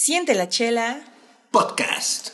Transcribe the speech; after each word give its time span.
Siente 0.00 0.32
la 0.36 0.48
chela. 0.48 1.00
Podcast. 1.50 2.30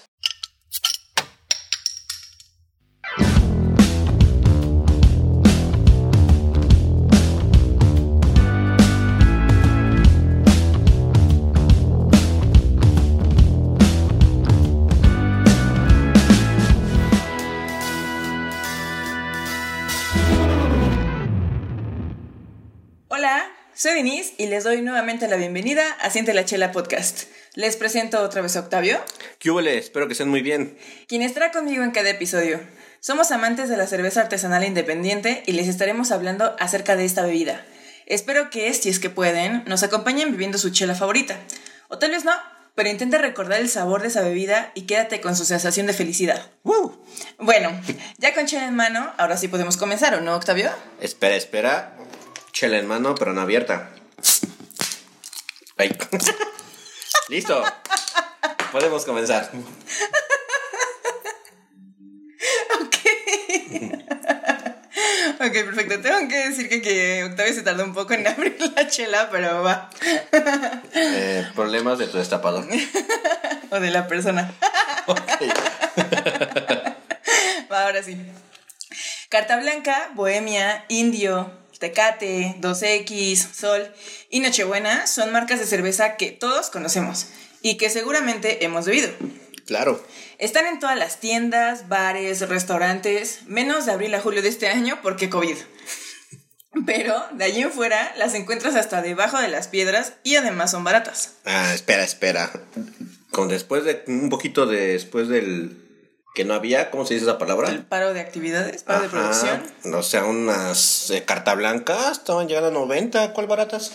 Hola, 23.09 23.51
soy 23.75 23.95
Denise 23.95 24.35
y 24.37 24.49
les 24.49 24.65
doy 24.65 24.83
nuevamente 24.83 25.29
la 25.29 25.37
bienvenida 25.37 25.91
a 26.03 26.11
Siente 26.11 26.35
la 26.35 26.45
Chela 26.45 26.71
Podcast. 26.71 27.25
Les 27.55 27.77
presento 27.77 28.21
otra 28.21 28.43
vez 28.43 28.57
a 28.57 28.61
Octavio, 28.61 28.99
¿Qué 29.39 29.51
hubo? 29.51 29.61
Espero 29.61 30.09
que 30.09 30.13
estén 30.13 30.29
muy 30.29 30.43
bien. 30.43 30.77
quien 31.07 31.23
estará 31.23 31.53
conmigo 31.53 31.85
en 31.85 31.93
cada 31.93 32.11
episodio. 32.11 32.61
Somos 32.99 33.31
amantes 33.31 33.69
de 33.69 33.77
la 33.77 33.87
cerveza 33.87 34.23
artesanal 34.23 34.65
independiente 34.65 35.45
y 35.47 35.53
les 35.53 35.69
estaremos 35.69 36.11
hablando 36.11 36.57
acerca 36.59 36.97
de 36.97 37.05
esta 37.05 37.23
bebida. 37.23 37.65
Espero 38.07 38.51
que, 38.51 38.73
si 38.75 38.89
es 38.89 38.99
que 38.99 39.09
pueden, 39.09 39.63
nos 39.67 39.85
acompañen 39.85 40.33
bebiendo 40.33 40.59
su 40.59 40.71
chela 40.71 40.97
favorita. 40.97 41.39
O 41.89 41.99
tal 41.99 42.11
vez 42.11 42.25
no, 42.25 42.33
pero 42.75 42.89
intenta 42.91 43.19
recordar 43.19 43.61
el 43.61 43.69
sabor 43.69 44.03
de 44.03 44.09
esa 44.09 44.23
bebida 44.23 44.73
y 44.75 44.83
quédate 44.83 45.21
con 45.21 45.37
su 45.37 45.45
sensación 45.45 45.87
de 45.87 45.93
felicidad. 45.93 46.51
¡Woo! 46.65 47.05
Bueno, 47.39 47.71
ya 48.19 48.35
con 48.35 48.47
chela 48.47 48.67
en 48.67 48.75
mano, 48.75 49.13
ahora 49.17 49.37
sí 49.37 49.47
podemos 49.47 49.77
comenzar, 49.77 50.15
¿o 50.17 50.21
no, 50.21 50.35
Octavio? 50.35 50.73
Espera, 51.01 51.37
espera. 51.37 51.95
Chela 52.53 52.79
en 52.79 52.89
mano, 52.89 53.15
pero 53.15 53.33
no 53.33 53.43
abierta. 53.43 53.91
Ay. 55.77 55.97
Listo. 57.29 57.63
Podemos 58.73 59.05
comenzar. 59.05 59.51
Ok, 65.35 65.53
perfecto. 65.53 66.01
Tengo 66.01 66.29
que 66.29 66.49
decir 66.49 66.69
que, 66.69 66.81
que 66.81 67.25
Octavio 67.25 67.53
se 67.53 67.63
tardó 67.63 67.85
un 67.85 67.93
poco 67.93 68.15
en 68.15 68.27
abrir 68.27 68.57
la 68.75 68.89
chela, 68.89 69.29
pero 69.31 69.63
va. 69.63 69.91
Eh, 70.95 71.47
problemas 71.55 71.99
de 71.99 72.07
tu 72.07 72.19
destapador. 72.19 72.67
O 73.71 73.81
de 73.81 73.91
la 73.91 74.07
persona. 74.07 74.53
Ok. 75.07 75.21
Va, 77.71 77.85
ahora 77.85 78.03
sí. 78.03 78.17
Carta 79.29 79.57
Blanca, 79.57 80.11
Bohemia, 80.15 80.85
Indio, 80.89 81.51
Tecate, 81.79 82.57
2X, 82.61 83.53
Sol 83.53 83.93
y 84.31 84.41
Nochebuena 84.41 85.07
son 85.07 85.33
marcas 85.33 85.59
de 85.61 85.67
cerveza 85.67 86.17
que 86.17 86.31
todos 86.33 86.71
conocemos 86.71 87.27
y 87.63 87.77
que 87.77 87.91
seguramente 87.91 88.65
hemos 88.65 88.87
bebido. 88.87 89.11
Claro. 89.67 90.05
Están 90.39 90.67
en 90.67 90.79
todas 90.79 90.99
las 90.99 91.21
tiendas, 91.21 91.89
bares, 91.89 92.47
restaurantes, 92.49 93.41
menos 93.47 93.87
de 93.87 93.93
abril 93.93 94.15
a 94.15 94.21
julio 94.21 94.43
de 94.43 94.49
este 94.49 94.69
año 94.69 94.99
porque 95.03 95.31
COVID. 95.31 95.57
Pero 96.87 97.23
de 97.33 97.45
allí 97.45 97.63
en 97.63 97.71
fuera 97.71 98.13
las 98.17 98.35
encuentras 98.35 98.75
hasta 98.75 99.01
debajo 99.01 99.39
de 99.41 99.49
las 99.49 99.69
piedras 99.69 100.15
y 100.25 100.37
además 100.37 100.73
son 100.73 100.83
baratas. 100.85 101.35
Ah, 101.45 101.73
espera, 101.73 102.03
espera. 102.03 102.51
Con 103.31 103.49
después 103.49 103.85
de 103.85 104.03
un 104.09 104.29
poquito 104.29 104.67
de- 104.67 104.89
después 104.95 105.29
del 105.29 105.84
que 106.35 106.45
no 106.45 106.55
había, 106.55 106.91
¿cómo 106.91 107.07
se 107.07 107.15
dice 107.15 107.27
esa 107.27 107.39
palabra? 107.39 107.71
El 107.71 107.87
paro 107.87 108.13
de 108.13 108.21
actividades, 108.21 108.83
paro 108.83 109.03
de 109.03 109.09
producción. 109.09 109.63
O 109.95 110.03
sea, 110.03 110.25
unas 110.25 111.11
eh, 111.11 111.25
carta 111.25 111.55
blanca 111.55 112.11
estaban 112.11 112.49
llegando 112.49 112.69
a 112.69 112.73
90, 112.73 113.33
¿cuál 113.33 113.47
baratas? 113.47 113.93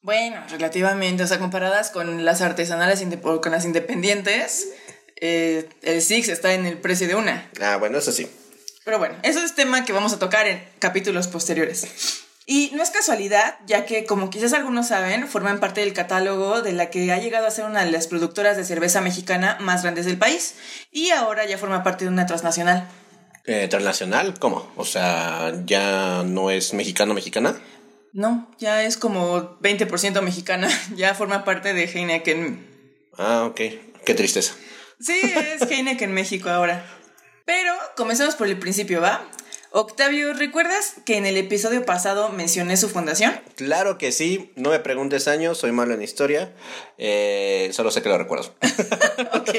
Bueno, 0.00 0.40
relativamente, 0.50 1.24
o 1.24 1.26
sea, 1.26 1.38
comparadas 1.40 1.90
con 1.90 2.24
las 2.24 2.42
artesanales 2.42 3.04
o 3.22 3.40
con 3.40 3.52
las 3.52 3.64
independientes, 3.64 4.68
eh, 5.20 5.68
el 5.82 6.00
Six 6.00 6.28
está 6.28 6.54
en 6.54 6.66
el 6.66 6.78
precio 6.78 7.08
de 7.08 7.16
una. 7.16 7.50
Ah, 7.60 7.76
bueno, 7.78 7.98
eso 7.98 8.12
sí. 8.12 8.30
Pero 8.84 8.98
bueno, 8.98 9.16
eso 9.22 9.42
es 9.42 9.54
tema 9.54 9.84
que 9.84 9.92
vamos 9.92 10.12
a 10.12 10.18
tocar 10.18 10.46
en 10.46 10.62
capítulos 10.78 11.26
posteriores. 11.26 12.23
Y 12.46 12.70
no 12.74 12.82
es 12.82 12.90
casualidad, 12.90 13.58
ya 13.66 13.86
que, 13.86 14.04
como 14.04 14.30
quizás 14.30 14.52
algunos 14.52 14.88
saben, 14.88 15.28
forman 15.28 15.60
parte 15.60 15.80
del 15.80 15.94
catálogo 15.94 16.60
de 16.62 16.72
la 16.72 16.90
que 16.90 17.10
ha 17.10 17.18
llegado 17.18 17.46
a 17.46 17.50
ser 17.50 17.64
una 17.64 17.84
de 17.84 17.90
las 17.90 18.06
productoras 18.06 18.56
de 18.56 18.64
cerveza 18.64 19.00
mexicana 19.00 19.56
más 19.60 19.82
grandes 19.82 20.04
del 20.04 20.18
país, 20.18 20.56
y 20.90 21.10
ahora 21.10 21.46
ya 21.46 21.58
forma 21.58 21.82
parte 21.82 22.04
de 22.04 22.10
una 22.10 22.26
transnacional. 22.26 22.88
Eh, 23.46 23.68
¿Transnacional? 23.68 24.38
¿Cómo? 24.38 24.70
O 24.76 24.84
sea, 24.84 25.52
¿ya 25.64 26.22
no 26.24 26.50
es 26.50 26.74
mexicano-mexicana? 26.74 27.56
No, 28.12 28.50
ya 28.58 28.84
es 28.84 28.96
como 28.96 29.58
20% 29.60 30.20
mexicana, 30.20 30.68
ya 30.96 31.14
forma 31.14 31.44
parte 31.44 31.72
de 31.72 31.84
Heineken 31.84 32.74
Ah, 33.18 33.44
ok. 33.44 33.60
Qué 34.04 34.14
tristeza. 34.14 34.54
Sí, 35.00 35.20
es 35.22 35.62
Heineken 35.70 36.12
México 36.12 36.48
ahora. 36.48 36.84
Pero 37.44 37.72
comencemos 37.96 38.34
por 38.34 38.46
el 38.48 38.58
principio, 38.58 39.00
¿va? 39.00 39.22
Octavio, 39.76 40.32
¿recuerdas 40.34 40.94
que 41.04 41.16
en 41.16 41.26
el 41.26 41.36
episodio 41.36 41.84
pasado 41.84 42.28
mencioné 42.28 42.76
su 42.76 42.88
fundación? 42.88 43.40
Claro 43.56 43.98
que 43.98 44.12
sí. 44.12 44.52
No 44.54 44.70
me 44.70 44.78
preguntes 44.78 45.26
años, 45.26 45.58
soy 45.58 45.72
malo 45.72 45.94
en 45.94 46.00
historia. 46.00 46.52
Eh, 46.96 47.70
solo 47.72 47.90
sé 47.90 48.00
que 48.00 48.08
lo 48.08 48.16
recuerdo. 48.16 48.54
Ok. 49.34 49.50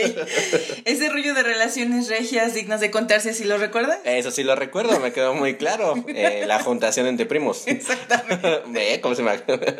Ese 0.86 1.09
rollo 1.09 1.34
de 1.34 1.44
relaciones 1.44 2.08
regias 2.08 2.53
dignas 2.53 2.80
de 2.80 2.92
contarse, 2.92 3.34
¿sí 3.34 3.44
lo 3.44 3.58
recuerdas? 3.58 4.00
Eso 4.03 4.31
sí 4.31 4.44
lo 4.44 4.56
recuerdo, 4.56 5.00
me 5.00 5.12
quedó 5.12 5.34
muy 5.34 5.58
claro. 5.58 5.94
Eh, 6.08 6.46
la 6.47 6.59
juntación 6.59 7.08
entre 7.08 7.26
primos. 7.26 7.64
Exactamente. 7.68 9.00
¿Cómo 9.02 9.16
se 9.16 9.22
me, 9.22 9.38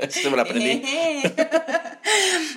se 0.10 0.30
me 0.30 0.42
aprendí? 0.42 0.84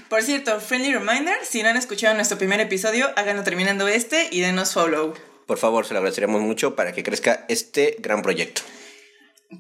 Por 0.09 0.23
cierto, 0.23 0.61
friendly 0.61 0.93
reminder, 0.93 1.39
si 1.43 1.63
no 1.63 1.69
han 1.69 1.77
escuchado 1.77 2.15
nuestro 2.15 2.39
primer 2.39 2.61
episodio, 2.61 3.09
háganlo 3.17 3.45
terminando 3.45 3.89
este 3.89 4.29
y 4.31 4.41
denos 4.41 4.75
follow. 4.75 5.15
Por 5.49 5.59
favor, 5.59 5.85
se 5.85 5.95
lo 5.95 5.99
agradeceríamos 5.99 6.43
mucho 6.43 6.77
para 6.77 6.93
que 6.93 7.03
crezca 7.03 7.45
este 7.49 7.97
gran 7.99 8.23
proyecto. 8.23 8.63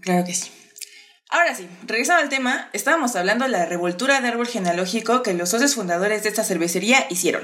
Claro 0.02 0.24
que 0.24 0.34
sí. 0.34 0.50
Ahora 1.30 1.54
sí, 1.54 1.66
regresando 1.86 2.22
al 2.22 2.28
tema, 2.28 2.70
estábamos 2.72 3.16
hablando 3.16 3.44
de 3.46 3.50
la 3.50 3.66
revoltura 3.66 4.20
de 4.20 4.28
árbol 4.28 4.46
genealógico 4.46 5.22
que 5.22 5.34
los 5.34 5.48
socios 5.48 5.74
fundadores 5.74 6.22
de 6.22 6.28
esta 6.28 6.44
cervecería 6.44 7.06
hicieron. 7.10 7.42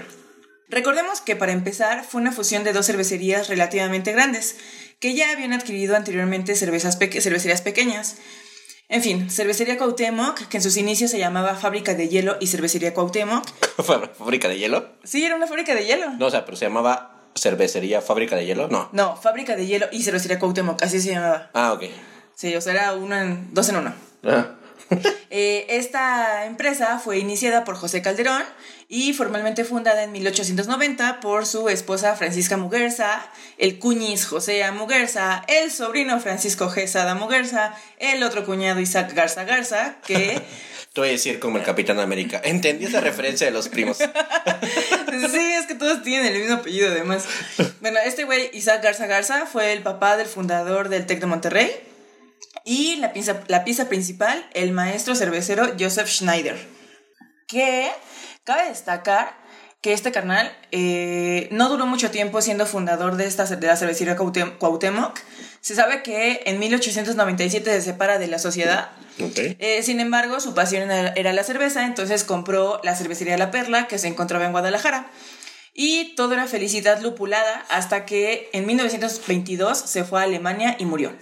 Recordemos 0.69 1.21
que 1.21 1.37
para 1.37 1.53
empezar 1.53 2.05
fue 2.05 2.21
una 2.21 2.33
fusión 2.33 2.65
de 2.65 2.73
dos 2.73 2.87
cervecerías 2.87 3.49
relativamente 3.49 4.13
grandes, 4.13 4.57
que 5.01 5.15
ya 5.15 5.31
habían 5.33 5.53
adquirido 5.53 5.97
anteriormente 5.97 6.55
cervezas 6.55 6.97
peque- 6.97 7.21
cervecerías 7.21 7.63
pequeñas. 7.63 8.17
En 8.91 9.03
fin, 9.03 9.31
Cervecería 9.31 9.79
Cuauhtémoc, 9.79 10.49
que 10.49 10.59
en 10.59 10.63
sus 10.63 10.77
inicios 10.77 11.11
se 11.11 11.19
llamaba 11.19 11.55
Fábrica 11.55 11.95
de 11.95 12.09
Hielo 12.09 12.37
y 12.41 12.47
Cervecería 12.49 12.93
Cuauhtémoc. 12.93 13.47
¿Fábrica 14.19 14.49
de 14.49 14.59
hielo? 14.59 14.91
Sí, 15.05 15.25
era 15.25 15.35
una 15.37 15.47
fábrica 15.47 15.75
de 15.75 15.87
hielo. 15.87 16.11
No, 16.19 16.27
o 16.27 16.31
sea, 16.31 16.45
pero 16.45 16.57
se 16.59 16.67
llamaba 16.67 17.14
cervecería 17.35 18.01
fábrica 18.01 18.37
de 18.37 18.47
hielo. 18.47 18.69
No. 18.69 18.89
No, 18.93 19.17
Fábrica 19.17 19.57
de 19.57 19.67
Hielo 19.67 19.87
y 19.93 20.03
Cervecería 20.03 20.39
Cuauhtémoc, 20.39 20.83
así 20.83 21.01
se 21.01 21.11
llamaba. 21.11 21.51
Ah, 21.53 21.73
ok. 21.73 21.85
Sí, 22.35 22.55
o 22.55 22.61
sea, 22.61 22.73
era 22.73 22.95
uno 22.95 23.17
en, 23.17 23.53
dos 23.53 23.69
en 23.69 23.77
uno. 23.77 23.95
Ah. 24.25 24.47
Eh, 25.37 25.67
esta 25.71 26.47
empresa 26.47 27.01
fue 27.01 27.19
iniciada 27.19 27.65
por 27.65 27.75
José 27.75 28.03
Calderón 28.03 28.45
y 28.89 29.13
formalmente 29.13 29.65
fundada 29.65 30.03
en 30.05 30.13
1890 30.13 31.21
por 31.21 31.47
su 31.47 31.69
esposa 31.69 32.17
Francisca 32.17 32.57
Muguerza, 32.57 33.27
el 33.59 33.79
cuñiz 33.79 34.27
José 34.27 34.65
A. 34.65 34.73
Muguerza, 34.73 35.45
el 35.49 35.71
sobrino 35.71 36.21
Francisco 36.21 36.71
G. 36.71 36.87
Sada 36.87 37.15
Muguerza, 37.15 37.75
el 37.99 38.23
otro 38.23 38.45
cuñado 38.45 38.81
Isaac 38.81 39.13
Garza 39.15 39.45
Garza, 39.45 39.97
que 40.07 40.43
Te 40.95 41.01
voy 41.01 41.09
a 41.09 41.13
decir 41.13 41.41
como 41.41 41.59
el 41.59 41.65
Capitán 41.65 41.99
América. 41.99 42.41
Entendí 42.45 42.85
esa 42.85 43.01
referencia 43.01 43.49
de 43.49 43.53
los 43.53 43.69
primos. 43.69 43.97
sí, 43.99 44.05
es 44.05 45.67
que 45.67 45.75
todos 45.75 46.05
tienen 46.05 46.33
el 46.33 46.41
mismo 46.41 46.55
apellido 46.55 46.89
además. 46.89 47.25
Bueno, 47.81 47.99
este 47.99 48.23
güey 48.23 48.49
Isaac 48.53 48.81
Garza 48.81 49.09
Garza 49.09 49.45
fue 49.47 49.73
el 49.73 49.83
papá 49.83 50.17
del 50.17 50.29
fundador 50.29 50.91
del 50.91 51.05
TEC 51.07 51.19
de 51.19 51.27
Monterrey 51.27 51.73
y 52.65 52.95
la 52.97 53.13
pieza, 53.13 53.41
la 53.49 53.65
pieza 53.65 53.89
principal, 53.89 54.49
el 54.55 54.71
maestro 54.71 55.17
cervecero 55.17 55.75
Joseph 55.77 56.07
Schneider. 56.07 56.57
Que 57.49 57.91
cabe 58.45 58.69
destacar 58.69 59.35
que 59.85 59.93
este 59.93 60.13
carnal 60.13 60.51
eh, 60.71 61.49
no 61.51 61.69
duró 61.69 61.85
mucho 61.85 62.11
tiempo 62.11 62.41
siendo 62.41 62.65
fundador 62.65 63.17
de, 63.17 63.27
esta, 63.27 63.45
de 63.45 63.67
la 63.67 63.77
cervecería 63.77 64.17
Cuauhtémoc. 64.17 65.21
Se 65.61 65.75
sabe 65.75 66.03
que 66.03 66.41
en 66.47 66.59
1897 66.59 67.71
se 67.71 67.83
separa 67.83 68.19
de 68.19 68.27
la 68.27 68.39
sociedad. 68.39 68.93
Eh, 69.19 69.83
sin 69.83 70.01
embargo, 70.01 70.41
su 70.41 70.55
pasión 70.55 70.91
era, 70.91 71.33
la 71.35 71.45
cerveza, 71.45 71.85
entonces 71.85 72.25
compró 72.25 72.81
la 72.83 72.97
cervecería 72.97 73.37
La 73.37 73.51
Perla, 73.51 73.87
que 73.87 73.99
se 73.99 74.09
encontraba 74.09 74.47
en 74.47 74.53
Guadalajara. 74.53 75.11
Y 75.75 76.15
todo 76.15 76.33
era 76.33 76.47
felicidad 76.47 77.03
lupulada 77.03 77.67
hasta 77.69 78.07
que 78.07 78.49
en 78.55 78.65
1922 78.65 79.77
se 79.77 80.05
fue 80.05 80.21
a 80.21 80.23
Alemania 80.23 80.77
y 80.79 80.87
murió. 80.87 81.13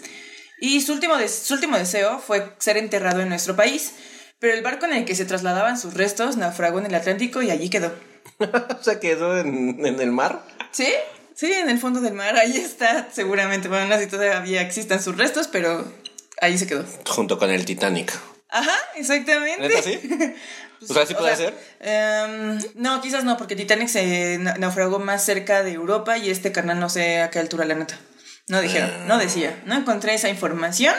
Y 0.61 0.83
su 0.83 0.93
último, 0.93 1.15
su 1.29 1.55
último 1.55 1.79
deseo 1.79 2.21
fue 2.21 2.55
ser 2.59 2.77
enterrado 2.77 3.23
en 3.23 3.29
nuestro 3.29 3.57
país, 3.57 3.95
pero 4.43 4.55
el 4.55 4.63
barco 4.63 4.87
en 4.87 4.93
el 4.95 5.05
que 5.05 5.15
se 5.15 5.25
trasladaban 5.25 5.79
sus 5.79 5.95
restos 5.95 6.37
naufragó 6.37 6.81
en 6.81 6.87
el 6.87 6.95
Atlántico 6.97 7.41
y 7.43 7.51
allí 7.53 7.71
quedó. 7.71 7.95
¿Se 8.83 8.99
quedó 8.99 9.39
en, 9.39 9.87
en 9.87 10.01
el 10.01 10.11
mar? 10.11 10.43
¿Sí? 10.73 10.93
Sí, 11.37 11.53
en 11.53 11.71
el 11.71 11.79
fondo 11.79 12.01
del 12.01 12.13
mar, 12.13 12.37
ahí 12.37 12.57
está, 12.57 13.09
seguramente. 13.13 13.69
Bueno, 13.69 13.87
no 13.87 13.95
sé 13.97 14.05
si 14.05 14.11
todavía 14.11 14.61
existan 14.63 15.01
sus 15.03 15.17
restos, 15.17 15.47
pero 15.49 15.85
ahí 16.41 16.59
se 16.59 16.67
quedó. 16.67 16.85
Junto 17.09 17.39
con 17.39 17.51
el 17.51 17.65
Titanic. 17.65 18.13
Ajá, 18.51 18.75
exactamente. 18.97 19.69
¿Neta 19.69 19.81
sí? 19.83 20.01
O 20.91 20.93
sea, 20.93 21.07
¿sí 21.07 21.15
puede 21.15 21.37
ser? 21.37 21.55
em, 21.79 22.59
no, 22.75 23.01
quizás 23.01 23.23
no, 23.23 23.37
porque 23.37 23.55
Titanic 23.55 23.87
se 23.87 24.39
na- 24.41 24.57
naufragó 24.59 24.99
más 24.99 25.25
cerca 25.25 25.63
de 25.63 25.71
Europa 25.71 26.19
y 26.19 26.29
este 26.29 26.51
canal 26.51 26.81
no 26.81 26.89
sé 26.91 27.21
a 27.23 27.31
qué 27.31 27.39
altura, 27.39 27.65
la 27.65 27.77
neta. 27.77 27.97
No 28.49 28.61
dijeron, 28.61 28.91
no 29.07 29.17
decía. 29.17 29.63
No 29.65 29.77
encontré 29.77 30.15
esa 30.15 30.29
información, 30.29 30.97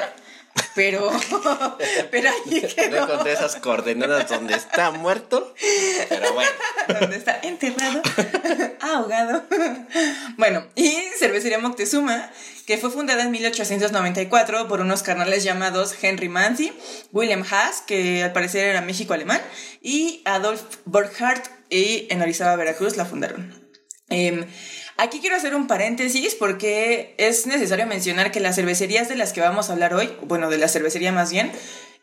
pero, 0.76 1.12
pero 2.12 2.30
ahí 2.30 2.62
No 2.62 2.68
quedó. 2.76 3.04
encontré 3.04 3.34
esas 3.34 3.56
coordenadas 3.58 4.30
donde 4.30 4.56
está 4.56 4.92
muerto. 4.92 5.54
Pero 6.10 6.34
bueno. 6.34 6.50
donde 7.00 7.18
está 7.18 7.40
enterrado, 7.44 8.02
ahogado. 8.82 9.44
Bueno, 10.38 10.66
y 10.76 10.92
Cervecería 11.20 11.60
Moctezuma, 11.60 12.30
que 12.66 12.78
fue 12.78 12.90
fundada 12.92 13.24
en 13.24 13.32
1894 13.32 14.68
por 14.68 14.82
unos 14.82 15.04
carnales 15.04 15.44
llamados 15.44 15.96
Henry 16.02 16.30
Manzi, 16.30 16.74
William 17.12 17.44
Haas, 17.50 17.82
que 17.82 18.24
al 18.24 18.34
parecer 18.34 18.68
era 18.68 18.82
México-alemán, 18.82 19.42
y 19.82 20.22
Adolf 20.26 20.62
Burkhardt, 20.86 21.46
y 21.70 22.08
en 22.10 22.22
Orizaba, 22.22 22.56
Veracruz, 22.56 22.98
la 22.98 23.06
fundaron. 23.06 23.62
Em, 24.10 24.46
aquí 24.98 25.20
quiero 25.20 25.36
hacer 25.36 25.56
un 25.56 25.68
paréntesis 25.68 26.36
porque 26.36 27.16
es 27.18 27.46
necesario 27.48 27.86
mencionar 27.88 28.32
que 28.32 28.40
las 28.40 28.56
cervecerías 28.56 29.10
de 29.10 29.16
las 29.16 29.34
que 29.34 29.42
vamos 29.42 29.70
a 29.70 29.74
hablar 29.74 29.94
hoy, 29.94 30.12
bueno, 30.24 30.50
de 30.50 30.58
la 30.58 30.68
cervecería 30.68 31.12
más 31.12 31.32
bien, 31.32 31.52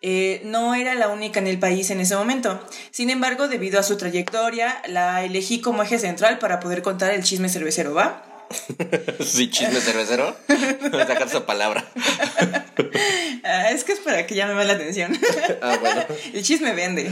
eh, 0.02 0.40
no 0.44 0.75
era 0.75 0.94
la 0.94 1.08
única 1.08 1.40
en 1.40 1.46
el 1.46 1.58
país 1.58 1.90
en 1.90 2.00
ese 2.00 2.16
momento. 2.16 2.66
Sin 2.90 3.10
embargo, 3.10 3.48
debido 3.48 3.78
a 3.78 3.82
su 3.82 3.96
trayectoria, 3.96 4.81
la 4.88 5.25
elegí 5.25 5.60
como 5.60 5.82
eje 5.82 5.98
central 5.98 6.38
para 6.38 6.60
poder 6.60 6.82
contar 6.82 7.12
el 7.12 7.22
chisme 7.22 7.48
cervecero, 7.48 7.94
¿va? 7.94 8.25
Sí, 9.25 9.50
chisme 9.50 9.81
cervecero. 9.81 10.36
Voy 10.90 11.00
a 11.00 11.06
sacar 11.06 11.26
esa 11.28 11.46
palabra. 11.46 11.84
Ah, 13.43 13.70
es 13.70 13.84
que 13.84 13.93
es 13.93 14.00
para 14.00 14.26
que 14.26 14.34
llame 14.34 14.54
más 14.54 14.66
la 14.66 14.75
atención. 14.75 15.19
Ah, 15.62 15.76
bueno. 15.81 16.04
El 16.32 16.43
chisme 16.43 16.72
vende. 16.75 17.10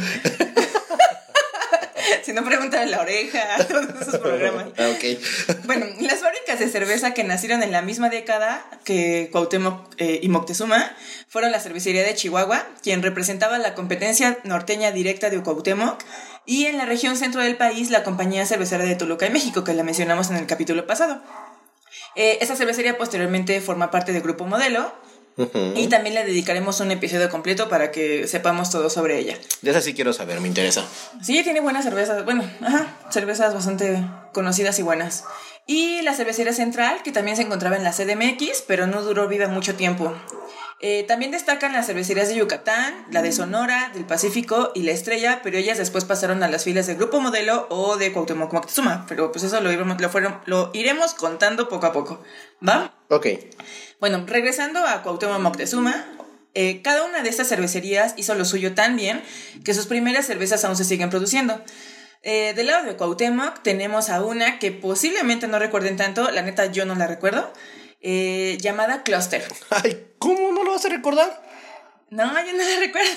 si 2.23 2.33
no, 2.33 2.45
pregúntale 2.45 2.91
la 2.91 3.01
oreja, 3.01 3.41
todos 3.69 3.87
esos 4.01 4.19
programas. 4.19 4.67
Ah, 4.79 4.91
ok. 4.95 5.65
Bueno, 5.65 5.87
las 6.01 6.21
fábricas 6.21 6.59
de 6.61 6.69
cerveza 6.69 7.13
que 7.13 7.25
nacieron 7.25 7.63
en 7.63 7.73
la 7.73 7.83
misma 7.83 8.11
década 8.11 8.65
que 8.85 9.29
Cuauhtémoc 9.33 9.95
eh, 9.99 10.21
y 10.23 10.29
Moctezuma 10.29 10.95
fueron 11.29 11.51
la 11.51 11.59
cervecería 11.59 12.05
de 12.05 12.15
Chihuahua, 12.15 12.65
quien 12.83 13.03
representaba 13.03 13.59
la 13.59 13.75
competencia 13.75 14.39
norteña 14.45 14.93
directa 14.93 15.31
de 15.31 15.43
Cuauhtémoc, 15.43 16.01
y 16.47 16.67
en 16.67 16.79
la 16.79 16.87
región 16.87 17.17
centro 17.17 17.43
del 17.43 17.57
país 17.57 17.91
la 17.91 18.05
compañía 18.05 18.47
cervecera 18.47 18.85
de 18.85 18.95
Toluca 18.95 19.27
y 19.27 19.31
México, 19.31 19.65
que 19.65 19.75
la 19.75 19.83
mencionamos 19.83 20.31
en 20.31 20.37
el 20.37 20.47
capítulo 20.47 20.87
pasado. 20.87 21.21
Eh, 22.15 22.39
esta 22.41 22.57
cervecería 22.57 22.97
posteriormente 22.99 23.61
forma 23.61 23.91
parte 23.91 24.13
del 24.13 24.23
Grupo 24.23 24.45
Modelo, 24.45 24.93
y 25.77 25.87
también 25.87 26.15
le 26.15 26.25
dedicaremos 26.25 26.81
un 26.81 26.91
episodio 26.91 27.31
completo 27.31 27.69
para 27.69 27.91
que 27.93 28.27
sepamos 28.27 28.71
todo 28.71 28.91
sobre 28.91 29.19
ella. 29.19 29.37
De 29.63 29.71
esa 29.71 29.81
sí 29.81 29.95
quiero 29.95 30.13
saber, 30.13 30.41
me 30.41 30.49
interesa. 30.49 30.85
Sí, 31.23 31.43
tiene 31.45 31.61
buenas 31.61 31.85
cervezas. 31.85 32.25
Bueno, 32.25 32.43
ajá, 32.61 32.97
cervezas 33.11 33.55
bastante 33.55 34.03
conocidas 34.33 34.79
y 34.79 34.83
buenas. 34.83 35.25
Y 35.67 36.03
la 36.03 36.15
cervecería 36.15 36.53
central, 36.53 37.03
que 37.05 37.13
también 37.13 37.37
se 37.37 37.43
encontraba 37.43 37.77
en 37.77 37.85
la 37.85 37.93
CDMX, 37.93 38.63
pero 38.67 38.87
no 38.87 39.03
duró 39.03 39.29
vida 39.29 39.49
mucho 39.49 39.75
tiempo. 39.77 40.13
Eh, 40.81 41.05
también 41.09 41.33
destacan 41.33 41.73
las 41.73 41.87
cervecerías 41.87 42.29
de 42.29 42.37
Yucatán, 42.37 43.07
la 43.11 43.21
de 43.21 43.33
Sonora, 43.33 43.91
del 43.95 44.05
Pacífico 44.05 44.71
y 44.77 44.83
la 44.83 44.93
Estrella, 44.93 45.41
pero 45.43 45.59
ellas 45.59 45.77
después 45.77 46.05
pasaron 46.05 46.43
a 46.45 46.49
las 46.49 46.63
filas 46.65 46.87
del 46.87 46.97
Grupo 46.97 47.21
Modelo 47.21 47.67
o 47.69 47.97
de 47.97 48.13
Cuauhtémoc 48.13 48.53
Moctezuma. 48.53 49.05
Pero 49.09 49.33
pues 49.33 49.45
eso 49.45 49.61
lo, 49.61 49.73
iremos- 49.73 49.99
lo, 50.01 50.09
fueron- 50.09 50.41
lo 50.47 50.71
iremos 50.75 51.15
contando 51.15 51.69
poco 51.69 51.87
a 51.87 51.93
poco. 51.93 52.23
¿Va? 52.67 52.95
Ok. 53.09 53.27
Bueno, 54.01 54.25
regresando 54.27 54.87
a 54.87 55.03
Cuauhtémoc 55.03 55.41
Moctezuma, 55.41 56.07
eh, 56.55 56.83
cada 56.83 57.05
una 57.05 57.23
de 57.23 57.29
estas 57.29 57.49
cervecerías 57.49 58.15
hizo 58.17 58.35
lo 58.35 58.45
suyo 58.45 58.75
tan 58.75 58.97
bien 58.97 59.23
que 59.65 59.75
sus 59.75 59.87
primeras 59.87 60.27
cervezas 60.27 60.65
aún 60.65 60.77
se 60.77 60.85
siguen 60.85 61.11
produciendo. 61.11 61.61
Eh, 62.23 62.53
del 62.55 62.69
lado 62.69 62.85
de 62.85 62.97
Cuauhtémoc 62.97 63.63
tenemos 63.63 64.09
a 64.09 64.23
una 64.23 64.59
que 64.59 64.71
posiblemente 64.73 65.49
no 65.49 65.59
recuerden 65.59 65.97
tanto, 65.97 66.31
la 66.31 66.43
neta 66.43 66.67
yo 66.67 66.85
no 66.85 66.95
la 66.95 67.07
recuerdo, 67.07 67.53
eh, 68.01 68.57
llamada 68.61 69.03
Cluster. 69.03 69.45
Ay, 69.71 70.07
¿cómo 70.19 70.53
no 70.53 70.63
lo 70.63 70.73
vas 70.73 70.85
a 70.85 70.91
recordar? 70.91 71.43
No, 72.11 72.25
yo 72.47 72.53
no 72.53 72.65
la 72.65 72.81
recuerdo. 72.81 73.11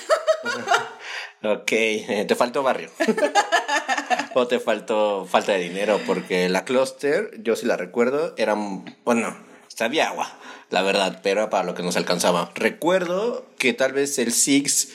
Ok, 1.44 1.72
eh, 1.72 2.26
te 2.28 2.36
faltó 2.36 2.62
barrio. 2.62 2.92
o 4.36 4.48
te 4.48 4.60
faltó 4.60 5.26
falta 5.26 5.54
de 5.54 5.58
dinero, 5.58 6.00
porque 6.06 6.48
la 6.50 6.66
cluster, 6.66 7.32
yo 7.42 7.56
sí 7.56 7.66
la 7.66 7.78
recuerdo, 7.78 8.36
era, 8.38 8.56
bueno, 9.04 9.36
sabía 9.82 10.10
agua, 10.10 10.32
la 10.70 10.84
verdad, 10.84 11.22
pero 11.24 11.50
para 11.50 11.64
lo 11.64 11.74
que 11.74 11.82
nos 11.82 11.98
alcanzaba. 11.98 12.52
Recuerdo 12.54 13.48
que 13.58 13.74
tal 13.74 13.94
vez 13.94 14.20
el 14.20 14.32
Six 14.32 14.90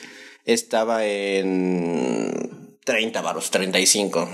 estaba 0.45 1.05
en 1.05 2.77
30 2.85 3.21
baros, 3.21 3.51
35. 3.51 4.29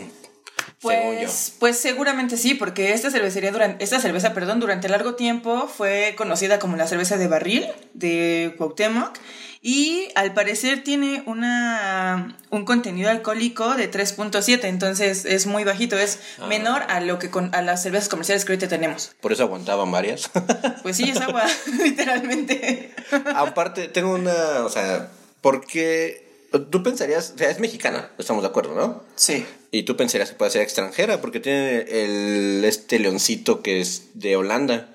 según 0.79 1.13
yo. 1.13 1.19
Pues, 1.21 1.53
pues 1.57 1.79
seguramente 1.79 2.38
sí, 2.38 2.53
porque 2.53 2.94
esta 2.94 3.09
cervecería 3.09 3.51
durante, 3.51 3.83
esta 3.83 4.00
cerveza, 4.00 4.35
perdón, 4.35 4.59
durante 4.59 4.88
largo 4.89 5.15
tiempo 5.15 5.67
fue 5.67 6.13
conocida 6.15 6.59
como 6.59 6.77
la 6.77 6.85
cerveza 6.85 7.17
de 7.17 7.27
barril 7.27 7.67
de 7.95 8.53
Cuauhtémoc 8.59 9.17
y 9.65 10.10
al 10.15 10.33
parecer 10.33 10.83
tiene 10.83 11.24
una 11.25 12.38
un 12.50 12.65
contenido 12.65 13.10
alcohólico 13.10 13.74
de 13.75 13.89
3.7, 13.89 14.65
entonces 14.65 15.24
es 15.25 15.48
muy 15.48 15.63
bajito, 15.63 15.98
es 15.98 16.19
Ah. 16.39 16.48
menor 16.48 16.83
a 16.89 17.00
lo 17.00 17.18
que 17.18 17.30
con 17.31 17.56
a 17.56 17.62
las 17.62 17.81
cervezas 17.81 18.10
comerciales 18.10 18.44
que 18.45 18.51
ahorita 18.51 18.68
tenemos. 18.68 19.12
Por 19.21 19.31
eso 19.31 19.44
aguantaban 19.44 19.89
varias. 19.92 20.30
Pues 20.83 20.98
sí, 20.98 21.10
es 21.10 21.21
agua, 21.21 21.45
literalmente. 21.83 22.92
Aparte, 23.36 23.88
tengo 23.88 24.13
una, 24.13 24.65
o 24.65 24.69
sea, 24.69 25.10
porque 25.42 26.21
tú 26.69 26.83
pensarías, 26.83 27.31
o 27.36 27.38
sea, 27.38 27.50
es 27.50 27.60
mexicana, 27.60 28.12
estamos 28.18 28.44
de 28.44 28.50
acuerdo, 28.50 28.75
¿no? 28.75 29.01
Sí. 29.15 29.45
Y 29.71 29.83
tú 29.83 29.95
pensarías 29.95 30.30
que 30.30 30.36
puede 30.36 30.51
ser 30.51 30.62
extranjera 30.62 31.21
porque 31.21 31.39
tiene 31.39 31.80
el 31.89 32.63
este 32.65 33.00
leoncito 33.00 33.62
que 33.63 33.80
es 33.81 34.10
de 34.13 34.36
Holanda. 34.36 34.89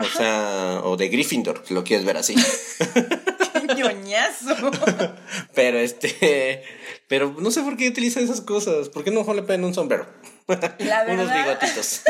O 0.00 0.04
sea, 0.04 0.80
o 0.84 0.96
de 0.96 1.08
Gryffindor, 1.08 1.64
lo 1.70 1.82
quieres 1.82 2.06
ver 2.06 2.16
así. 2.16 2.34
¡Qué 3.52 3.74
ñoñazo! 3.74 4.70
pero 5.54 5.78
este, 5.78 6.62
pero 7.08 7.34
no 7.38 7.50
sé 7.50 7.62
por 7.62 7.76
qué 7.76 7.88
utilizan 7.88 8.22
esas 8.22 8.40
cosas. 8.40 8.88
¿Por 8.88 9.02
qué 9.02 9.10
no 9.10 9.20
mejor 9.20 9.36
le 9.36 9.42
ponen 9.42 9.64
un 9.64 9.74
sombrero? 9.74 10.06
La 10.78 11.04
Unos 11.08 11.32
bigotitos. 11.32 12.02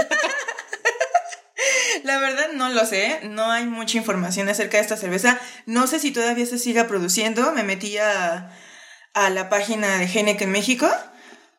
La 2.04 2.20
verdad 2.20 2.48
no 2.54 2.68
lo 2.68 2.86
sé, 2.86 3.20
no 3.24 3.50
hay 3.50 3.66
mucha 3.66 3.98
información 3.98 4.48
acerca 4.48 4.76
de 4.76 4.82
esta 4.82 4.96
cerveza. 4.96 5.40
No 5.66 5.86
sé 5.86 5.98
si 5.98 6.12
todavía 6.12 6.46
se 6.46 6.58
siga 6.58 6.86
produciendo. 6.86 7.52
Me 7.52 7.64
metí 7.64 7.98
a, 7.98 8.56
a 9.14 9.30
la 9.30 9.48
página 9.48 9.98
de 9.98 10.06
Heineken 10.06 10.50
México, 10.50 10.88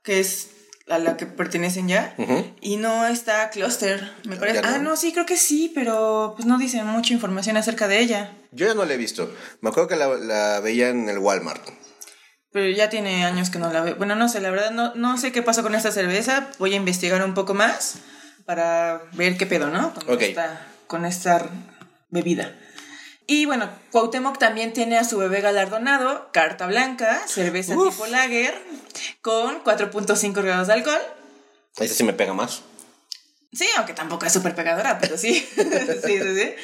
que 0.03 0.19
es 0.19 0.49
a 0.89 0.99
la 0.99 1.17
que 1.17 1.25
pertenecen 1.25 1.87
ya, 1.87 2.15
y 2.61 2.77
no 2.77 3.05
está 3.05 3.49
Cluster. 3.49 4.11
Me 4.25 4.35
parece. 4.35 4.61
No. 4.61 4.67
Ah, 4.67 4.77
no, 4.79 4.95
sí, 4.95 5.11
creo 5.13 5.25
que 5.25 5.37
sí, 5.37 5.71
pero 5.73 6.33
pues 6.35 6.47
no 6.47 6.57
dicen 6.57 6.85
mucha 6.87 7.13
información 7.13 7.57
acerca 7.57 7.87
de 7.87 7.99
ella. 7.99 8.33
Yo 8.51 8.67
ya 8.67 8.73
no 8.73 8.85
la 8.85 8.93
he 8.93 8.97
visto. 8.97 9.33
Me 9.61 9.69
acuerdo 9.69 9.89
que 9.89 9.95
la, 9.95 10.07
la 10.07 10.59
veía 10.59 10.89
en 10.89 11.07
el 11.09 11.19
Walmart. 11.19 11.63
Pero 12.51 12.75
ya 12.75 12.89
tiene 12.89 13.25
años 13.25 13.51
que 13.51 13.59
no 13.59 13.71
la 13.71 13.81
veo. 13.81 13.95
Bueno, 13.95 14.15
no 14.15 14.27
sé, 14.27 14.41
la 14.41 14.49
verdad 14.49 14.71
no, 14.71 14.95
no 14.95 15.17
sé 15.17 15.31
qué 15.31 15.43
pasó 15.43 15.61
con 15.61 15.75
esta 15.75 15.91
cerveza. 15.91 16.49
Voy 16.57 16.73
a 16.73 16.77
investigar 16.77 17.23
un 17.23 17.35
poco 17.35 17.53
más 17.53 17.99
para 18.45 19.03
ver 19.13 19.37
qué 19.37 19.45
pedo, 19.45 19.69
¿no? 19.69 19.93
Con, 19.93 20.19
esta, 20.19 20.67
con 20.87 21.05
esta 21.05 21.45
bebida. 22.09 22.57
Y 23.29 23.45
bueno, 23.45 23.69
Cuauhtémoc 23.91 24.39
también 24.39 24.73
tiene 24.73 24.97
a 24.97 25.03
su 25.03 25.19
bebé 25.19 25.39
galardonado, 25.41 26.31
Carta 26.33 26.65
Blanca, 26.65 27.21
cerveza 27.27 27.77
Uf. 27.77 27.93
tipo 27.93 28.07
lager, 28.07 28.59
con 29.21 29.63
4.5 29.63 30.33
grados 30.41 30.65
de 30.65 30.73
alcohol. 30.73 31.01
Ese 31.77 31.93
sí 31.93 32.03
me 32.03 32.13
pega 32.13 32.33
más. 32.33 32.63
Sí, 33.53 33.67
aunque 33.77 33.93
tampoco 33.93 34.25
es 34.25 34.33
súper 34.33 34.55
pegadora, 34.55 34.97
pero 34.97 35.15
sí. 35.15 35.47
sí, 35.55 36.01
sí, 36.03 36.35
sí. 36.35 36.55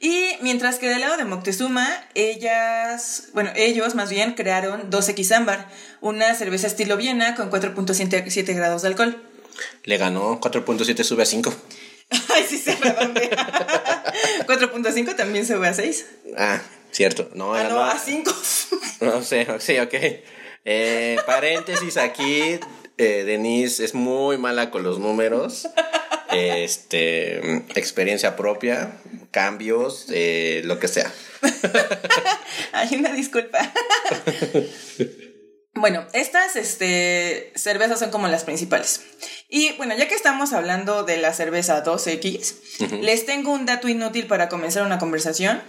Y 0.00 0.30
mientras 0.40 0.78
que 0.78 0.88
del 0.88 1.02
lado 1.02 1.18
de 1.18 1.26
Moctezuma, 1.26 1.86
ellas, 2.14 3.24
bueno, 3.34 3.50
ellos 3.54 3.94
más 3.94 4.08
bien 4.08 4.32
crearon 4.32 4.90
2X 4.90 5.30
Ámbar, 5.36 5.68
una 6.00 6.34
cerveza 6.34 6.68
estilo 6.68 6.96
Viena 6.96 7.34
con 7.34 7.50
4.7 7.50 8.54
grados 8.54 8.80
de 8.80 8.88
alcohol. 8.88 9.22
Le 9.82 9.98
ganó 9.98 10.40
4.7, 10.40 11.04
sube 11.04 11.24
a 11.24 11.26
5. 11.26 11.54
Ay, 12.34 12.44
sí 12.48 12.58
se 12.58 12.74
redondea. 12.76 13.30
4.5 14.46 15.16
también 15.16 15.46
sube 15.46 15.66
a 15.68 15.74
6. 15.74 16.06
Ah, 16.36 16.60
cierto. 16.90 17.30
No, 17.34 17.54
Ah, 17.54 17.64
no, 17.64 17.70
no. 17.70 17.84
a 17.84 17.98
5. 17.98 18.32
No 19.00 19.22
sé, 19.22 19.46
sí, 19.58 19.78
ok. 19.78 19.94
Eh, 20.64 21.16
paréntesis 21.26 21.96
aquí. 21.96 22.58
eh, 22.96 23.24
Denise 23.24 23.84
es 23.84 23.92
muy 23.94 24.38
mala 24.38 24.70
con 24.70 24.82
los 24.82 24.98
números. 24.98 25.68
Este, 26.30 27.56
experiencia 27.78 28.34
propia, 28.36 28.96
cambios, 29.30 30.06
eh, 30.10 30.62
lo 30.64 30.78
que 30.78 30.88
sea. 30.88 31.12
Hay 32.72 32.94
una 32.96 33.12
disculpa. 33.12 33.58
Bueno, 35.84 36.06
estas 36.14 36.56
este, 36.56 37.52
cervezas 37.56 37.98
son 37.98 38.10
como 38.10 38.26
las 38.28 38.44
principales. 38.44 39.02
Y 39.50 39.72
bueno, 39.72 39.94
ya 39.94 40.08
que 40.08 40.14
estamos 40.14 40.54
hablando 40.54 41.02
de 41.02 41.18
la 41.18 41.34
cerveza 41.34 41.84
2X, 41.84 43.02
les 43.02 43.26
tengo 43.26 43.52
un 43.52 43.66
dato 43.66 43.90
inútil 43.90 44.26
para 44.26 44.48
comenzar 44.48 44.86
una 44.86 44.98
conversación. 44.98 45.60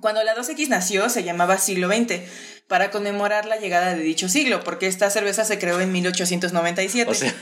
Cuando 0.00 0.22
la 0.22 0.36
2X 0.36 0.68
nació 0.68 1.08
se 1.08 1.24
llamaba 1.24 1.58
siglo 1.58 1.88
XX, 1.88 2.20
para 2.68 2.90
conmemorar 2.90 3.46
la 3.46 3.56
llegada 3.56 3.94
de 3.94 4.02
dicho 4.02 4.28
siglo, 4.28 4.62
porque 4.62 4.86
esta 4.86 5.08
cerveza 5.10 5.44
se 5.44 5.58
creó 5.58 5.80
en 5.80 5.90
1897. 5.90 7.10
O 7.10 7.14
sea, 7.14 7.34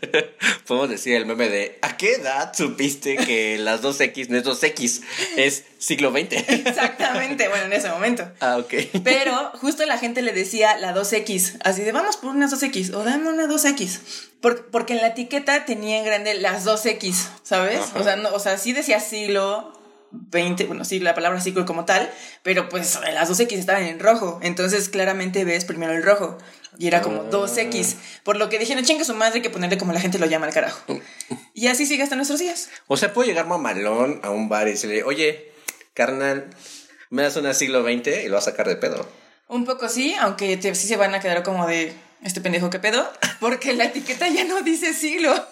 podemos 0.66 0.88
decir 0.88 1.14
el 1.16 1.26
meme 1.26 1.48
de 1.48 1.78
¿a 1.82 1.96
qué 1.96 2.14
edad 2.14 2.52
supiste 2.54 3.16
que 3.16 3.58
las 3.58 3.82
2X 3.82 4.28
no 4.28 4.38
es 4.38 4.44
2X? 4.44 5.02
Es 5.36 5.64
siglo 5.78 6.12
XX. 6.12 6.32
Exactamente, 6.48 7.48
bueno, 7.48 7.64
en 7.64 7.72
ese 7.72 7.88
momento. 7.90 8.30
Ah, 8.40 8.58
ok. 8.58 8.72
Pero 9.02 9.50
justo 9.60 9.84
la 9.86 9.98
gente 9.98 10.22
le 10.22 10.32
decía 10.32 10.76
la 10.78 10.94
2X, 10.94 11.58
así 11.64 11.82
de 11.82 11.90
vamos 11.92 12.16
por 12.16 12.30
unas 12.30 12.52
2X 12.52 12.94
o 12.94 13.02
dame 13.02 13.28
una 13.28 13.46
2X. 13.46 13.98
Por- 14.40 14.66
porque 14.70 14.92
en 14.94 15.00
la 15.00 15.08
etiqueta 15.08 15.64
tenía 15.64 15.98
en 15.98 16.04
grande 16.04 16.34
las 16.34 16.64
2X, 16.64 17.12
¿sabes? 17.42 17.80
Ajá. 17.80 17.98
O 17.98 18.04
sea, 18.04 18.16
no, 18.16 18.30
o 18.32 18.38
sea, 18.38 18.56
sí 18.56 18.72
decía 18.72 19.00
siglo 19.00 19.72
20, 20.12 20.64
bueno, 20.66 20.84
sí, 20.84 20.98
la 21.00 21.14
palabra 21.14 21.40
siglo 21.40 21.64
como 21.66 21.84
tal, 21.84 22.10
pero 22.42 22.68
pues 22.68 22.98
las 23.12 23.28
2X 23.30 23.52
estaban 23.58 23.84
en 23.84 24.00
rojo, 24.00 24.38
entonces 24.42 24.88
claramente 24.88 25.44
ves 25.44 25.64
primero 25.64 25.92
el 25.92 26.02
rojo. 26.02 26.36
Y 26.78 26.86
era 26.86 27.02
como 27.02 27.22
Ah. 27.22 27.30
2X. 27.30 27.96
Por 28.24 28.36
lo 28.36 28.48
que 28.48 28.58
dije, 28.58 28.74
no 28.74 28.82
chingue 28.82 29.04
su 29.04 29.14
madre, 29.14 29.36
hay 29.36 29.42
que 29.42 29.50
ponerle 29.50 29.76
como 29.76 29.92
la 29.92 30.00
gente 30.00 30.18
lo 30.18 30.26
llama 30.26 30.46
al 30.46 30.52
carajo. 30.54 30.80
Y 31.52 31.66
así 31.66 31.84
sigue 31.84 32.02
hasta 32.02 32.16
nuestros 32.16 32.40
días. 32.40 32.70
O 32.86 32.96
sea, 32.96 33.12
puedo 33.12 33.28
llegar 33.28 33.46
mamalón 33.46 34.20
a 34.22 34.30
un 34.30 34.48
bar 34.48 34.66
y 34.68 34.72
decirle, 34.72 35.02
oye, 35.02 35.52
carnal, 35.94 36.48
¿me 37.10 37.22
das 37.22 37.36
una 37.36 37.52
siglo 37.54 37.82
XX? 37.82 38.24
Y 38.24 38.28
lo 38.28 38.36
vas 38.36 38.46
a 38.48 38.52
sacar 38.52 38.66
de 38.68 38.76
pedo. 38.76 39.06
Un 39.48 39.64
poco 39.64 39.88
sí, 39.88 40.14
aunque 40.18 40.56
te- 40.56 40.74
sí 40.74 40.86
se 40.86 40.96
van 40.96 41.14
a 41.14 41.20
quedar 41.20 41.42
como 41.42 41.66
de 41.66 41.92
este 42.22 42.40
pendejo 42.40 42.70
que 42.70 42.78
pedo, 42.78 43.10
porque 43.40 43.72
la 43.74 43.84
etiqueta 43.86 44.28
ya 44.28 44.44
no 44.44 44.62
dice 44.62 44.94
siglo. 44.94 45.34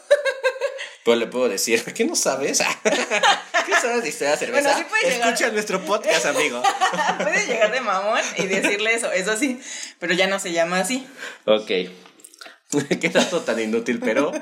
Pero 1.09 1.21
le 1.21 1.27
puedo 1.27 1.49
decir, 1.49 1.83
¿qué 1.95 2.05
no 2.05 2.15
sabes? 2.15 2.59
¿Qué 2.83 3.73
sabes 3.81 4.03
de 4.03 4.11
historia 4.11 4.33
de 4.33 4.37
cerveza? 4.37 4.75
Bueno, 4.75 4.79
sí 4.79 4.85
puede 4.91 5.15
llegar. 5.15 5.33
Escucha 5.33 5.53
nuestro 5.53 5.83
podcast, 5.83 6.27
amigo. 6.27 6.62
Puedes 7.23 7.49
llegar 7.49 7.73
de 7.73 7.81
mamón 7.81 8.21
y 8.37 8.47
decirle 8.47 8.93
eso, 8.93 9.11
eso 9.11 9.35
sí, 9.35 9.59
pero 9.99 10.12
ya 10.12 10.27
no 10.27 10.38
se 10.38 10.53
llama 10.53 10.81
así. 10.81 11.07
ok. 11.47 11.67
Qué 13.00 13.09
dato 13.09 13.41
tan 13.41 13.59
inútil, 13.59 14.00
pero 14.00 14.33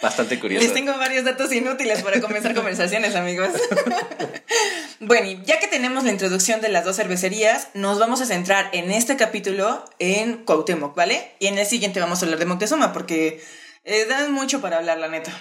bastante 0.00 0.38
curioso. 0.38 0.64
Les 0.64 0.72
tengo 0.72 0.96
varios 0.96 1.24
datos 1.24 1.52
inútiles 1.52 2.04
para 2.04 2.20
comenzar 2.20 2.54
conversaciones, 2.54 3.16
amigos. 3.16 3.48
bueno, 5.00 5.26
y 5.26 5.42
ya 5.44 5.58
que 5.58 5.66
tenemos 5.66 6.04
la 6.04 6.12
introducción 6.12 6.60
de 6.60 6.68
las 6.68 6.84
dos 6.84 6.94
cervecerías, 6.94 7.70
nos 7.74 7.98
vamos 7.98 8.20
a 8.20 8.26
centrar 8.26 8.70
en 8.72 8.92
este 8.92 9.16
capítulo 9.16 9.84
en 9.98 10.44
Cuauhtémoc, 10.44 10.94
¿vale? 10.94 11.32
Y 11.40 11.48
en 11.48 11.58
el 11.58 11.66
siguiente 11.66 11.98
vamos 11.98 12.22
a 12.22 12.26
hablar 12.26 12.38
de 12.38 12.46
Moctezuma, 12.46 12.92
porque 12.92 13.42
eh, 13.82 14.06
dan 14.08 14.30
mucho 14.30 14.60
para 14.60 14.76
hablar, 14.76 14.98
la 14.98 15.08
neta. 15.08 15.32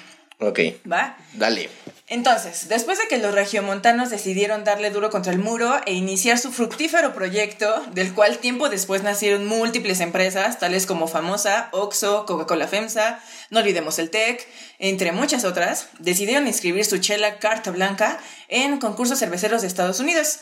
Ok, 0.42 0.60
¿Va? 0.92 1.18
dale. 1.34 1.70
Entonces, 2.08 2.68
después 2.68 2.98
de 2.98 3.08
que 3.08 3.20
los 3.20 3.34
regiomontanos 3.34 4.10
decidieron 4.10 4.64
darle 4.64 4.90
duro 4.90 5.12
contra 5.12 5.32
el 5.32 5.38
muro 5.38 5.80
e 5.86 5.94
iniciar 5.94 6.40
su 6.40 6.52
fructífero 6.52 7.14
proyecto, 7.14 7.86
del 7.94 8.14
cual 8.14 8.40
tiempo 8.40 8.68
después 8.68 9.04
nacieron 9.04 9.46
múltiples 9.46 10.02
empresas, 10.02 10.60
tales 10.60 10.88
como 10.88 11.08
Famosa, 11.08 11.70
Oxo, 11.72 12.26
Coca-Cola 12.26 12.68
FEMSA, 12.68 13.22
no 13.52 13.60
olvidemos 13.60 14.00
el 14.00 14.10
TEC, 14.10 14.46
entre 14.80 15.12
muchas 15.12 15.46
otras, 15.46 15.88
decidieron 16.00 16.48
inscribir 16.48 16.86
su 16.86 16.98
chela 16.98 17.38
Carta 17.38 17.70
Blanca 17.70 18.20
en 18.50 18.80
concursos 18.80 19.20
cerveceros 19.20 19.62
de 19.62 19.68
Estados 19.68 20.00
Unidos, 20.00 20.40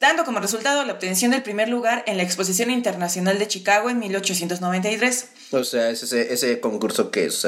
dando 0.00 0.24
como 0.24 0.40
resultado 0.40 0.82
la 0.84 0.94
obtención 0.94 1.30
del 1.30 1.42
primer 1.42 1.68
lugar 1.68 2.02
en 2.06 2.16
la 2.16 2.22
Exposición 2.22 2.70
Internacional 2.70 3.38
de 3.38 3.46
Chicago 3.46 3.90
en 3.90 3.98
1893. 3.98 5.28
O 5.52 5.62
sea, 5.62 5.90
es 5.90 6.02
ese, 6.02 6.32
ese 6.32 6.58
concurso 6.58 7.10
que 7.10 7.26
es, 7.26 7.46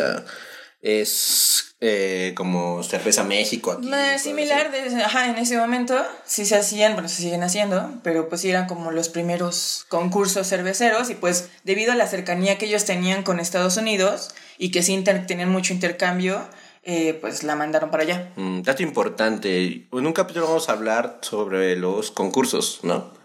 es 0.80 1.76
eh, 1.80 2.32
como 2.36 2.82
Cerveza 2.82 3.24
México. 3.24 3.72
Aquí, 3.72 3.88
cosas 3.88 4.22
similar, 4.22 4.70
de- 4.72 5.02
ajá, 5.02 5.28
en 5.30 5.36
ese 5.38 5.56
momento 5.56 5.96
sí 6.24 6.44
se 6.44 6.56
hacían, 6.56 6.94
bueno, 6.94 7.08
se 7.08 7.22
siguen 7.22 7.42
haciendo, 7.42 7.92
pero 8.02 8.28
pues 8.28 8.40
sí 8.40 8.50
eran 8.50 8.66
como 8.66 8.90
los 8.90 9.08
primeros 9.08 9.84
concursos 9.88 10.48
cerveceros 10.48 11.10
y 11.10 11.14
pues 11.14 11.50
debido 11.64 11.92
a 11.92 11.96
la 11.96 12.06
cercanía 12.06 12.58
que 12.58 12.66
ellos 12.66 12.84
tenían 12.84 13.22
con 13.22 13.38
Estados 13.40 13.76
Unidos 13.76 14.30
y 14.58 14.70
que 14.70 14.82
sí 14.82 15.02
tenían 15.26 15.50
mucho 15.50 15.72
intercambio, 15.72 16.40
eh, 16.82 17.14
pues 17.20 17.42
la 17.42 17.54
mandaron 17.54 17.90
para 17.90 18.02
allá. 18.04 18.32
Mm, 18.36 18.62
dato 18.62 18.82
importante. 18.82 19.86
En 19.92 20.06
un 20.06 20.12
capítulo 20.12 20.46
vamos 20.46 20.68
a 20.68 20.72
hablar 20.72 21.18
sobre 21.22 21.76
los 21.76 22.10
concursos, 22.10 22.80
¿no? 22.82 23.16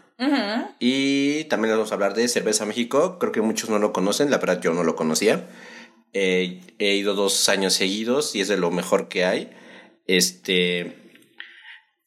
Y 0.79 1.45
también 1.45 1.73
vamos 1.75 1.91
a 1.91 1.95
hablar 1.95 2.13
de 2.13 2.27
Cerveza 2.27 2.65
México. 2.65 3.17
Creo 3.19 3.31
que 3.31 3.41
muchos 3.41 3.69
no 3.69 3.79
lo 3.79 3.91
conocen, 3.93 4.31
la 4.31 4.37
verdad 4.37 4.61
yo 4.61 4.73
no 4.73 4.83
lo 4.83 4.95
conocía. 4.95 5.47
Eh, 6.13 6.61
he 6.79 6.93
ido 6.95 7.15
dos 7.15 7.49
años 7.49 7.73
seguidos 7.73 8.35
y 8.35 8.41
es 8.41 8.47
de 8.47 8.57
lo 8.57 8.71
mejor 8.71 9.07
que 9.07 9.25
hay. 9.25 9.51
Este, 10.05 10.95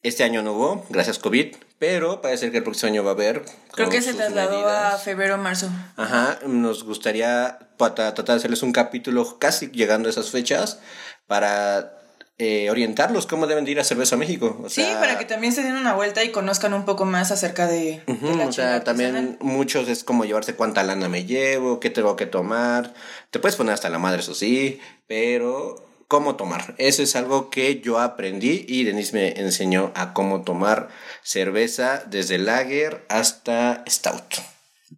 este 0.02 0.22
año 0.22 0.42
no 0.42 0.52
hubo, 0.52 0.86
gracias 0.90 1.18
COVID, 1.18 1.56
pero 1.78 2.20
parece 2.20 2.50
que 2.50 2.58
el 2.58 2.62
próximo 2.62 2.92
año 2.92 3.04
va 3.04 3.10
a 3.10 3.14
haber. 3.14 3.44
Creo 3.72 3.90
que 3.90 4.00
se 4.00 4.14
trasladó 4.14 4.58
medidas. 4.58 4.94
a 4.94 4.98
febrero 4.98 5.34
o 5.34 5.38
marzo. 5.38 5.68
Ajá, 5.96 6.38
nos 6.46 6.84
gustaría 6.84 7.58
tratar 7.76 8.24
de 8.24 8.32
hacerles 8.34 8.62
un 8.62 8.72
capítulo 8.72 9.38
casi 9.38 9.70
llegando 9.70 10.08
a 10.08 10.10
esas 10.10 10.30
fechas 10.30 10.80
para 11.26 11.96
eh, 12.38 12.70
orientarlos 12.70 13.26
cómo 13.26 13.46
deben 13.46 13.64
de 13.64 13.70
ir 13.70 13.80
a 13.80 13.84
Cerveza 13.84 14.16
México. 14.16 14.60
O 14.62 14.68
sí, 14.68 14.84
para 15.00 15.18
que 15.18 15.24
también 15.24 15.52
se 15.52 15.62
den 15.62 15.76
una 15.76 15.94
vuelta 15.94 16.22
y 16.22 16.30
conozcan 16.30 16.74
un 16.74 16.84
poco 16.84 17.04
más 17.04 17.30
acerca 17.30 17.66
de, 17.66 18.02
de 18.06 18.12
Ujú, 18.12 18.36
la 18.36 18.46
o 18.46 18.52
sea, 18.52 18.84
también 18.84 19.38
muchos 19.40 19.88
es 19.88 20.04
como 20.04 20.24
llevarse 20.24 20.54
cuánta 20.54 20.82
lana 20.82 21.08
me 21.08 21.24
llevo, 21.24 21.80
qué 21.80 21.88
tengo 21.88 22.14
que 22.16 22.26
tomar. 22.26 22.92
Te 23.30 23.38
puedes 23.38 23.56
poner 23.56 23.72
hasta 23.74 23.88
la 23.88 23.98
madre, 23.98 24.20
eso 24.20 24.34
sí, 24.34 24.80
pero 25.06 25.86
cómo 26.08 26.36
tomar. 26.36 26.74
Eso 26.78 27.02
es 27.02 27.16
algo 27.16 27.50
que 27.50 27.80
yo 27.80 27.98
aprendí 28.00 28.64
y 28.68 28.84
Denise 28.84 29.12
me 29.14 29.40
enseñó 29.40 29.92
a 29.94 30.12
cómo 30.12 30.42
tomar 30.42 30.88
cerveza 31.22 32.04
desde 32.06 32.38
lager 32.38 33.04
hasta 33.08 33.82
stout. 33.88 34.34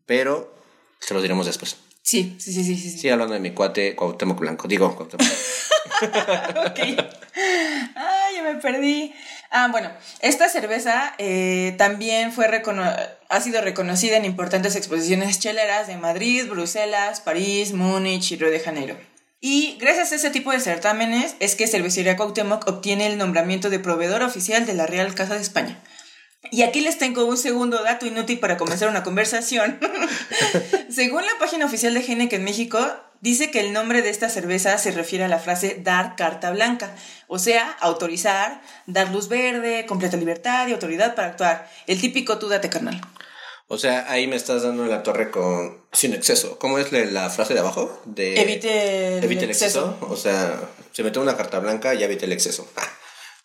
Pero 0.06 0.52
se 0.98 1.14
los 1.14 1.22
diremos 1.22 1.46
después. 1.46 1.76
Sí, 2.08 2.36
sí, 2.38 2.54
sí, 2.54 2.64
sí, 2.64 2.74
sí. 2.78 2.98
sí. 2.98 3.08
Hablando 3.10 3.34
de 3.34 3.40
mi 3.40 3.50
cuate 3.50 3.94
Cuauhtémoc 3.94 4.38
Blanco. 4.40 4.66
Digo, 4.66 4.96
Cuauhtémoc. 4.96 5.26
Ok. 6.66 6.78
Ay, 7.94 8.34
ya 8.36 8.42
me 8.44 8.54
perdí. 8.62 9.12
Ah, 9.50 9.68
bueno, 9.70 9.90
esta 10.20 10.48
cerveza 10.48 11.12
eh, 11.18 11.74
también 11.76 12.32
fue 12.32 12.48
recono- 12.48 12.96
ha 13.28 13.40
sido 13.42 13.60
reconocida 13.60 14.16
en 14.16 14.24
importantes 14.24 14.74
exposiciones 14.76 15.38
cheleras 15.38 15.86
de 15.86 15.98
Madrid, 15.98 16.46
Bruselas, 16.48 17.20
París, 17.20 17.72
Múnich 17.74 18.32
y 18.32 18.36
Río 18.36 18.50
de 18.50 18.60
Janeiro. 18.60 18.96
Y 19.40 19.76
gracias 19.78 20.12
a 20.12 20.14
ese 20.16 20.30
tipo 20.30 20.50
de 20.52 20.60
certámenes 20.60 21.36
es 21.40 21.56
que 21.56 21.66
Cervecería 21.66 22.16
Cuauhtémoc 22.16 22.66
obtiene 22.68 23.06
el 23.06 23.18
nombramiento 23.18 23.68
de 23.68 23.80
proveedor 23.80 24.22
oficial 24.22 24.64
de 24.64 24.74
la 24.74 24.86
Real 24.86 25.14
Casa 25.14 25.34
de 25.34 25.42
España. 25.42 25.78
Y 26.50 26.62
aquí 26.62 26.80
les 26.80 26.98
tengo 26.98 27.24
un 27.24 27.36
segundo 27.36 27.82
dato 27.82 28.06
inútil 28.06 28.38
para 28.38 28.56
comenzar 28.56 28.88
una 28.88 29.02
conversación. 29.02 29.78
Según 30.90 31.22
la 31.26 31.38
página 31.38 31.66
oficial 31.66 31.94
de 31.94 32.00
Heineken 32.00 32.44
México, 32.44 32.78
dice 33.20 33.50
que 33.50 33.60
el 33.60 33.72
nombre 33.72 34.02
de 34.02 34.10
esta 34.10 34.28
cerveza 34.28 34.78
se 34.78 34.92
refiere 34.92 35.24
a 35.24 35.28
la 35.28 35.40
frase 35.40 35.80
dar 35.82 36.16
carta 36.16 36.50
blanca, 36.50 36.94
o 37.26 37.38
sea, 37.38 37.70
autorizar, 37.80 38.62
dar 38.86 39.10
luz 39.10 39.28
verde, 39.28 39.84
completa 39.86 40.16
libertad 40.16 40.68
y 40.68 40.72
autoridad 40.72 41.14
para 41.14 41.28
actuar. 41.28 41.68
El 41.86 42.00
típico 42.00 42.38
tú 42.38 42.48
date 42.48 42.70
carnal. 42.70 43.00
O 43.66 43.76
sea, 43.76 44.10
ahí 44.10 44.26
me 44.26 44.36
estás 44.36 44.62
dando 44.62 44.86
la 44.86 45.02
torre 45.02 45.30
con 45.30 45.82
sin 45.92 46.14
exceso. 46.14 46.58
¿Cómo 46.58 46.78
es 46.78 46.90
la, 46.90 47.04
la 47.04 47.30
frase 47.30 47.52
de 47.52 47.60
abajo? 47.60 48.00
De 48.06 48.40
Evite 48.40 49.18
el, 49.18 49.24
evite 49.24 49.44
el 49.44 49.50
exceso. 49.50 49.90
exceso. 49.90 50.12
O 50.12 50.16
sea, 50.16 50.58
si 50.92 51.02
me 51.02 51.10
tomo 51.10 51.24
una 51.24 51.36
carta 51.36 51.58
blanca, 51.58 51.92
ya 51.92 52.06
evite 52.06 52.24
el 52.24 52.32
exceso. 52.32 52.66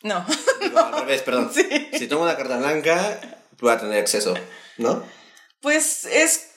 No. 0.04 0.26
Digo, 0.62 0.80
al 0.80 0.94
revés, 1.02 1.22
perdón. 1.24 1.52
Sí. 1.54 1.68
Si 1.98 2.08
tomo 2.08 2.24
una 2.24 2.38
carta 2.38 2.58
blanca, 2.58 3.20
voy 3.60 3.72
a 3.72 3.80
tener 3.80 3.98
exceso, 4.00 4.34
¿no? 4.78 5.04
Pues 5.62 6.06
es. 6.06 6.50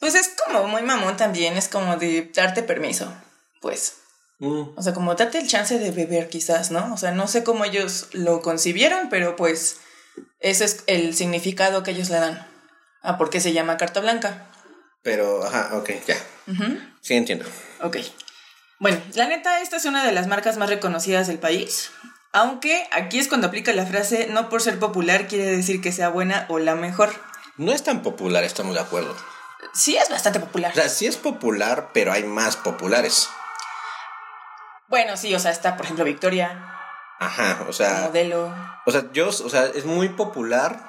Pues 0.00 0.14
es 0.14 0.30
como 0.44 0.66
muy 0.68 0.82
mamón 0.82 1.16
también, 1.16 1.56
es 1.56 1.68
como 1.68 1.96
de 1.96 2.30
darte 2.34 2.62
permiso. 2.62 3.12
Pues. 3.60 3.96
Mm. 4.38 4.76
O 4.76 4.82
sea, 4.82 4.92
como 4.94 5.14
darte 5.14 5.38
el 5.38 5.48
chance 5.48 5.78
de 5.78 5.90
beber 5.90 6.28
quizás, 6.28 6.70
¿no? 6.70 6.92
O 6.92 6.96
sea, 6.96 7.12
no 7.12 7.26
sé 7.28 7.42
cómo 7.44 7.64
ellos 7.64 8.08
lo 8.12 8.42
concibieron, 8.42 9.08
pero 9.08 9.36
pues 9.36 9.78
ese 10.40 10.64
es 10.64 10.84
el 10.86 11.14
significado 11.14 11.82
que 11.82 11.92
ellos 11.92 12.10
le 12.10 12.18
dan. 12.20 12.46
a 13.02 13.16
por 13.18 13.30
qué 13.30 13.40
se 13.40 13.52
llama 13.52 13.76
carta 13.76 14.00
blanca. 14.00 14.50
Pero, 15.02 15.44
ajá, 15.44 15.70
ok, 15.76 15.90
ya. 16.06 16.16
Ujú, 16.46 16.78
Sí, 17.00 17.14
entiendo. 17.14 17.44
Ok. 17.82 17.98
Bueno, 18.80 19.00
la 19.14 19.26
neta, 19.26 19.60
esta 19.60 19.76
es 19.76 19.84
una 19.84 20.04
de 20.04 20.12
las 20.12 20.26
marcas 20.26 20.56
más 20.56 20.68
reconocidas 20.70 21.26
del 21.26 21.38
país. 21.38 21.90
Aunque 22.34 22.88
aquí 22.90 23.20
es 23.20 23.28
cuando 23.28 23.46
aplica 23.46 23.72
la 23.72 23.86
frase 23.86 24.26
no 24.28 24.48
por 24.48 24.60
ser 24.60 24.80
popular 24.80 25.28
quiere 25.28 25.44
decir 25.44 25.80
que 25.80 25.92
sea 25.92 26.08
buena 26.08 26.46
o 26.48 26.58
la 26.58 26.74
mejor. 26.74 27.14
No 27.56 27.70
es 27.70 27.84
tan 27.84 28.02
popular, 28.02 28.42
estamos 28.42 28.74
de 28.74 28.80
acuerdo. 28.80 29.14
Sí 29.72 29.96
es 29.96 30.10
bastante 30.10 30.40
popular. 30.40 30.72
O 30.72 30.74
sea, 30.74 30.88
sí 30.88 31.06
es 31.06 31.16
popular, 31.16 31.90
pero 31.94 32.12
hay 32.12 32.24
más 32.24 32.56
populares. 32.56 33.28
Bueno, 34.88 35.16
sí, 35.16 35.32
o 35.32 35.38
sea, 35.38 35.52
está, 35.52 35.76
por 35.76 35.84
ejemplo, 35.84 36.04
Victoria, 36.04 36.74
Ajá, 37.20 37.64
o 37.68 37.72
sea, 37.72 38.00
modelo. 38.02 38.52
o 38.84 38.90
sea, 38.90 39.04
yo, 39.12 39.28
o 39.28 39.32
sea, 39.48 39.66
es 39.66 39.84
muy 39.84 40.08
popular, 40.08 40.84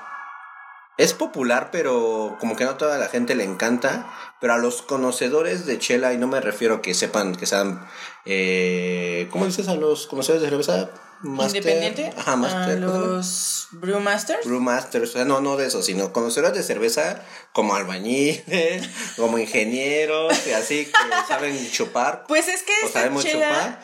es 0.97 1.13
popular, 1.13 1.69
pero 1.71 2.37
como 2.39 2.55
que 2.55 2.65
no 2.65 2.75
toda 2.75 2.97
la 2.97 3.07
gente 3.07 3.35
le 3.35 3.43
encanta. 3.43 4.07
Pero 4.45 4.53
a 4.53 4.57
los 4.59 4.83
conocedores 4.83 5.65
de 5.65 5.79
chela, 5.79 6.13
y 6.13 6.19
no 6.19 6.27
me 6.27 6.39
refiero 6.39 6.75
a 6.75 6.81
que 6.83 6.93
sepan 6.93 7.33
que 7.33 7.47
sean. 7.47 7.83
Eh, 8.25 9.27
¿Cómo 9.31 9.47
dices 9.47 9.67
a 9.69 9.73
los 9.73 10.05
conocedores 10.05 10.43
de 10.43 10.49
cerveza? 10.49 10.91
Master, 11.23 11.63
¿Independiente? 11.63 12.13
Ajá, 12.15 12.35
master. 12.35 12.77
A 12.77 12.79
los 12.79 13.69
Brewmasters. 13.71 14.45
Brewmasters, 14.45 15.09
o 15.09 15.13
sea, 15.13 15.25
no, 15.25 15.41
no 15.41 15.57
de 15.57 15.65
eso, 15.65 15.81
sino 15.81 16.13
conocedores 16.13 16.53
de 16.53 16.61
cerveza 16.61 17.23
como 17.53 17.73
albañiles, 17.73 18.87
como 19.17 19.39
ingenieros, 19.39 20.31
y 20.45 20.51
así 20.51 20.85
que 20.85 20.91
saben 21.27 21.57
chupar. 21.71 22.25
Pues 22.27 22.47
es 22.47 22.61
que 22.61 22.73
o 22.85 22.89
sabemos 22.89 23.23
chela... 23.23 23.49
chupar. 23.49 23.81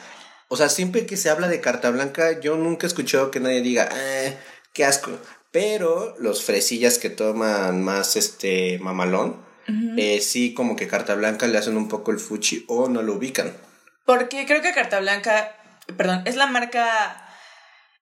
O 0.48 0.58
sea, 0.58 0.70
siempre 0.70 1.08
que 1.08 1.18
se 1.18 1.32
habla 1.32 1.48
de 1.48 1.60
carta 1.60 1.90
blanca, 1.90 2.40
yo 2.40 2.56
nunca 2.56 2.86
he 2.86 2.90
escuchado 2.90 3.32
que 3.32 3.40
nadie 3.40 3.62
diga, 3.62 3.90
eh, 3.96 4.38
qué 4.74 4.86
asco. 4.86 5.10
Pero 5.52 6.16
los 6.20 6.44
fresillas 6.44 7.00
que 7.00 7.10
toman 7.10 7.82
más 7.82 8.16
este 8.16 8.78
mamalón, 8.78 9.50
eh, 9.68 10.20
sí 10.22 10.54
como 10.54 10.76
que 10.76 10.88
carta 10.88 11.16
blanca 11.16 11.48
le 11.48 11.58
hacen 11.58 11.78
un 11.78 11.88
poco 11.88 12.12
el 12.12 12.20
fuchi 12.20 12.66
o 12.68 12.90
no 12.90 13.02
lo 13.02 13.14
ubican. 13.14 13.54
Porque 14.06 14.46
creo 14.46 14.62
que 14.62 14.74
carta 14.74 15.00
blanca, 15.00 15.56
perdón, 15.98 16.24
es 16.26 16.36
la 16.36 16.48
marca 16.48 17.28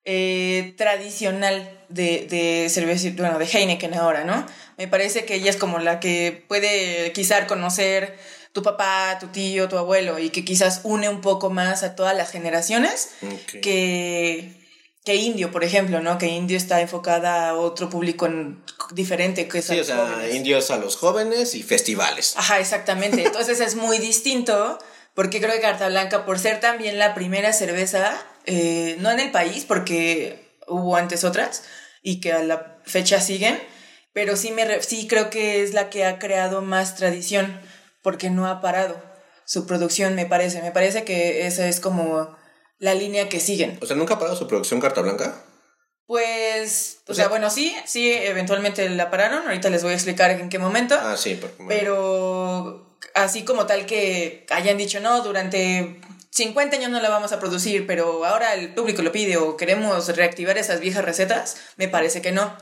eh, 0.04 0.74
tradicional 0.76 1.84
de, 1.88 2.26
de 2.28 2.68
cerveza, 2.70 3.08
bueno, 3.16 3.38
de 3.38 3.46
Heineken 3.46 3.94
ahora, 3.94 4.24
¿no? 4.24 4.46
Me 4.78 4.88
parece 4.88 5.24
que 5.24 5.34
ella 5.34 5.50
es 5.50 5.56
como 5.56 5.78
la 5.78 6.00
que 6.00 6.44
puede 6.48 7.12
quizás 7.12 7.44
conocer 7.44 8.16
tu 8.52 8.62
papá, 8.62 9.18
tu 9.20 9.28
tío, 9.28 9.68
tu 9.68 9.78
abuelo, 9.78 10.18
y 10.18 10.30
que 10.30 10.44
quizás 10.44 10.80
une 10.84 11.08
un 11.08 11.20
poco 11.20 11.50
más 11.50 11.82
a 11.82 11.94
todas 11.94 12.16
las 12.16 12.30
generaciones 12.30 13.10
que, 13.62 14.59
que 15.04 15.16
Indio, 15.16 15.50
por 15.50 15.64
ejemplo, 15.64 16.00
¿no? 16.00 16.18
Que 16.18 16.26
Indio 16.26 16.56
está 16.56 16.80
enfocada 16.80 17.48
a 17.48 17.54
otro 17.54 17.88
público 17.88 18.28
diferente 18.92 19.48
que 19.48 19.62
Sí, 19.62 19.80
o 19.80 19.84
sea, 19.84 20.28
indios 20.30 20.70
a 20.70 20.76
los 20.76 20.96
jóvenes 20.96 21.54
y 21.54 21.62
festivales. 21.62 22.34
Ajá, 22.36 22.60
exactamente. 22.60 23.24
Entonces 23.24 23.60
es 23.60 23.76
muy 23.76 23.98
distinto 23.98 24.78
porque 25.14 25.40
creo 25.40 25.52
que 25.52 25.60
Carta 25.60 25.88
Blanca, 25.88 26.26
por 26.26 26.38
ser 26.38 26.60
también 26.60 26.98
la 26.98 27.14
primera 27.14 27.52
cerveza, 27.52 28.22
eh, 28.44 28.96
no 29.00 29.10
en 29.10 29.20
el 29.20 29.30
país, 29.30 29.64
porque 29.66 30.50
hubo 30.68 30.96
antes 30.96 31.24
otras 31.24 31.64
y 32.02 32.20
que 32.20 32.32
a 32.32 32.42
la 32.42 32.78
fecha 32.84 33.20
siguen, 33.20 33.60
pero 34.12 34.36
sí, 34.36 34.50
me 34.50 34.82
sí 34.82 35.06
creo 35.08 35.30
que 35.30 35.62
es 35.62 35.72
la 35.72 35.90
que 35.90 36.04
ha 36.04 36.18
creado 36.18 36.62
más 36.62 36.96
tradición 36.96 37.60
porque 38.02 38.30
no 38.30 38.46
ha 38.46 38.60
parado 38.60 39.00
su 39.44 39.66
producción, 39.66 40.14
me 40.14 40.26
parece. 40.26 40.62
Me 40.62 40.72
parece 40.72 41.04
que 41.04 41.46
esa 41.46 41.66
es 41.68 41.80
como 41.80 42.36
la 42.80 42.94
línea 42.94 43.28
que 43.28 43.38
siguen. 43.38 43.78
O 43.80 43.86
sea, 43.86 43.94
¿nunca 43.94 44.14
ha 44.14 44.18
parado 44.18 44.36
su 44.36 44.48
producción 44.48 44.80
Carta 44.80 45.02
Blanca? 45.02 45.44
Pues, 46.06 47.02
o, 47.06 47.14
sea, 47.14 47.28
bueno, 47.28 47.50
sí, 47.50 47.76
sí, 47.84 48.10
eventualmente 48.12 48.88
la 48.88 49.10
pararon. 49.10 49.46
Ahorita 49.46 49.70
les 49.70 49.84
voy 49.84 49.92
a 49.92 49.94
explicar 49.94 50.32
en 50.32 50.48
qué 50.48 50.58
momento. 50.58 50.96
Ah, 51.00 51.16
sí, 51.16 51.38
porque, 51.40 51.62
Pero 51.68 52.98
así 53.14 53.44
como 53.44 53.66
tal 53.66 53.86
que 53.86 54.44
hayan 54.50 54.76
dicho, 54.76 54.98
no, 54.98 55.22
durante 55.22 56.00
50 56.30 56.76
años 56.76 56.90
no 56.90 57.00
la 57.00 57.10
vamos 57.10 57.32
a 57.32 57.38
producir, 57.38 57.86
pero 57.86 58.24
ahora 58.24 58.54
el 58.54 58.74
público 58.74 59.02
lo 59.02 59.12
pide 59.12 59.36
o 59.36 59.56
queremos 59.56 60.08
reactivar 60.16 60.58
esas 60.58 60.80
viejas 60.80 61.04
recetas, 61.04 61.56
me 61.76 61.86
parece 61.86 62.22
que 62.22 62.32
no. 62.32 62.56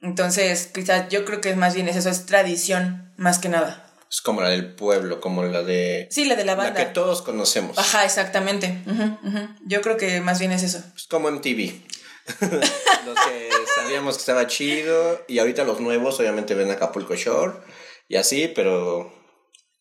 Entonces, 0.00 0.70
quizás 0.72 1.08
yo 1.10 1.26
creo 1.26 1.42
que 1.42 1.54
más 1.56 1.74
bien 1.74 1.88
es 1.88 1.96
eso, 1.96 2.08
es 2.08 2.24
tradición 2.24 3.12
más 3.16 3.38
que 3.38 3.50
nada. 3.50 3.89
Es 4.10 4.20
como 4.22 4.42
la 4.42 4.48
del 4.48 4.74
pueblo, 4.74 5.20
como 5.20 5.44
la 5.44 5.62
de... 5.62 6.08
Sí, 6.10 6.24
la 6.24 6.34
de 6.34 6.44
la 6.44 6.56
banda. 6.56 6.72
La 6.80 6.86
que 6.86 6.92
todos 6.92 7.22
conocemos. 7.22 7.78
Ajá, 7.78 8.04
exactamente. 8.04 8.82
Yo 9.64 9.80
creo 9.82 9.96
que 9.96 10.20
más 10.20 10.40
bien 10.40 10.50
es 10.50 10.64
eso. 10.64 10.82
Es 10.96 11.06
como 11.06 11.30
MTV. 11.30 11.72
los 12.40 13.14
que 13.28 13.50
sabíamos 13.76 14.16
que 14.16 14.20
estaba 14.20 14.48
chido 14.48 15.24
y 15.28 15.38
ahorita 15.38 15.62
los 15.62 15.78
nuevos 15.78 16.18
obviamente 16.18 16.54
ven 16.56 16.72
Acapulco 16.72 17.14
Shore 17.14 17.54
y 18.08 18.16
así, 18.16 18.48
pero... 18.48 19.14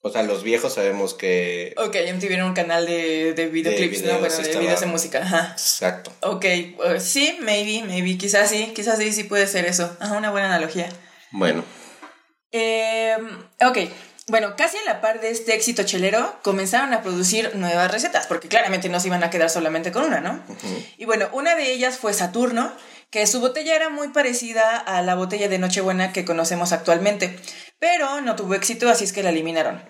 O 0.02 0.12
sea, 0.12 0.22
los 0.24 0.44
viejos 0.44 0.76
sabemos 0.76 1.16
que... 1.16 1.74
Ok, 1.76 1.96
MTV 2.14 2.32
era 2.32 2.46
un 2.46 2.54
canal 2.54 2.86
de, 2.86 3.34
de 3.34 3.48
videoclips, 3.48 4.04
¿no? 4.04 4.20
Bueno, 4.20 4.38
de 4.38 4.60
videos 4.60 4.80
de 4.80 4.86
música, 4.86 5.24
ajá. 5.24 5.50
Exacto. 5.54 6.14
Ok, 6.22 6.46
uh, 6.78 7.00
sí, 7.00 7.38
maybe, 7.42 7.86
maybe, 7.86 8.18
quizás 8.18 8.50
sí, 8.50 8.72
quizás 8.76 9.00
sí, 9.00 9.12
sí 9.12 9.24
puede 9.24 9.48
ser 9.48 9.66
eso. 9.66 9.98
Ajá, 10.00 10.16
una 10.18 10.32
buena 10.32 10.48
analogía. 10.48 10.88
Bueno. 11.32 11.66
Eh, 12.52 13.18
ok, 13.60 13.78
bueno, 14.30 14.56
casi 14.56 14.78
a 14.78 14.84
la 14.86 15.02
par 15.02 15.22
de 15.22 15.32
este 15.32 15.54
éxito 15.54 15.84
chelero, 15.84 16.40
comenzaron 16.42 16.94
a 16.94 17.02
producir 17.02 17.56
nuevas 17.56 17.92
recetas, 17.92 18.28
porque 18.28 18.48
claramente 18.48 18.90
no 18.90 19.00
se 19.00 19.08
iban 19.08 19.24
a 19.24 19.30
quedar 19.30 19.50
solamente 19.50 19.92
con 19.92 20.04
una, 20.04 20.22
¿no? 20.22 20.42
Y 20.98 21.06
bueno, 21.06 21.30
una 21.34 21.56
de 21.56 21.72
ellas 21.72 21.98
fue 21.98 22.13
Saturno, 22.13 22.72
que 23.10 23.26
su 23.28 23.39
botella 23.39 23.76
era 23.76 23.89
muy 23.89 24.10
parecida 24.10 24.78
a 24.78 25.02
la 25.02 25.15
botella 25.15 25.50
de 25.50 25.58
Nochebuena 25.58 26.13
que 26.13 26.26
conocemos 26.26 26.72
actualmente, 26.72 27.39
pero 27.80 28.22
no 28.22 28.36
tuvo 28.36 28.54
éxito, 28.54 28.89
así 28.89 29.04
es 29.04 29.13
que 29.13 29.24
la 29.24 29.30
eliminaron. 29.30 29.82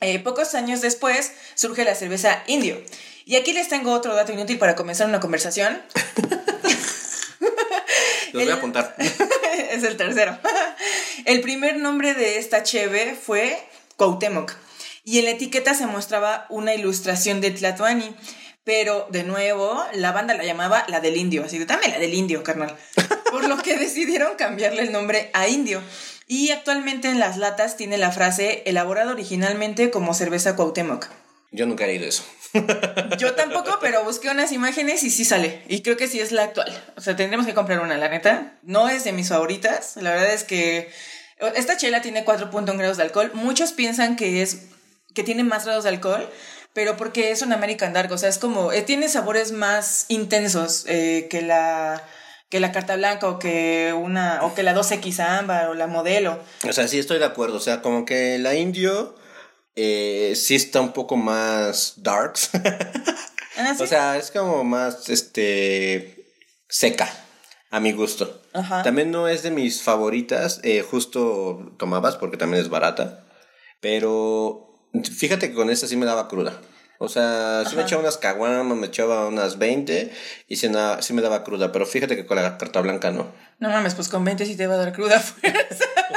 Eh, 0.00 0.18
pocos 0.18 0.54
años 0.54 0.80
después 0.80 1.32
surge 1.54 1.84
la 1.84 1.94
cerveza 1.94 2.42
indio. 2.46 2.82
Y 3.24 3.36
aquí 3.36 3.52
les 3.52 3.68
tengo 3.68 3.92
otro 3.92 4.14
dato 4.14 4.32
inútil 4.32 4.58
para 4.58 4.76
comenzar 4.76 5.08
una 5.08 5.20
conversación. 5.20 5.82
Los 8.32 8.44
voy 8.44 8.52
a 8.52 8.56
apuntar. 8.56 8.94
es 9.70 9.82
el 9.82 9.96
tercero. 9.96 10.38
El 11.24 11.40
primer 11.40 11.76
nombre 11.76 12.14
de 12.14 12.38
esta 12.38 12.62
cheve 12.62 13.16
fue 13.20 13.58
Cuauhtémoc. 13.96 14.54
Y 15.04 15.18
en 15.18 15.26
la 15.26 15.30
etiqueta 15.32 15.74
se 15.74 15.86
mostraba 15.86 16.46
una 16.50 16.74
ilustración 16.74 17.40
de 17.40 17.52
Tlatoani. 17.52 18.14
Pero, 18.64 19.06
de 19.10 19.22
nuevo, 19.22 19.80
la 19.94 20.10
banda 20.10 20.34
la 20.34 20.44
llamaba 20.44 20.84
la 20.88 21.00
del 21.00 21.16
indio. 21.16 21.44
Así 21.44 21.58
de, 21.58 21.66
dame 21.66 21.86
la 21.86 22.00
del 22.00 22.14
indio, 22.14 22.42
carnal. 22.42 22.76
Por 23.30 23.48
lo 23.48 23.58
que 23.58 23.78
decidieron 23.78 24.34
cambiarle 24.36 24.82
el 24.82 24.90
nombre 24.90 25.30
a 25.34 25.46
indio. 25.46 25.80
Y 26.26 26.50
actualmente 26.50 27.08
en 27.08 27.20
las 27.20 27.36
latas 27.36 27.76
tiene 27.76 27.98
la 27.98 28.10
frase 28.10 28.64
elaborado 28.66 29.12
originalmente 29.12 29.90
como 29.92 30.14
cerveza 30.14 30.56
Cuauhtémoc. 30.56 31.06
Yo 31.52 31.66
nunca 31.66 31.84
he 31.84 31.86
leído 31.86 32.06
eso. 32.06 32.24
Yo 33.18 33.34
tampoco, 33.34 33.78
pero 33.80 34.04
busqué 34.04 34.30
unas 34.30 34.52
imágenes 34.52 35.02
y 35.02 35.10
sí 35.10 35.24
sale. 35.24 35.62
Y 35.68 35.82
creo 35.82 35.96
que 35.96 36.08
sí 36.08 36.20
es 36.20 36.32
la 36.32 36.44
actual. 36.44 36.72
O 36.96 37.00
sea, 37.00 37.16
tendremos 37.16 37.46
que 37.46 37.54
comprar 37.54 37.80
una, 37.80 37.96
la 37.96 38.08
neta. 38.08 38.58
No 38.62 38.88
es 38.88 39.04
de 39.04 39.12
mis 39.12 39.28
favoritas. 39.28 39.96
La 39.96 40.10
verdad 40.10 40.32
es 40.32 40.44
que 40.44 40.90
esta 41.54 41.76
chela 41.76 42.02
tiene 42.02 42.24
4.1 42.24 42.76
grados 42.76 42.96
de 42.96 43.02
alcohol. 43.02 43.30
Muchos 43.34 43.72
piensan 43.72 44.16
que 44.16 44.42
es 44.42 44.66
que 45.14 45.22
tiene 45.22 45.44
más 45.44 45.64
grados 45.64 45.84
de 45.84 45.90
alcohol, 45.90 46.28
pero 46.72 46.96
porque 46.96 47.30
es 47.30 47.42
un 47.42 47.52
American 47.52 47.92
Dark. 47.92 48.12
O 48.12 48.18
sea, 48.18 48.28
es 48.28 48.38
como. 48.38 48.72
Eh, 48.72 48.82
tiene 48.82 49.08
sabores 49.08 49.52
más 49.52 50.06
intensos 50.08 50.84
eh, 50.86 51.26
que 51.30 51.42
la 51.42 52.02
que 52.48 52.60
la 52.60 52.70
carta 52.70 52.96
blanca 52.96 53.28
o 53.28 53.38
que 53.38 53.92
una 53.96 54.44
o 54.44 54.54
que 54.54 54.62
la 54.62 54.74
2X 54.74 55.18
ámbar 55.20 55.68
o 55.68 55.74
la 55.74 55.86
modelo. 55.86 56.40
O 56.68 56.72
sea, 56.72 56.86
sí 56.86 56.98
estoy 56.98 57.18
de 57.18 57.24
acuerdo, 57.24 57.56
o 57.56 57.60
sea, 57.60 57.82
como 57.82 58.04
que 58.04 58.38
la 58.38 58.54
indio 58.54 59.16
eh, 59.76 60.32
sí 60.36 60.54
está 60.54 60.80
un 60.80 60.92
poco 60.92 61.16
más 61.16 61.94
darks. 61.98 62.50
¿Ah, 63.58 63.74
O 63.78 63.86
sea, 63.86 64.16
es 64.18 64.30
como 64.30 64.64
más 64.64 65.08
este 65.08 66.26
seca 66.68 67.08
a 67.70 67.80
mi 67.80 67.92
gusto. 67.92 68.42
Ajá. 68.52 68.82
También 68.82 69.10
no 69.10 69.28
es 69.28 69.42
de 69.42 69.50
mis 69.50 69.82
favoritas, 69.82 70.60
eh, 70.62 70.82
justo 70.82 71.72
tomabas 71.78 72.16
porque 72.16 72.36
también 72.36 72.62
es 72.62 72.68
barata, 72.70 73.24
pero 73.80 74.74
fíjate 75.16 75.48
que 75.50 75.54
con 75.54 75.70
esta 75.70 75.86
sí 75.86 75.96
me 75.96 76.06
daba 76.06 76.28
cruda. 76.28 76.60
O 76.98 77.08
sea, 77.10 77.64
sí 77.68 77.76
me 77.76 77.82
echaba 77.82 78.00
unas 78.00 78.16
caguamas, 78.16 78.76
me 78.76 78.86
echaba 78.86 79.26
unas 79.28 79.58
20 79.58 80.10
y 80.48 80.56
sí, 80.56 80.68
na- 80.70 81.02
sí 81.02 81.12
me 81.12 81.20
daba 81.20 81.44
cruda, 81.44 81.70
pero 81.70 81.84
fíjate 81.84 82.16
que 82.16 82.24
con 82.24 82.36
la 82.36 82.56
carta 82.56 82.80
blanca 82.80 83.10
no. 83.10 83.26
No 83.58 83.68
mames, 83.68 83.94
pues 83.94 84.08
con 84.08 84.24
20 84.24 84.46
sí 84.46 84.56
te 84.56 84.66
va 84.66 84.74
a 84.74 84.78
dar 84.78 84.92
cruda 84.94 85.20
fuerza. 85.20 85.84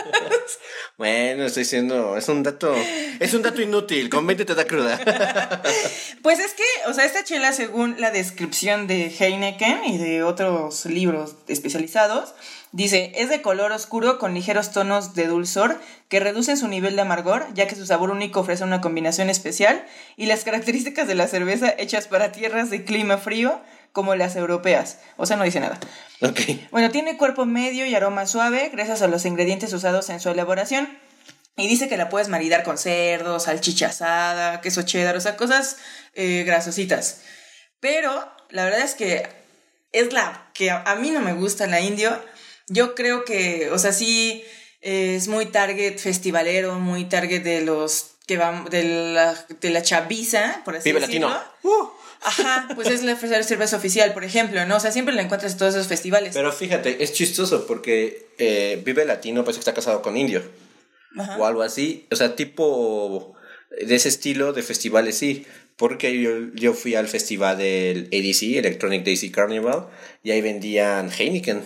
Bueno, 1.00 1.46
estoy 1.46 1.64
diciendo, 1.64 2.18
es 2.18 2.28
un 2.28 2.44
dato, 2.44 2.76
es 3.22 3.34
un 3.34 3.42
dato 3.42 3.62
inútil, 3.62 4.10
con 4.10 4.28
20 4.28 4.44
te 4.44 4.54
da 4.54 4.66
cruda. 4.66 5.00
Pues 6.22 6.40
es 6.40 6.54
que, 6.54 6.64
o 6.90 6.94
sea, 6.94 7.06
esta 7.06 7.24
chela, 7.24 7.54
según 7.54 7.96
la 8.02 8.12
descripción 8.12 8.88
de 8.88 9.08
Heineken 9.08 9.86
y 9.86 9.98
de 9.98 10.24
otros 10.24 10.86
libros 10.86 11.38
especializados, 11.48 12.34
dice, 12.74 13.14
es 13.16 13.30
de 13.30 13.42
color 13.42 13.72
oscuro 13.72 14.20
con 14.20 14.34
ligeros 14.34 14.74
tonos 14.74 15.16
de 15.16 15.28
dulzor 15.28 15.80
que 16.10 16.20
reducen 16.20 16.58
su 16.58 16.68
nivel 16.68 16.98
de 16.98 17.04
amargor, 17.04 17.46
ya 17.54 17.66
que 17.70 17.76
su 17.76 17.86
sabor 17.86 18.10
único 18.10 18.42
ofrece 18.42 18.66
una 18.66 18.82
combinación 18.82 19.30
especial 19.30 19.86
y 20.18 20.26
las 20.26 20.44
características 20.44 21.08
de 21.08 21.16
la 21.16 21.30
cerveza 21.30 21.74
hechas 21.78 22.08
para 22.08 22.34
tierras 22.34 22.70
de 22.70 22.84
clima 22.84 23.18
frío 23.18 23.62
como 23.92 24.16
las 24.16 24.36
europeas. 24.36 25.00
O 25.18 25.26
sea, 25.26 25.38
no 25.38 25.44
dice 25.44 25.60
nada. 25.60 25.80
ok. 26.22 26.40
Bueno, 26.72 26.92
tiene 26.92 27.18
cuerpo 27.18 27.46
medio 27.46 27.86
y 27.86 27.96
aroma 27.96 28.26
suave 28.26 28.70
gracias 28.72 29.02
a 29.02 29.08
los 29.08 29.26
ingredientes 29.26 29.74
usados 29.74 30.10
en 30.10 30.20
su 30.20 30.30
elaboración. 30.30 30.98
Y 31.58 31.68
dice 31.68 31.90
que 31.90 31.98
la 31.98 32.10
puedes 32.10 32.30
maridar 32.30 32.64
con 32.64 32.78
cerdo, 32.78 33.40
salchicha 33.40 33.88
asada, 33.88 34.62
queso 34.62 34.84
cheddar, 34.84 35.18
o 35.18 35.22
sea, 35.22 35.36
cosas 35.36 35.78
eh, 36.14 36.44
grasositas. 36.46 37.22
Pero 37.82 38.32
la 38.50 38.64
verdad 38.64 38.82
es 38.82 38.96
que 38.96 39.28
es 39.92 40.14
la 40.14 40.50
que 40.54 40.72
a, 40.72 40.96
mí 40.96 41.12
no 41.12 41.20
me 41.20 41.34
gusta 41.34 41.68
la 41.68 41.82
indio. 41.82 42.18
Yo 42.68 42.96
creo 42.96 43.26
que, 43.26 43.70
o 43.72 43.80
sea, 43.80 43.92
sí 43.92 44.44
es 44.82 45.28
muy 45.28 45.48
target 45.48 45.98
festivalero, 45.98 46.80
muy 46.80 47.06
target 47.06 47.44
de 47.44 47.62
los 47.62 48.12
que 48.26 48.38
van, 48.38 48.66
de 48.66 48.84
la, 49.14 49.34
de 49.60 49.70
la 49.72 49.82
chaviza, 49.82 50.62
por 50.64 50.78
así 50.78 50.90
Vive 50.90 51.02
decirlo. 51.02 51.30
latino. 51.30 51.52
Uh. 51.64 51.99
Ajá, 52.22 52.68
pues 52.76 52.90
es 52.90 53.04
la 53.04 53.16
cerveza 53.16 53.78
oficial, 53.78 54.14
por 54.14 54.24
ejemplo, 54.24 54.66
¿no? 54.66 54.78
O 54.78 54.80
sea, 54.80 54.92
siempre 54.92 55.14
la 55.16 55.22
encuentras 55.22 55.54
en 55.54 55.58
todos 55.58 55.76
esos 55.76 55.88
festivales. 55.88 56.34
Pero 56.34 56.52
fíjate, 56.52 57.04
es 57.04 57.14
chistoso 57.14 57.66
porque 57.66 58.28
eh, 58.38 58.82
Vive 58.84 59.06
Latino 59.06 59.44
parece 59.44 59.58
que 59.58 59.62
está 59.62 59.74
casado 59.74 60.02
con 60.02 60.18
Indio. 60.18 60.42
Ajá. 61.18 61.38
O 61.38 61.46
algo 61.46 61.62
así. 61.62 62.08
O 62.12 62.16
sea, 62.16 62.36
tipo 62.36 63.36
de 63.72 63.96
ese 63.96 64.10
estilo 64.10 64.54
de 64.54 64.64
festivales, 64.64 65.18
sí. 65.18 65.46
Porque 65.78 66.20
yo, 66.22 66.54
yo 66.56 66.74
fui 66.74 66.96
al 66.96 67.08
festival 67.08 67.58
del 67.58 68.10
ADC, 68.12 68.58
Electronic 68.58 69.06
Daisy 69.06 69.32
Carnival, 69.32 69.88
y 70.24 70.32
ahí 70.32 70.42
vendían 70.42 71.10
Heineken. 71.10 71.64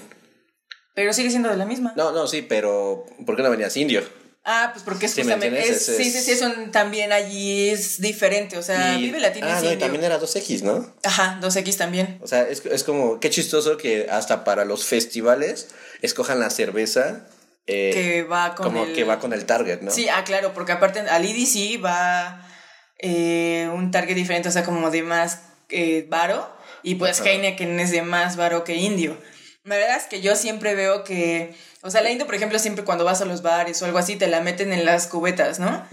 Pero 0.94 1.14
sigue 1.14 1.32
siendo 1.32 1.50
de 1.50 1.58
la 1.58 1.66
misma. 1.66 1.94
No, 1.98 2.12
no, 2.12 2.28
sí, 2.28 2.46
pero 2.48 3.06
¿por 3.26 3.36
qué 3.36 3.42
no 3.42 3.50
venías 3.50 3.76
indio? 3.76 4.04
Ah, 4.46 4.72
pues 4.74 4.84
porque 4.84 5.06
es 5.06 5.16
justamente. 5.16 5.62
Es, 5.62 5.86
sí, 5.86 6.12
sí, 6.12 6.20
sí, 6.20 6.36
son 6.36 6.72
también 6.72 7.14
allí 7.14 7.70
es 7.70 8.02
diferente. 8.02 8.58
O 8.58 8.64
sea, 8.64 8.98
Vive 8.98 9.20
Latino 9.20 9.48
ah, 9.50 9.62
no, 9.62 9.72
y 9.72 9.78
también 9.78 10.04
era 10.04 10.20
2X, 10.20 10.64
¿no? 10.64 10.94
Ajá, 11.04 11.40
2X 11.42 11.78
también. 11.78 12.20
O 12.22 12.28
sea, 12.28 12.42
es, 12.42 12.66
es 12.66 12.84
como. 12.84 13.20
Qué 13.22 13.30
chistoso 13.30 13.78
que 13.78 14.08
hasta 14.10 14.44
para 14.44 14.66
los 14.66 14.86
festivales 14.86 15.70
escojan 16.02 16.40
la 16.40 16.50
cerveza 16.50 17.26
eh, 17.66 17.92
que 17.94 18.24
va 18.24 18.56
con 18.56 18.66
como 18.66 18.86
que 18.94 19.06
va 19.06 19.20
con 19.20 19.32
el 19.32 19.46
target, 19.46 19.80
¿no? 19.82 19.92
Sí, 19.92 20.10
ah, 20.10 20.24
claro, 20.26 20.54
porque 20.54 20.74
aparte 20.74 21.00
al 21.00 21.24
EDC 21.24 21.84
va 21.84 22.46
eh, 23.00 23.70
un 23.74 23.92
target 23.92 24.16
diferente, 24.16 24.50
o 24.50 24.52
sea, 24.52 24.66
como 24.66 24.92
de 24.92 25.04
más 25.04 25.40
eh, 25.70 26.06
varo, 26.10 26.54
y 26.84 26.96
pues 26.96 27.22
Heineken 27.22 27.80
es 27.80 27.92
de 27.92 28.02
más 28.02 28.36
varo 28.36 28.66
que 28.66 28.76
indio. 28.76 29.18
La 29.64 29.78
verdad 29.78 29.96
es 29.96 30.08
que 30.08 30.20
yo 30.20 30.36
siempre 30.36 30.76
veo 30.76 31.06
que 31.06 31.56
o 31.86 31.92
sea, 31.92 32.02
la 32.02 32.10
Indio, 32.10 32.26
por 32.26 32.36
ejemplo, 32.36 32.58
siempre 32.60 32.86
cuando 32.86 33.04
vas 33.04 33.20
a 33.20 33.26
los 33.26 33.42
bares 33.42 33.82
o 33.82 33.86
algo 33.86 33.98
así, 33.98 34.16
te 34.16 34.28
la 34.28 34.40
meten 34.40 34.72
en 34.72 34.86
las 34.86 35.08
cubetas, 35.08 35.60
¿no? 35.60 35.86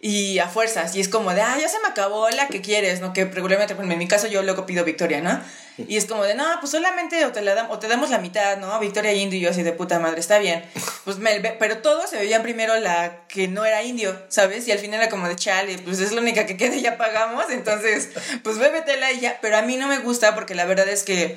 Y 0.00 0.38
a 0.38 0.48
fuerzas. 0.48 0.96
Y 0.96 1.00
es 1.00 1.08
como 1.08 1.34
de, 1.34 1.42
ah, 1.42 1.58
ya 1.60 1.68
se 1.68 1.78
me 1.80 1.88
acabó 1.88 2.30
la 2.30 2.48
que 2.48 2.62
quieres, 2.62 3.02
¿no? 3.02 3.12
Que 3.12 3.26
regularmente, 3.26 3.74
en 3.78 3.98
mi 3.98 4.08
caso, 4.08 4.26
yo 4.26 4.42
luego 4.42 4.64
pido 4.64 4.86
Victoria, 4.86 5.20
¿no? 5.20 5.38
Y 5.76 5.98
es 5.98 6.06
como 6.06 6.24
de, 6.24 6.34
no, 6.34 6.44
pues 6.60 6.70
solamente 6.70 7.26
o 7.26 7.32
te, 7.32 7.42
la 7.42 7.68
o 7.68 7.78
te 7.78 7.88
damos 7.88 8.08
la 8.08 8.18
mitad, 8.18 8.56
¿no? 8.56 8.78
Victoria 8.80 9.12
Indio 9.12 9.38
y 9.38 9.42
yo 9.42 9.50
así 9.50 9.62
de 9.62 9.72
puta 9.72 9.98
madre, 9.98 10.20
está 10.20 10.38
bien. 10.38 10.64
Pues 11.04 11.18
me, 11.18 11.38
pero 11.58 11.78
todos 11.78 12.08
se 12.08 12.16
veían 12.16 12.42
primero 12.42 12.80
la 12.80 13.26
que 13.28 13.46
no 13.46 13.66
era 13.66 13.82
indio, 13.82 14.18
¿sabes? 14.28 14.66
Y 14.66 14.72
al 14.72 14.78
final 14.78 15.02
era 15.02 15.10
como 15.10 15.28
de, 15.28 15.36
chale, 15.36 15.76
pues 15.76 16.00
es 16.00 16.12
la 16.12 16.22
única 16.22 16.46
que 16.46 16.56
queda 16.56 16.74
y 16.74 16.80
ya 16.80 16.96
pagamos, 16.96 17.44
entonces, 17.50 18.08
pues 18.42 18.56
bébetela 18.56 19.12
y 19.12 19.20
ya. 19.20 19.38
Pero 19.42 19.58
a 19.58 19.62
mí 19.62 19.76
no 19.76 19.86
me 19.86 19.98
gusta 19.98 20.34
porque 20.34 20.54
la 20.54 20.64
verdad 20.64 20.88
es 20.88 21.02
que 21.02 21.36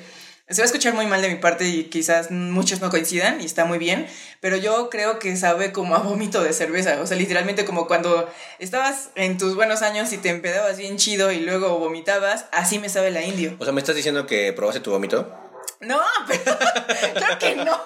se 0.50 0.62
va 0.62 0.64
a 0.64 0.66
escuchar 0.66 0.94
muy 0.94 1.06
mal 1.06 1.20
de 1.20 1.28
mi 1.28 1.34
parte 1.36 1.68
y 1.68 1.84
quizás 1.84 2.30
muchos 2.30 2.80
no 2.80 2.90
coincidan 2.90 3.40
y 3.40 3.44
está 3.44 3.64
muy 3.66 3.78
bien, 3.78 4.06
pero 4.40 4.56
yo 4.56 4.88
creo 4.88 5.18
que 5.18 5.36
sabe 5.36 5.72
como 5.72 5.94
a 5.94 5.98
vómito 5.98 6.42
de 6.42 6.52
cerveza, 6.52 7.00
o 7.02 7.06
sea, 7.06 7.16
literalmente 7.16 7.64
como 7.64 7.86
cuando 7.86 8.30
estabas 8.58 9.10
en 9.14 9.36
tus 9.36 9.54
buenos 9.54 9.82
años 9.82 10.12
y 10.12 10.18
te 10.18 10.30
empedabas 10.30 10.78
bien 10.78 10.96
chido 10.96 11.32
y 11.32 11.40
luego 11.40 11.78
vomitabas, 11.78 12.46
así 12.52 12.78
me 12.78 12.88
sabe 12.88 13.10
la 13.10 13.22
indio. 13.22 13.56
O 13.58 13.64
sea, 13.64 13.72
¿me 13.72 13.80
estás 13.80 13.96
diciendo 13.96 14.26
que 14.26 14.52
probaste 14.54 14.80
tu 14.80 14.90
vómito? 14.90 15.48
No, 15.80 16.00
pero 16.26 16.58
claro 17.14 17.38
que 17.38 17.56
no. 17.56 17.80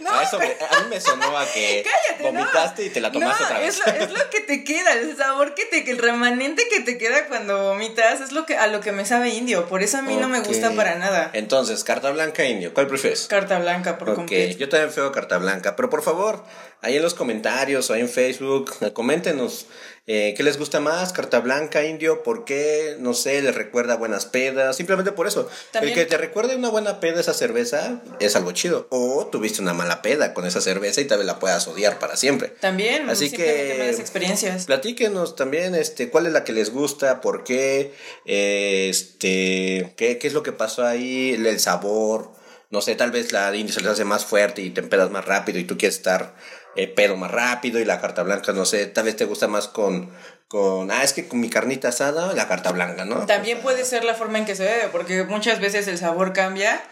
No, 0.00 0.10
a, 0.10 0.22
eso 0.22 0.36
a 0.36 0.40
mí 0.40 0.88
me 0.88 1.00
sonó 1.00 1.36
a 1.36 1.44
que 1.46 1.84
vomitaste 2.22 2.84
y 2.84 2.90
te 2.90 3.00
la 3.00 3.10
tomaste 3.10 3.44
otra 3.44 3.58
vez. 3.58 3.78
Es 3.78 3.86
lo, 3.86 4.04
es 4.04 4.12
lo 4.12 4.30
que 4.30 4.40
te 4.40 4.64
queda, 4.64 4.92
el 4.92 5.16
sabor 5.16 5.54
que 5.54 5.64
te, 5.64 5.90
el 5.90 5.98
remanente 5.98 6.66
que 6.68 6.80
te 6.80 6.98
queda 6.98 7.26
cuando 7.26 7.70
vomitas 7.70 8.20
es 8.20 8.32
lo 8.32 8.46
que 8.46 8.56
a 8.56 8.68
lo 8.68 8.80
que 8.80 8.92
me 8.92 9.04
sabe 9.04 9.30
indio. 9.30 9.66
Por 9.66 9.82
eso 9.82 9.98
a 9.98 10.02
mí 10.02 10.16
no 10.16 10.28
me 10.28 10.40
gusta 10.40 10.72
para 10.72 10.94
nada. 10.96 11.30
Entonces, 11.32 11.82
carta 11.84 12.10
blanca 12.10 12.44
indio, 12.44 12.72
¿cuál 12.72 12.86
prefieres? 12.86 13.26
Carta 13.26 13.58
blanca, 13.58 13.98
por 13.98 14.10
Ok, 14.10 14.32
yo 14.58 14.68
también 14.68 14.92
feo 14.92 15.12
carta 15.12 15.38
blanca, 15.38 15.76
pero 15.76 15.90
por 15.90 16.02
favor, 16.02 16.44
ahí 16.80 16.96
en 16.96 17.02
los 17.02 17.14
comentarios 17.14 17.90
o 17.90 17.94
ahí 17.94 18.00
en 18.00 18.08
Facebook, 18.08 18.72
coméntenos 18.92 19.66
eh, 20.08 20.34
¿Qué 20.36 20.44
les 20.44 20.56
gusta 20.56 20.78
más? 20.78 21.12
¿Carta 21.12 21.40
blanca, 21.40 21.84
indio? 21.84 22.22
¿Por 22.22 22.44
qué? 22.44 22.94
No 23.00 23.12
sé, 23.12 23.42
les 23.42 23.52
recuerda 23.52 23.96
buenas 23.96 24.24
pedas. 24.24 24.76
Simplemente 24.76 25.10
por 25.10 25.26
eso. 25.26 25.48
El 25.72 25.92
que 25.94 26.06
te 26.06 26.16
recuerde 26.16 26.54
una 26.54 26.68
buena 26.68 27.00
peda 27.00 27.15
esa 27.20 27.34
cerveza 27.34 28.00
es 28.20 28.36
algo 28.36 28.52
chido. 28.52 28.86
O 28.90 29.26
tuviste 29.26 29.60
una 29.60 29.74
mala 29.74 30.02
peda 30.02 30.34
con 30.34 30.46
esa 30.46 30.60
cerveza 30.60 31.00
y 31.00 31.04
tal 31.04 31.18
vez 31.18 31.26
la 31.26 31.38
puedas 31.38 31.66
odiar 31.68 31.98
para 31.98 32.16
siempre. 32.16 32.48
También, 32.48 33.08
así 33.10 33.30
que 33.30 33.90
experiencias. 33.90 34.66
Platíquenos 34.66 35.36
también 35.36 35.74
este, 35.74 36.10
cuál 36.10 36.26
es 36.26 36.32
la 36.32 36.44
que 36.44 36.52
les 36.52 36.70
gusta, 36.70 37.20
por 37.20 37.44
qué, 37.44 37.94
este, 38.24 39.94
qué, 39.96 40.18
qué 40.18 40.26
es 40.26 40.32
lo 40.32 40.42
que 40.42 40.52
pasó 40.52 40.84
ahí, 40.84 41.32
el 41.32 41.60
sabor. 41.60 42.32
No 42.70 42.80
sé, 42.80 42.96
tal 42.96 43.12
vez 43.12 43.32
la 43.32 43.54
indio 43.54 43.72
se 43.72 43.80
les 43.80 43.90
hace 43.90 44.04
más 44.04 44.24
fuerte 44.24 44.60
y 44.60 44.70
te 44.70 44.80
empedas 44.80 45.10
más 45.10 45.24
rápido 45.24 45.58
y 45.58 45.64
tú 45.64 45.78
quieres 45.78 45.96
estar 45.96 46.34
eh, 46.76 46.88
pedo 46.88 47.16
más 47.16 47.30
rápido 47.30 47.80
y 47.80 47.86
la 47.86 48.00
carta 48.00 48.22
blanca, 48.22 48.52
no 48.52 48.66
sé, 48.66 48.86
tal 48.86 49.04
vez 49.04 49.16
te 49.16 49.24
gusta 49.24 49.48
más 49.48 49.66
con, 49.66 50.10
con, 50.46 50.90
ah, 50.90 51.02
es 51.02 51.14
que 51.14 51.26
con 51.26 51.40
mi 51.40 51.48
carnita 51.48 51.88
asada, 51.88 52.34
la 52.34 52.48
carta 52.48 52.70
blanca, 52.70 53.06
¿no? 53.06 53.24
También 53.24 53.60
puede 53.60 53.84
ser 53.86 54.04
la 54.04 54.14
forma 54.14 54.38
en 54.38 54.44
que 54.44 54.54
se 54.54 54.64
bebe, 54.64 54.88
porque 54.92 55.24
muchas 55.24 55.58
veces 55.58 55.88
el 55.88 55.96
sabor 55.96 56.34
cambia 56.34 56.82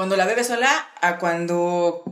cuando 0.00 0.16
la 0.16 0.24
bebes 0.24 0.46
sola 0.46 0.88
a 1.02 1.18
cuando 1.18 2.02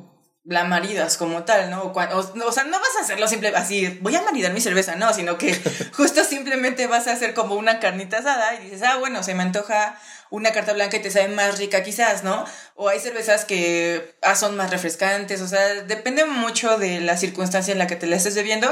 la 0.44 0.64
maridas 0.64 1.16
como 1.16 1.44
tal, 1.44 1.70
¿no? 1.70 1.84
O, 1.84 2.52
sea, 2.52 2.64
no 2.64 2.78
vas 2.78 2.96
a 2.98 3.00
hacerlo 3.00 3.26
simple 3.26 3.48
así, 3.56 3.98
voy 4.02 4.14
a 4.14 4.20
maridar 4.20 4.52
mi 4.52 4.60
cerveza, 4.60 4.94
no, 4.94 5.14
sino 5.14 5.38
que 5.38 5.58
justo 5.96 6.22
simplemente 6.22 6.86
vas 6.86 7.06
a 7.06 7.12
hacer 7.12 7.32
como 7.32 7.54
una 7.54 7.80
carnita 7.80 8.18
asada 8.18 8.56
y 8.56 8.64
dices, 8.64 8.82
ah, 8.82 8.98
bueno, 8.98 9.22
se 9.22 9.34
me 9.34 9.42
antoja 9.42 9.98
una 10.28 10.52
carta 10.52 10.74
blanca 10.74 10.98
y 10.98 11.00
te 11.00 11.10
sabe 11.10 11.28
más 11.28 11.56
rica 11.56 11.82
quizás, 11.82 12.24
¿no? 12.24 12.44
O 12.74 12.90
hay 12.90 13.00
cervezas 13.00 13.46
que 13.46 14.18
ah, 14.20 14.34
son 14.34 14.54
más 14.54 14.70
refrescantes, 14.70 15.40
o 15.40 15.48
sea, 15.48 15.66
depende 15.84 16.26
mucho 16.26 16.76
de 16.76 17.00
la 17.00 17.16
circunstancia 17.16 17.72
en 17.72 17.78
la 17.78 17.86
que 17.86 17.96
te 17.96 18.06
la 18.06 18.16
estés 18.16 18.34
bebiendo. 18.34 18.68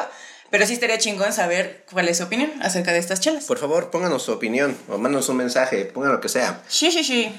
Pero 0.51 0.67
sí 0.67 0.75
estaría 0.75 0.99
chingón 0.99 1.33
saber 1.33 1.87
cuál 1.91 2.07
es 2.09 2.19
su 2.19 2.25
opinión 2.25 2.53
acerca 2.63 2.93
de 2.93 2.99
estas 2.99 3.21
chelas. 3.21 3.47
Por 3.47 3.59
favor, 3.59 3.91
pónganos 3.91 4.25
su 4.25 4.33
opinión 4.33 4.77
o 4.89 4.99
mándanos 4.99 5.31
un 5.31 5.39
mensaje, 5.39 5.87
pongan 5.87 6.13
lo 6.13 6.21
que 6.21 6.29
sea. 6.29 6.63
Sí, 6.69 6.93
sí, 6.93 7.03
sí. 7.03 7.35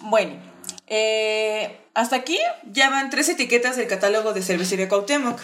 Bueno, 0.00 0.36
eh, 0.86 1.78
hasta 1.94 2.16
aquí 2.16 2.38
ya 2.70 2.90
van 2.90 3.10
tres 3.10 3.28
etiquetas 3.28 3.76
del 3.76 3.88
catálogo 3.88 4.32
de 4.32 4.42
Cervecería 4.42 4.88
Cuauhtémoc. 4.88 5.40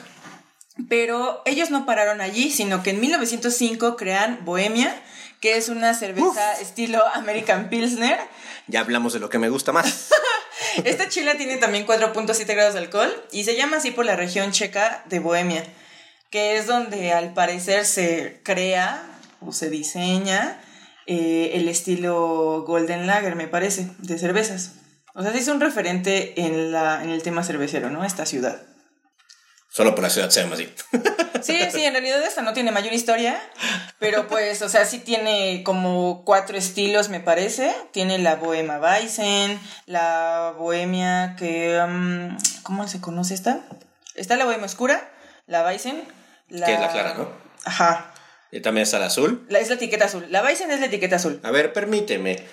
Pero 0.88 1.42
ellos 1.44 1.70
no 1.70 1.84
pararon 1.84 2.20
allí, 2.20 2.50
sino 2.50 2.82
que 2.82 2.90
en 2.90 3.00
1905 3.00 3.96
crean 3.96 4.40
Bohemia, 4.44 4.94
que 5.40 5.56
es 5.56 5.68
una 5.68 5.92
cerveza 5.94 6.60
estilo 6.60 7.02
American 7.14 7.68
Pilsner. 7.68 8.18
Ya 8.68 8.80
hablamos 8.80 9.12
de 9.12 9.20
lo 9.20 9.28
que 9.28 9.38
me 9.38 9.50
gusta 9.50 9.72
más. 9.72 10.10
Esta 10.84 11.08
chela 11.08 11.36
tiene 11.36 11.58
también 11.58 11.86
4.7 11.86 12.46
grados 12.54 12.74
de 12.74 12.80
alcohol 12.80 13.12
y 13.32 13.44
se 13.44 13.56
llama 13.56 13.78
así 13.78 13.90
por 13.90 14.06
la 14.06 14.16
región 14.16 14.52
checa 14.52 15.02
de 15.06 15.18
Bohemia, 15.18 15.64
que 16.30 16.56
es 16.56 16.66
donde 16.66 17.12
al 17.12 17.34
parecer 17.34 17.84
se 17.84 18.40
crea 18.42 19.02
o 19.40 19.52
se 19.52 19.68
diseña 19.68 20.58
eh, 21.06 21.50
el 21.54 21.68
estilo 21.68 22.64
Golden 22.66 23.06
Lager, 23.06 23.34
me 23.34 23.48
parece, 23.48 23.88
de 23.98 24.18
cervezas. 24.18 24.72
O 25.14 25.22
sea, 25.22 25.32
sí 25.32 25.38
es 25.38 25.48
un 25.48 25.60
referente 25.60 26.40
en, 26.40 26.72
la, 26.72 27.02
en 27.02 27.10
el 27.10 27.22
tema 27.22 27.44
cervecero, 27.44 27.90
¿no? 27.90 28.04
Esta 28.04 28.26
ciudad. 28.26 28.62
Solo 29.68 29.94
por 29.94 30.04
la 30.04 30.10
ciudad 30.10 30.28
se 30.30 30.42
llama 30.42 30.54
así. 30.54 30.72
Sí, 31.42 31.58
sí, 31.72 31.82
en 31.84 31.92
realidad 31.92 32.22
esta 32.22 32.42
no 32.42 32.52
tiene 32.52 32.70
mayor 32.70 32.92
historia, 32.92 33.42
pero 33.98 34.28
pues, 34.28 34.62
o 34.62 34.68
sea, 34.68 34.84
sí 34.84 35.00
tiene 35.00 35.64
como 35.64 36.24
cuatro 36.24 36.56
estilos, 36.56 37.08
me 37.08 37.18
parece. 37.18 37.74
Tiene 37.90 38.18
la 38.18 38.36
Bohema 38.36 38.78
Weizen, 38.78 39.58
la 39.86 40.54
Bohemia 40.56 41.34
que... 41.36 41.80
Um, 41.84 42.38
¿Cómo 42.62 42.86
se 42.86 43.00
conoce 43.00 43.34
esta? 43.34 43.58
Está 44.14 44.36
la 44.36 44.44
Bohemia 44.44 44.66
Oscura, 44.66 45.10
la 45.46 45.64
Weizen. 45.64 46.04
La... 46.48 46.66
Que 46.66 46.74
es 46.74 46.80
la 46.80 46.92
clara, 46.92 47.14
¿no? 47.14 47.28
Ajá. 47.64 48.14
¿Y 48.52 48.60
también 48.60 48.82
está 48.82 49.00
la 49.00 49.06
azul? 49.06 49.44
La, 49.48 49.58
es 49.58 49.68
la 49.68 49.74
etiqueta 49.74 50.04
azul. 50.04 50.26
La 50.30 50.42
Weizen 50.44 50.70
es 50.70 50.78
la 50.78 50.86
etiqueta 50.86 51.16
azul. 51.16 51.40
A 51.42 51.50
ver, 51.50 51.72
permíteme. 51.72 52.46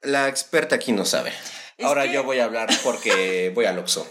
La 0.00 0.26
experta 0.26 0.74
aquí 0.74 0.90
no 0.90 1.04
sabe. 1.04 1.32
Ahora 1.82 2.06
yo 2.06 2.24
voy 2.24 2.38
a 2.38 2.44
hablar 2.44 2.68
porque 2.82 3.50
voy 3.54 3.64
al 3.64 3.78
Oxxo. 3.78 4.06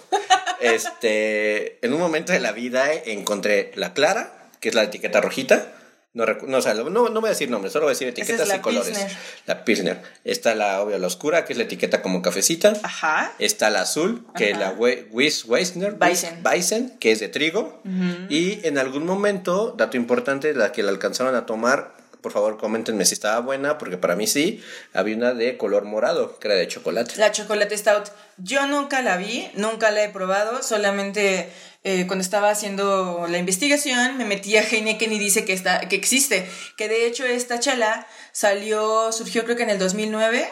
Este, 0.60 1.84
en 1.86 1.94
un 1.94 2.00
momento 2.00 2.34
de 2.34 2.40
la 2.40 2.52
vida 2.52 2.94
encontré 2.94 3.72
la 3.76 3.94
clara, 3.94 4.50
que 4.60 4.70
es 4.70 4.76
la 4.76 4.84
etiqueta 4.84 5.22
rojita. 5.22 5.74
No, 6.14 6.26
no, 6.26 6.90
no, 6.90 7.10
no 7.10 7.22
voy 7.22 7.28
a 7.28 7.30
decir 7.30 7.50
nombres, 7.50 7.72
solo 7.72 7.86
voy 7.86 7.92
a 7.92 7.96
decir 7.96 8.10
etiquetas 8.10 8.54
y 8.54 8.60
colores. 8.60 9.00
La 9.46 9.64
Pilsner. 9.64 10.02
Está 10.26 10.56
la 10.56 10.82
obvia, 10.82 10.98
la 10.98 11.08
oscura, 11.08 11.46
que 11.46 11.54
es 11.54 11.58
la 11.58 11.64
etiqueta 11.64 12.02
como 12.02 12.22
cafecita. 12.22 12.74
Ajá. 12.84 13.34
Está 13.40 13.70
la 13.70 13.82
azul, 13.82 14.28
que 14.36 14.52
es 14.52 14.58
la 14.58 14.72
Weiss, 14.72 15.46
Weissner. 15.46 15.96
Weissen. 16.44 16.98
que 17.00 17.14
es 17.14 17.22
de 17.22 17.30
trigo. 17.30 17.82
Y 18.30 18.60
en 18.68 18.78
algún 18.78 19.06
momento, 19.06 19.74
dato 19.78 19.96
importante, 19.96 20.54
la 20.54 20.74
que 20.74 20.84
la 20.84 20.92
alcanzaron 20.92 21.34
a 21.34 21.46
tomar 21.46 22.01
por 22.22 22.32
favor 22.32 22.58
coméntenme 22.58 23.06
si 23.06 23.14
estaba 23.14 23.40
buena, 23.40 23.78
porque 23.78 23.98
para 23.98 24.16
mí 24.16 24.28
sí, 24.28 24.64
había 24.94 25.16
una 25.16 25.34
de 25.34 25.58
color 25.58 25.86
morado, 25.86 26.38
que 26.40 26.48
era 26.48 26.56
de 26.56 26.68
chocolate. 26.68 27.16
La 27.18 27.32
chocolate 27.32 27.78
stout, 27.78 28.10
yo 28.38 28.68
nunca 28.68 29.02
la 29.02 29.18
vi, 29.18 29.50
nunca 29.56 29.92
la 29.92 30.04
he 30.04 30.10
probado, 30.10 30.64
solamente 30.64 31.50
eh, 31.84 32.06
cuando 32.08 32.24
estaba 32.24 32.50
haciendo 32.50 33.26
la 33.28 33.40
investigación 33.40 34.18
me 34.18 34.26
metí 34.26 34.56
a 34.56 34.62
Heineken 34.62 35.12
y 35.12 35.20
dice 35.20 35.46
que, 35.46 35.54
está, 35.54 35.80
que 35.90 35.96
existe, 35.96 36.48
que 36.78 36.88
de 36.88 37.08
hecho 37.08 37.26
esta 37.26 37.60
chala 37.60 38.08
salió, 38.32 39.12
surgió 39.12 39.44
creo 39.46 39.58
que 39.58 39.64
en 39.64 39.72
el 39.72 39.80
2009 39.80 40.48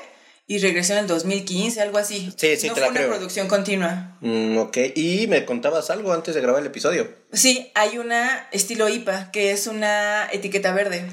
y 0.50 0.58
regresó 0.58 0.94
en 0.94 1.00
el 1.00 1.08
2015, 1.08 1.80
algo 1.80 2.00
así. 2.00 2.34
Sí, 2.36 2.58
sí, 2.58 2.70
no 2.70 2.76
fue 2.76 2.90
una 2.90 3.06
producción 3.06 3.48
continua. 3.48 4.18
Mm, 4.22 4.58
ok, 4.58 4.78
y 4.96 5.28
me 5.28 5.46
contabas 5.46 5.92
algo 5.92 6.12
antes 6.12 6.34
de 6.34 6.42
grabar 6.42 6.62
el 6.62 6.68
episodio. 6.68 7.08
Sí, 7.32 7.72
hay 7.76 8.00
una 8.00 8.48
estilo 8.52 8.90
IPA, 8.90 9.30
que 9.32 9.52
es 9.52 9.68
una 9.68 10.28
etiqueta 10.32 10.74
verde. 10.74 11.06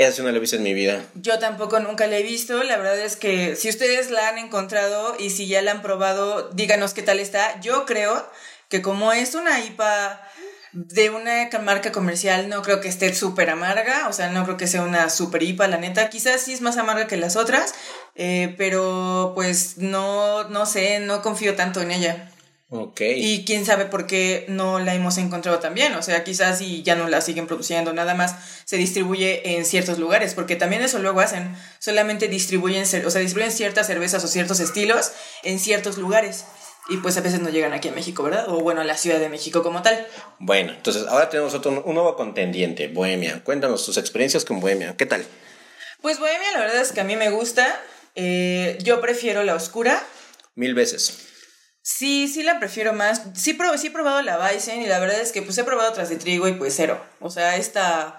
Esa 0.00 0.12
sí 0.12 0.22
no 0.22 0.30
la 0.30 0.38
he 0.38 0.40
visto 0.40 0.56
en 0.56 0.62
mi 0.62 0.72
vida. 0.72 1.04
Yo 1.14 1.38
tampoco 1.38 1.78
nunca 1.78 2.06
la 2.06 2.16
he 2.16 2.22
visto. 2.22 2.62
La 2.62 2.78
verdad 2.78 2.98
es 2.98 3.16
que 3.16 3.54
si 3.54 3.68
ustedes 3.68 4.10
la 4.10 4.30
han 4.30 4.38
encontrado 4.38 5.14
y 5.18 5.28
si 5.28 5.46
ya 5.46 5.60
la 5.60 5.72
han 5.72 5.82
probado, 5.82 6.48
díganos 6.54 6.94
qué 6.94 7.02
tal 7.02 7.20
está. 7.20 7.60
Yo 7.60 7.84
creo 7.84 8.26
que 8.70 8.80
como 8.80 9.12
es 9.12 9.34
una 9.34 9.60
IPA 9.60 10.22
de 10.72 11.10
una 11.10 11.50
marca 11.60 11.92
comercial, 11.92 12.48
no 12.48 12.62
creo 12.62 12.80
que 12.80 12.88
esté 12.88 13.12
súper 13.12 13.50
amarga. 13.50 14.08
O 14.08 14.14
sea, 14.14 14.30
no 14.30 14.44
creo 14.44 14.56
que 14.56 14.68
sea 14.68 14.84
una 14.84 15.10
super 15.10 15.42
IPA, 15.42 15.68
la 15.68 15.76
neta. 15.76 16.08
Quizás 16.08 16.40
sí 16.40 16.54
es 16.54 16.62
más 16.62 16.78
amarga 16.78 17.06
que 17.06 17.18
las 17.18 17.36
otras, 17.36 17.74
eh, 18.14 18.54
pero 18.56 19.32
pues 19.34 19.76
no, 19.76 20.44
no 20.44 20.64
sé, 20.64 21.00
no 21.00 21.20
confío 21.20 21.56
tanto 21.56 21.82
en 21.82 21.90
ella. 21.90 22.30
Ok. 22.72 23.00
Y 23.16 23.44
quién 23.44 23.66
sabe 23.66 23.86
por 23.86 24.06
qué 24.06 24.44
no 24.46 24.78
la 24.78 24.94
hemos 24.94 25.18
encontrado 25.18 25.58
también. 25.58 25.92
O 25.94 26.02
sea, 26.02 26.22
quizás 26.22 26.60
y 26.60 26.82
ya 26.84 26.94
no 26.94 27.08
la 27.08 27.20
siguen 27.20 27.48
produciendo, 27.48 27.92
nada 27.92 28.14
más 28.14 28.36
se 28.64 28.76
distribuye 28.76 29.56
en 29.56 29.64
ciertos 29.64 29.98
lugares, 29.98 30.34
porque 30.34 30.54
también 30.54 30.80
eso 30.82 31.00
luego 31.00 31.20
hacen. 31.20 31.56
Solamente 31.80 32.28
distribuyen, 32.28 32.82
o 32.82 33.10
sea, 33.10 33.20
distribuyen 33.20 33.50
ciertas 33.50 33.88
cervezas 33.88 34.22
o 34.22 34.28
ciertos 34.28 34.60
estilos 34.60 35.10
en 35.42 35.58
ciertos 35.58 35.98
lugares. 35.98 36.44
Y 36.88 36.98
pues 36.98 37.16
a 37.16 37.20
veces 37.20 37.40
no 37.40 37.50
llegan 37.50 37.72
aquí 37.72 37.88
a 37.88 37.92
México, 37.92 38.22
¿verdad? 38.22 38.48
O 38.48 38.60
bueno, 38.60 38.80
a 38.80 38.84
la 38.84 38.96
Ciudad 38.96 39.18
de 39.18 39.28
México 39.28 39.62
como 39.62 39.82
tal. 39.82 40.06
Bueno, 40.38 40.72
entonces 40.72 41.06
ahora 41.08 41.28
tenemos 41.28 41.54
otro, 41.54 41.82
un 41.84 41.94
nuevo 41.94 42.14
contendiente, 42.16 42.86
Bohemia. 42.88 43.42
Cuéntanos 43.42 43.84
tus 43.84 43.96
experiencias 43.96 44.44
con 44.44 44.60
Bohemia. 44.60 44.96
¿Qué 44.96 45.06
tal? 45.06 45.24
Pues 46.00 46.20
Bohemia, 46.20 46.52
la 46.52 46.60
verdad 46.60 46.80
es 46.80 46.92
que 46.92 47.00
a 47.00 47.04
mí 47.04 47.16
me 47.16 47.30
gusta. 47.30 47.80
Eh, 48.14 48.78
yo 48.82 49.00
prefiero 49.00 49.42
la 49.42 49.54
oscura. 49.54 50.02
Mil 50.54 50.74
veces. 50.74 51.29
Sí, 51.96 52.28
sí 52.28 52.42
la 52.42 52.58
prefiero 52.60 52.92
más. 52.92 53.22
Sí, 53.34 53.54
pro- 53.54 53.76
sí 53.76 53.88
he 53.88 53.90
probado 53.90 54.22
la 54.22 54.36
Bison 54.50 54.80
y 54.80 54.86
la 54.86 54.98
verdad 55.00 55.20
es 55.20 55.32
que 55.32 55.42
pues 55.42 55.58
he 55.58 55.64
probado 55.64 55.90
otras 55.90 56.08
de 56.08 56.16
trigo 56.16 56.46
y 56.48 56.52
pues 56.52 56.74
cero. 56.76 57.02
O 57.20 57.30
sea, 57.30 57.56
esta... 57.56 58.16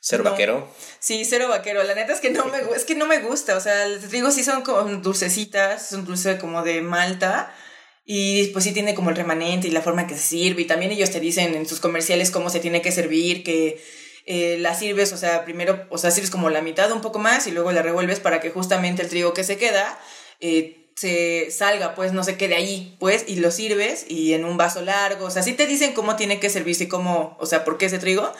Ser 0.00 0.22
No. 0.22 0.30
vaquero. 0.30 0.72
Sí, 1.00 1.24
cero 1.24 1.48
vaquero. 1.48 1.82
La 1.82 1.94
neta 1.94 2.12
es 2.12 2.20
que 2.20 2.30
no 2.30 2.44
me, 2.46 2.58
es 2.74 2.84
que 2.84 2.94
no 2.94 3.06
me 3.06 3.18
gusta. 3.18 3.56
O 3.56 3.60
sea, 3.60 3.86
las 3.86 4.02
de 4.02 4.08
trigo 4.08 4.30
sí 4.30 4.42
son 4.44 4.62
como 4.62 4.82
dulcecitas, 4.98 5.86
es 5.86 5.92
un 5.92 6.04
dulce 6.04 6.38
como 6.38 6.62
de 6.62 6.80
malta. 6.80 7.52
Y 8.04 8.46
pues 8.48 8.64
sí 8.64 8.72
tiene 8.72 8.94
como 8.94 9.10
el 9.10 9.16
remanente 9.16 9.66
y 9.68 9.72
la 9.72 9.82
forma 9.82 10.06
que 10.06 10.14
se 10.14 10.22
sirve. 10.22 10.62
Y 10.62 10.66
también 10.66 10.92
ellos 10.92 11.10
te 11.10 11.18
dicen 11.20 11.54
en 11.54 11.66
sus 11.68 11.80
comerciales 11.80 12.30
cómo 12.30 12.50
se 12.50 12.60
tiene 12.60 12.80
que 12.82 12.92
servir, 12.92 13.42
que 13.42 13.82
eh, 14.26 14.56
la 14.60 14.74
sirves, 14.76 15.12
o 15.12 15.16
sea, 15.16 15.44
primero, 15.44 15.86
o 15.90 15.98
sea, 15.98 16.10
sirves 16.12 16.30
como 16.30 16.50
la 16.50 16.62
mitad 16.62 16.90
un 16.92 17.00
poco 17.00 17.18
más 17.18 17.46
y 17.48 17.50
luego 17.50 17.72
la 17.72 17.82
revuelves 17.82 18.20
para 18.20 18.40
que 18.40 18.50
justamente 18.50 19.02
el 19.02 19.08
trigo 19.08 19.34
que 19.34 19.42
se 19.44 19.56
queda 19.58 19.98
eh, 20.40 20.85
se 20.96 21.50
salga, 21.50 21.94
pues 21.94 22.12
no 22.12 22.24
se 22.24 22.36
quede 22.36 22.56
ahí, 22.56 22.96
pues, 22.98 23.24
y 23.28 23.36
lo 23.36 23.50
sirves 23.50 24.06
y 24.08 24.32
en 24.32 24.44
un 24.44 24.56
vaso 24.56 24.82
largo. 24.82 25.26
O 25.26 25.30
sea, 25.30 25.42
sí 25.42 25.52
te 25.52 25.66
dicen 25.66 25.92
cómo 25.92 26.16
tiene 26.16 26.40
que 26.40 26.50
servirse 26.50 26.84
y 26.84 26.88
cómo, 26.88 27.36
o 27.38 27.46
sea, 27.46 27.64
por 27.64 27.78
qué 27.78 27.86
ese 27.86 27.98
trigo. 27.98 28.32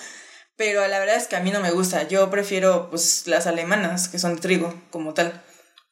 Pero 0.56 0.86
la 0.88 0.98
verdad 0.98 1.16
es 1.16 1.26
que 1.28 1.36
a 1.36 1.40
mí 1.40 1.50
no 1.50 1.60
me 1.60 1.70
gusta. 1.70 2.08
Yo 2.08 2.30
prefiero, 2.30 2.88
pues, 2.88 3.26
las 3.26 3.46
alemanas, 3.46 4.08
que 4.08 4.18
son 4.18 4.36
de 4.36 4.40
trigo, 4.40 4.74
como 4.90 5.12
tal. 5.12 5.42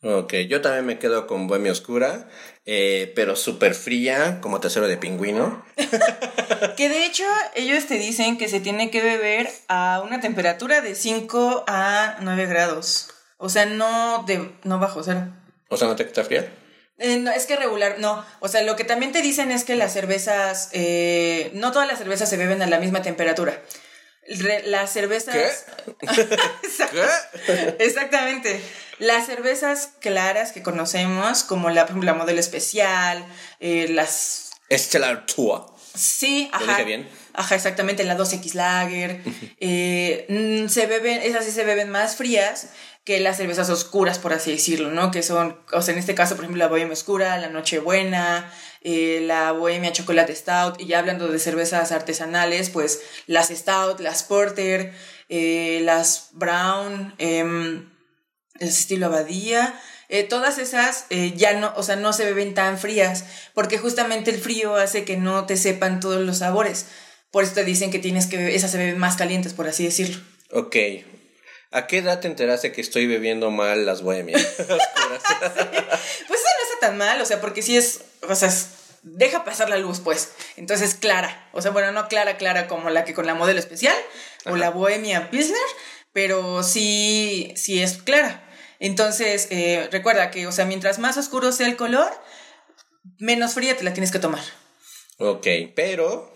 Ok, 0.02 0.34
yo 0.48 0.62
también 0.62 0.86
me 0.86 0.98
quedo 0.98 1.26
con 1.26 1.46
Bohemia 1.46 1.72
Oscura, 1.72 2.28
eh, 2.64 3.12
pero 3.14 3.36
súper 3.36 3.74
fría, 3.74 4.38
como 4.40 4.60
tercero 4.60 4.88
de 4.88 4.96
pingüino. 4.96 5.64
Que 6.76 6.88
de 6.88 7.04
hecho, 7.04 7.24
ellos 7.54 7.86
te 7.86 7.98
dicen 7.98 8.38
que 8.38 8.48
se 8.48 8.58
tiene 8.58 8.90
que 8.90 9.02
beber 9.02 9.50
a 9.68 10.02
una 10.04 10.20
temperatura 10.20 10.80
de 10.80 10.94
5 10.94 11.64
a 11.66 12.16
9 12.22 12.46
grados. 12.46 13.10
O 13.36 13.50
sea, 13.50 13.66
no, 13.66 14.24
de, 14.26 14.50
no 14.64 14.78
bajo 14.78 15.02
cero. 15.02 15.26
O 15.68 15.76
sea, 15.76 15.88
¿no 15.88 15.96
te 15.96 16.02
está 16.04 16.24
fría? 16.24 16.46
Eh, 16.98 17.16
no, 17.18 17.30
es 17.32 17.46
que 17.46 17.56
regular, 17.56 17.96
no. 17.98 18.24
O 18.40 18.48
sea, 18.48 18.62
lo 18.62 18.76
que 18.76 18.84
también 18.84 19.10
te 19.12 19.20
dicen 19.22 19.50
es 19.50 19.64
que 19.64 19.74
las 19.74 19.92
cervezas, 19.92 20.68
eh, 20.72 21.50
no 21.54 21.72
todas 21.72 21.88
las 21.88 21.98
cervezas 21.98 22.28
se 22.30 22.36
beben 22.36 22.62
a 22.62 22.66
la 22.66 22.78
misma 22.78 23.02
temperatura. 23.02 23.60
Re- 24.28 24.62
las 24.66 24.92
cervezas... 24.92 25.64
¿Qué? 26.00 26.14
Exactamente. 27.84 28.60
Las 28.98 29.26
cervezas 29.26 29.90
claras 30.00 30.52
que 30.52 30.62
conocemos, 30.62 31.42
como 31.42 31.70
la, 31.70 31.86
la 32.00 32.14
modelo 32.14 32.40
especial, 32.40 33.24
eh, 33.60 33.88
las... 33.90 34.50
Stellar 34.70 35.26
Tour. 35.26 35.66
Sí, 35.94 36.48
¿Lo 36.52 36.56
ajá. 36.58 36.66
dije 36.72 36.84
bien? 36.84 37.08
Ajá, 37.34 37.56
exactamente, 37.56 38.04
la 38.04 38.16
2X 38.16 38.54
Lager. 38.54 39.20
eh, 39.60 40.26
mm, 40.28 40.68
se 40.68 40.86
beben, 40.86 41.20
esas 41.22 41.44
sí 41.44 41.50
se 41.50 41.64
beben 41.64 41.90
más 41.90 42.16
frías 42.16 42.70
que 43.04 43.20
las 43.20 43.36
cervezas 43.36 43.68
oscuras, 43.68 44.18
por 44.18 44.32
así 44.32 44.52
decirlo, 44.52 44.90
¿no? 44.90 45.10
Que 45.10 45.22
son, 45.22 45.58
o 45.72 45.82
sea, 45.82 45.92
en 45.92 46.00
este 46.00 46.14
caso, 46.14 46.36
por 46.36 46.44
ejemplo, 46.44 46.64
la 46.64 46.68
Bohemia 46.68 46.92
Oscura, 46.92 47.36
la 47.36 47.50
Nochebuena, 47.50 48.50
eh, 48.82 49.20
la 49.26 49.52
Bohemia 49.52 49.92
Chocolate 49.92 50.34
Stout, 50.34 50.80
y 50.80 50.86
ya 50.86 51.00
hablando 51.00 51.28
de 51.28 51.38
cervezas 51.38 51.92
artesanales, 51.92 52.70
pues 52.70 53.02
las 53.26 53.48
Stout, 53.48 54.00
las 54.00 54.22
Porter, 54.22 54.94
eh, 55.28 55.80
las 55.84 56.28
Brown, 56.32 57.14
em, 57.18 57.90
el 58.58 58.68
estilo 58.68 59.06
Abadía, 59.06 59.78
eh, 60.08 60.22
todas 60.22 60.58
esas 60.58 61.06
eh, 61.10 61.32
ya 61.36 61.54
no, 61.58 61.72
o 61.76 61.82
sea, 61.82 61.96
no 61.96 62.12
se 62.12 62.24
beben 62.24 62.54
tan 62.54 62.78
frías, 62.78 63.24
porque 63.54 63.78
justamente 63.78 64.30
el 64.30 64.40
frío 64.40 64.76
hace 64.76 65.04
que 65.04 65.16
no 65.16 65.46
te 65.46 65.56
sepan 65.56 66.00
todos 66.00 66.20
los 66.20 66.38
sabores. 66.38 66.86
Por 67.34 67.42
eso 67.42 67.52
te 67.54 67.64
dicen 67.64 67.90
que 67.90 67.98
tienes 67.98 68.26
que 68.26 68.36
beber, 68.36 68.52
esas 68.54 68.70
se 68.70 68.78
beben 68.78 68.96
más 68.96 69.16
calientes, 69.16 69.52
por 69.54 69.66
así 69.66 69.84
decirlo. 69.84 70.22
Ok. 70.52 70.76
¿A 71.72 71.88
qué 71.88 71.98
edad 71.98 72.20
te 72.20 72.28
enteraste 72.28 72.70
que 72.70 72.80
estoy 72.80 73.08
bebiendo 73.08 73.50
mal 73.50 73.84
las 73.84 74.02
bohemias? 74.02 74.40
Oscuras. 74.60 74.80
Pues 75.26 76.40
eso 76.40 76.48
no 76.48 76.64
está 76.74 76.78
tan 76.80 76.96
mal, 76.96 77.20
o 77.20 77.26
sea, 77.26 77.40
porque 77.40 77.60
si 77.62 77.76
es, 77.76 78.02
o 78.28 78.34
sea, 78.36 78.48
es- 78.48 78.68
deja 79.02 79.42
pasar 79.44 79.68
la 79.68 79.78
luz, 79.78 79.98
pues. 79.98 80.30
Entonces, 80.56 80.94
clara. 80.94 81.48
O 81.52 81.60
sea, 81.60 81.72
bueno, 81.72 81.90
no 81.90 82.06
clara, 82.06 82.36
clara 82.36 82.68
como 82.68 82.88
la 82.90 83.04
que 83.04 83.14
con 83.14 83.26
la 83.26 83.34
modelo 83.34 83.58
especial 83.58 83.96
o 84.46 84.54
la 84.54 84.70
Bohemia 84.70 85.30
Pilsner, 85.30 85.58
pero 86.12 86.62
sí, 86.62 87.52
sí 87.56 87.82
es 87.82 87.94
clara. 88.02 88.48
Entonces, 88.78 89.48
eh, 89.50 89.88
recuerda 89.90 90.30
que, 90.30 90.46
o 90.46 90.52
sea, 90.52 90.66
mientras 90.66 91.00
más 91.00 91.16
oscuro 91.16 91.50
sea 91.50 91.66
el 91.66 91.74
color, 91.76 92.12
menos 93.18 93.54
fría 93.54 93.76
te 93.76 93.82
la 93.82 93.92
tienes 93.92 94.12
que 94.12 94.20
tomar. 94.20 94.42
ok, 95.18 95.46
pero 95.74 96.32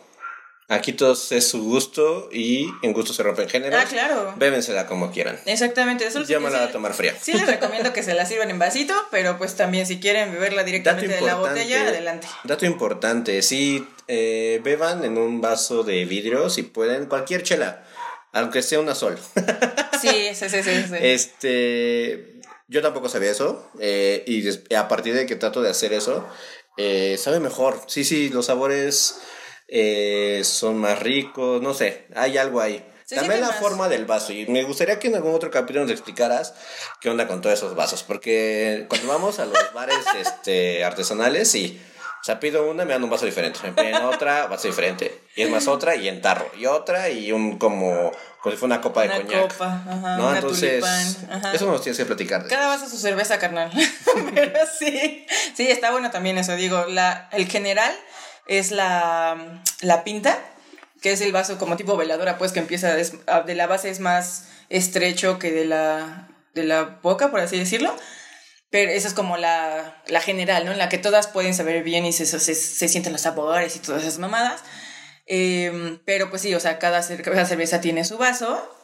aquí 0.68 0.92
todos 0.92 1.33
es 1.33 1.48
su 1.48 1.62
gusto 1.62 2.28
y 2.31 2.68
en 2.83 2.92
gusto 2.92 3.12
se 3.12 3.22
rompen 3.22 3.48
géneros. 3.48 3.81
Ah, 3.83 3.88
claro. 3.88 4.35
Bébensela 4.37 4.87
como 4.87 5.11
quieran. 5.11 5.40
Exactamente, 5.46 6.07
eso 6.07 6.20
es 6.20 6.28
Yo 6.28 6.40
me 6.40 6.50
la 6.50 6.59
voy 6.59 6.68
a 6.68 6.72
tomar 6.72 6.92
fría. 6.94 7.14
Sí 7.20 7.33
les 7.33 7.46
recomiendo 7.46 7.92
que 7.92 8.02
se 8.02 8.14
la 8.14 8.26
sirvan 8.26 8.50
en 8.50 8.59
vasito, 8.59 8.94
pero 9.11 9.38
pues 9.38 9.57
también 9.57 9.87
si 9.87 9.98
quieren 9.98 10.33
beberla 10.33 10.64
directamente 10.64 11.14
de 11.14 11.20
la 11.22 11.37
botella, 11.37 11.88
adelante. 11.88 12.28
Dato 12.44 12.66
importante, 12.66 13.42
sí, 13.42 13.87
eh, 14.07 14.61
beban 14.62 15.04
en 15.04 15.16
un 15.16 15.40
vaso 15.40 15.83
de 15.83 16.04
vidrio 16.04 16.50
si 16.50 16.62
pueden, 16.62 17.07
cualquier 17.07 17.42
chela, 17.42 17.85
aunque 18.33 18.62
sea 18.62 18.81
una 18.81 18.94
sol. 18.94 19.18
Sí, 20.00 20.33
sí, 20.33 20.48
sí, 20.48 20.62
sí. 20.62 20.85
sí. 20.88 20.94
Este, 21.00 22.38
yo 22.68 22.83
tampoco 22.83 23.09
sabía 23.09 23.33
eso 23.33 23.68
eh, 23.81 24.22
y 24.28 24.74
a 24.76 24.87
partir 24.87 25.12
de 25.12 25.26
que 25.26 25.35
trato 25.35 25.61
de 25.61 25.70
hacer 25.70 25.92
eso, 25.92 26.24
eh, 26.76 27.16
sabe 27.18 27.40
mejor. 27.40 27.81
Sí, 27.88 28.04
sí, 28.04 28.28
los 28.28 28.46
sabores 28.46 29.18
eh, 29.68 30.40
son 30.44 30.78
más 30.78 30.98
ricos, 31.00 31.62
no 31.62 31.74
sé, 31.74 32.07
hay 32.14 32.38
algo 32.38 32.61
ahí. 32.61 32.85
También 33.09 33.40
la 33.40 33.48
más. 33.48 33.57
forma 33.57 33.88
del 33.88 34.04
vaso 34.04 34.35
y 34.35 34.44
me 34.48 34.64
gustaría 34.64 34.98
que 34.98 35.09
en 35.09 35.14
algún 35.14 35.35
otro 35.35 35.50
capítulo 35.50 35.81
nos 35.83 35.90
explicaras 35.90 36.52
qué 37.00 37.09
onda 37.09 37.26
con 37.26 37.40
todos 37.40 37.57
esos 37.59 37.74
vasos, 37.74 38.02
porque 38.02 38.85
cuando 38.88 39.09
vamos 39.09 39.38
a 39.38 39.46
los 39.46 39.72
bares 39.72 40.04
este, 40.20 40.85
artesanales, 40.85 41.50
sí. 41.50 41.81
O 42.20 42.24
sea, 42.24 42.40
pido 42.40 42.68
una 42.68 42.85
me 42.85 42.92
dan 42.94 43.04
un 43.04 43.11
vaso 43.11 43.24
diferente. 43.26 43.61
Me 43.62 43.72
piden 43.72 44.02
otra, 44.02 44.48
vaso 44.48 44.66
diferente. 44.66 45.20
Y 45.37 45.42
es 45.42 45.50
más 45.50 45.68
otra 45.68 45.94
y 45.94 46.09
en 46.09 46.20
tarro. 46.20 46.50
Y 46.59 46.66
otra 46.66 47.09
y 47.11 47.31
un 47.31 47.59
como, 47.59 48.11
como 48.42 48.52
si 48.52 48.59
fuera 48.59 48.74
una 48.74 48.81
copa 48.83 49.02
de 49.02 49.09
Una 49.09 49.16
coñac. 49.18 49.52
copa, 49.52 49.83
ajá, 49.88 50.16
¿no? 50.16 50.26
una 50.28 50.38
Entonces, 50.38 50.81
tulipán, 50.85 51.31
ajá. 51.38 51.54
eso 51.54 51.66
nos 51.66 51.81
tienes 51.81 51.96
que 51.96 52.04
platicar. 52.07 52.46
Cada 52.48 52.66
vaso 52.66 52.88
su 52.88 52.98
cerveza, 52.98 53.38
carnal. 53.38 53.70
Pero 54.35 54.59
sí, 54.78 55.24
sí, 55.54 55.70
está 55.70 55.92
bueno 55.92 56.11
también 56.11 56.38
eso. 56.38 56.57
Digo, 56.57 56.85
la, 56.88 57.28
el 57.31 57.46
general 57.46 57.94
es 58.48 58.70
la, 58.72 59.62
la 59.80 60.04
pinta, 60.04 60.38
que 61.00 61.12
es 61.12 61.20
el 61.20 61.30
vaso 61.32 61.58
como 61.58 61.76
tipo 61.76 61.96
veladora, 61.96 62.38
pues 62.38 62.50
que 62.52 62.58
empieza, 62.58 62.98
es- 62.98 63.14
a- 63.26 63.42
de 63.42 63.54
la 63.54 63.66
base 63.66 63.90
es 63.90 64.00
más 64.00 64.48
estrecho 64.68 65.38
que 65.38 65.52
de 65.52 65.64
la, 65.64 66.28
de 66.54 66.64
la 66.64 66.98
boca, 67.02 67.30
por 67.30 67.40
así 67.40 67.58
decirlo. 67.58 67.94
Pero 68.70 68.90
esa 68.92 69.08
es 69.08 69.14
como 69.14 69.37
la, 69.38 70.02
la 70.08 70.20
general, 70.20 70.66
¿no? 70.66 70.72
En 70.72 70.78
la 70.78 70.88
que 70.90 70.98
todas 70.98 71.26
pueden 71.26 71.54
saber 71.54 71.82
bien 71.84 72.04
y 72.04 72.12
se, 72.12 72.26
se, 72.26 72.54
sienten 72.88 73.12
los 73.12 73.22
sabores 73.22 73.76
y 73.76 73.78
todas 73.78 74.02
esas 74.02 74.18
mamadas. 74.18 74.61
Em, 75.26 75.98
pero 76.04 76.30
pues 76.30 76.42
sí, 76.42 76.54
o 76.54 76.61
sea, 76.61 76.78
cada, 76.78 77.00
cer- 77.00 77.22
cada 77.22 77.44
cerveza 77.46 77.80
tiene 77.80 78.04
su 78.04 78.18
vaso. 78.18 78.74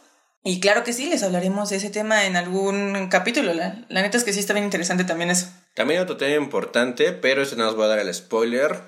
Y 0.42 0.60
claro 0.60 0.84
que 0.84 0.92
sí, 0.92 1.08
les 1.08 1.22
hablaremos 1.22 1.70
de 1.70 1.76
ese 1.76 1.90
tema 1.90 2.24
en 2.26 2.36
algún 2.36 3.08
capítulo. 3.10 3.54
La, 3.54 3.84
la 3.88 4.02
neta 4.02 4.16
es 4.18 4.24
que 4.24 4.32
sí 4.32 4.40
está 4.40 4.52
bien 4.52 4.64
interesante 4.64 5.04
también 5.04 5.30
eso. 5.30 5.48
También 5.74 6.00
otro 6.00 6.16
tema 6.18 6.34
importante, 6.36 7.12
pero 7.12 7.42
este 7.42 7.56
no 7.56 7.66
os 7.68 7.76
voy 7.76 7.84
a 7.86 7.88
dar 7.88 7.98
el 7.98 8.12
spoiler. 8.14 8.78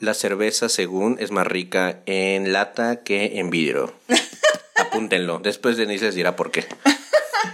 La 0.00 0.14
cerveza, 0.14 0.70
según, 0.70 1.18
es 1.20 1.30
más 1.30 1.46
rica 1.46 2.00
en 2.06 2.54
lata 2.54 3.02
que 3.02 3.38
en 3.38 3.50
vidrio. 3.50 3.94
Apúntenlo. 4.76 5.40
Después 5.40 5.76
Denise 5.76 6.06
les 6.06 6.14
dirá 6.14 6.36
por 6.36 6.50
qué. 6.50 6.66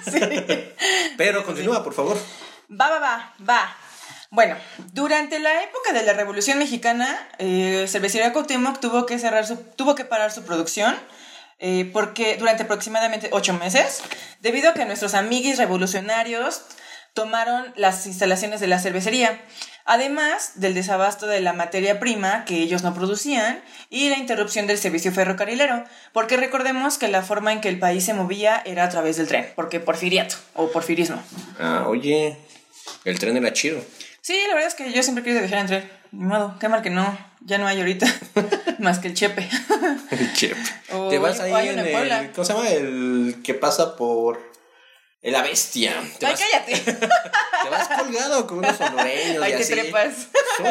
Pero 1.16 1.44
continúa, 1.44 1.82
por 1.82 1.92
favor. 1.92 2.16
Va, 2.70 2.88
va, 2.88 3.00
va, 3.00 3.35
va. 3.50 3.76
Bueno, 4.30 4.56
durante 4.92 5.40
la 5.40 5.64
época 5.64 5.92
de 5.92 6.04
la 6.04 6.12
Revolución 6.12 6.59
Mexicana, 6.61 7.28
eh, 7.38 7.87
Cervecería 7.88 8.32
Cuauhtémoc 8.32 8.78
tuvo 8.78 9.06
que 9.06 9.18
cerrar 9.18 9.44
su, 9.44 9.56
tuvo 9.56 9.96
que 9.96 10.04
parar 10.04 10.30
su 10.30 10.44
producción 10.44 10.94
eh, 11.59 11.90
porque 11.92 12.37
durante 12.37 12.62
aproximadamente 12.62 13.28
ocho 13.32 13.54
meses, 13.54 14.02
debido 14.40 14.70
a 14.70 14.74
que 14.74 14.85
nuestros 14.85 15.14
amiguis 15.14 15.59
revolucionarios 15.59 16.62
tomaron 17.12 17.72
las 17.76 18.06
instalaciones 18.06 18.61
de 18.61 18.68
la 18.68 18.78
cervecería, 18.78 19.40
además 19.87 20.53
del 20.57 20.75
desabasto 20.75 21.27
de 21.27 21.40
la 21.40 21.53
materia 21.53 21.99
prima 22.01 22.44
que 22.44 22.57
ellos 22.57 22.83
no 22.83 22.92
producían 22.94 23.62
y 23.88 24.09
la 24.11 24.18
interrupción 24.18 24.66
del 24.66 24.79
servicio 24.79 25.12
ferrocarrilero, 25.12 25.85
porque 26.12 26.37
recordemos 26.37 26.99
que 26.99 27.09
la 27.09 27.22
forma 27.22 27.53
en 27.53 27.61
que 27.61 27.68
el 27.68 27.79
país 27.79 28.05
se 28.05 28.12
movía 28.14 28.62
era 28.66 28.85
a 28.85 28.88
través 28.88 29.16
del 29.16 29.29
tren, 29.29 29.51
porque 29.57 29.81
porfiriato 29.81 30.35
o 30.55 30.70
porfirismo. 30.70 31.22
Ah, 31.59 31.85
oye, 31.87 32.37
el 33.05 33.18
tren 33.18 33.37
era 33.37 33.53
chido. 33.53 33.81
Sí, 34.20 34.37
la 34.49 34.55
verdad 34.55 34.68
es 34.68 34.75
que 34.75 34.92
yo 34.92 35.03
siempre 35.03 35.22
quiero 35.22 35.38
viajar 35.40 35.59
en 35.61 35.66
tren. 35.66 35.90
Ni 36.12 36.25
modo, 36.25 36.57
qué 36.59 36.68
mal 36.68 36.83
que 36.83 36.90
no, 36.90 37.16
ya 37.40 37.59
no 37.59 37.66
hay 37.66 37.79
ahorita, 37.79 38.07
más 38.79 38.99
que 39.01 39.09
el 39.09 39.14
chepe. 39.14 39.49
El 40.11 40.33
chep. 40.35 40.57
O- 40.92 41.09
Te 41.09 41.18
vas 41.18 41.38
o 41.40 41.42
ahí 41.42 41.53
hay 41.53 41.68
en 41.70 41.79
el. 41.81 42.33
¿Cómo 42.33 42.44
se 42.44 42.53
llama? 42.53 42.68
El 42.68 43.40
que 43.44 43.55
pasa 43.55 43.96
por. 43.96 44.40
La 45.22 45.42
bestia. 45.42 45.94
Ay, 46.01 46.11
vas, 46.20 46.40
cállate. 46.40 46.83
te 47.66 47.70
vas 47.70 47.88
colgado 47.88 48.46
con 48.46 48.59
unos 48.59 48.81
hondureños 48.81 49.42
Ay, 49.42 49.52
y 49.52 49.57
te 49.57 49.62
así. 49.62 49.72
trepas. 49.72 50.14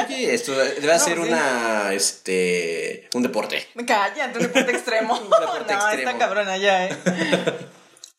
Oye, 0.08 0.34
esto 0.34 0.54
debe 0.54 0.88
No, 0.88 1.00
ser 1.00 1.14
sí. 1.16 1.20
una. 1.20 1.94
Este. 1.94 3.10
Un 3.14 3.24
deporte. 3.24 3.68
Cállate, 3.86 4.38
un 4.40 4.44
deporte 4.44 4.72
extremo. 4.72 5.14
Un 5.20 5.30
deporte 5.30 5.74
no, 5.74 5.80
extremo. 5.80 6.10
está 6.10 6.18
cabrona 6.18 6.58
ya, 6.58 6.86
eh. 6.88 6.98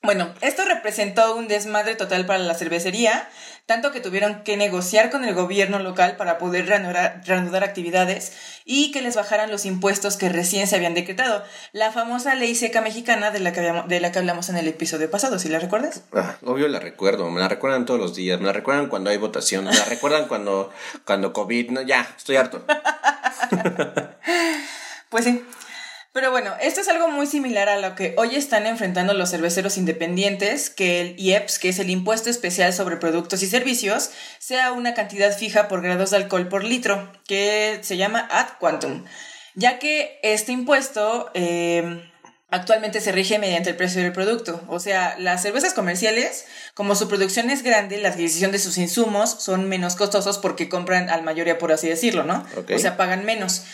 Bueno, 0.06 0.32
esto 0.40 0.64
representó 0.64 1.36
un 1.36 1.48
desmadre 1.48 1.94
total 1.96 2.24
para 2.26 2.38
la 2.38 2.54
cervecería, 2.54 3.28
tanto 3.66 3.90
que 3.92 4.00
tuvieron 4.00 4.42
que 4.44 4.56
negociar 4.56 5.10
con 5.10 5.24
el 5.24 5.34
gobierno 5.34 5.78
local 5.80 6.16
para 6.16 6.38
poder 6.38 6.66
reanudar, 6.66 7.20
reanudar 7.26 7.64
actividades 7.64 8.32
y 8.64 8.92
que 8.92 9.02
les 9.02 9.16
bajaran 9.16 9.50
los 9.50 9.64
impuestos 9.66 10.16
que 10.16 10.28
recién 10.28 10.66
se 10.68 10.76
habían 10.76 10.94
decretado. 10.94 11.42
La 11.72 11.90
famosa 11.92 12.34
ley 12.36 12.54
seca 12.54 12.80
mexicana 12.80 13.30
de 13.32 13.40
la 13.40 13.52
que, 13.52 13.60
habíamos- 13.60 13.88
de 13.88 14.00
la 14.00 14.12
que 14.12 14.18
hablamos 14.20 14.48
en 14.48 14.56
el 14.56 14.68
episodio 14.68 15.10
pasado, 15.10 15.38
¿sí 15.38 15.48
la 15.48 15.58
recuerdas? 15.58 16.02
Ah, 16.12 16.36
obvio 16.44 16.68
la 16.68 16.78
recuerdo, 16.78 17.28
me 17.30 17.40
la 17.40 17.48
recuerdan 17.48 17.84
todos 17.84 17.98
los 18.00 18.14
días, 18.14 18.38
me 18.40 18.46
la 18.46 18.52
recuerdan 18.52 18.86
cuando 18.88 19.10
hay 19.10 19.16
votación, 19.18 19.64
me 19.64 19.74
la 19.74 19.84
recuerdan 19.84 20.26
cuando, 20.28 20.72
cuando 21.04 21.32
COVID, 21.32 21.70
no, 21.70 21.82
ya, 21.82 22.08
estoy 22.16 22.36
harto. 22.36 22.64
Pues 25.10 25.24
sí. 25.24 25.44
Pero 26.16 26.30
bueno, 26.30 26.54
esto 26.62 26.80
es 26.80 26.88
algo 26.88 27.08
muy 27.08 27.26
similar 27.26 27.68
a 27.68 27.78
lo 27.78 27.94
que 27.94 28.14
hoy 28.16 28.36
están 28.36 28.64
enfrentando 28.64 29.12
los 29.12 29.32
cerveceros 29.32 29.76
independientes, 29.76 30.70
que 30.70 31.02
el 31.02 31.20
IEPS, 31.20 31.58
que 31.58 31.68
es 31.68 31.78
el 31.78 31.90
impuesto 31.90 32.30
especial 32.30 32.72
sobre 32.72 32.96
productos 32.96 33.42
y 33.42 33.46
servicios, 33.46 34.12
sea 34.38 34.72
una 34.72 34.94
cantidad 34.94 35.36
fija 35.36 35.68
por 35.68 35.82
grados 35.82 36.12
de 36.12 36.16
alcohol 36.16 36.48
por 36.48 36.64
litro, 36.64 37.12
que 37.28 37.80
se 37.82 37.98
llama 37.98 38.26
ad 38.30 38.46
quantum, 38.58 39.04
ya 39.56 39.78
que 39.78 40.18
este 40.22 40.52
impuesto 40.52 41.30
eh, 41.34 42.10
actualmente 42.48 43.02
se 43.02 43.12
rige 43.12 43.38
mediante 43.38 43.68
el 43.68 43.76
precio 43.76 44.00
del 44.00 44.14
producto. 44.14 44.62
O 44.68 44.80
sea, 44.80 45.16
las 45.18 45.42
cervezas 45.42 45.74
comerciales, 45.74 46.46
como 46.72 46.94
su 46.94 47.08
producción 47.08 47.50
es 47.50 47.62
grande, 47.62 47.98
la 47.98 48.08
adquisición 48.08 48.52
de 48.52 48.58
sus 48.58 48.78
insumos 48.78 49.36
son 49.42 49.68
menos 49.68 49.96
costosos 49.96 50.38
porque 50.38 50.70
compran 50.70 51.10
al 51.10 51.24
mayoría, 51.24 51.58
por 51.58 51.72
así 51.72 51.90
decirlo, 51.90 52.24
¿no? 52.24 52.46
O 52.74 52.78
sea, 52.78 52.96
pagan 52.96 53.26
menos. 53.26 53.64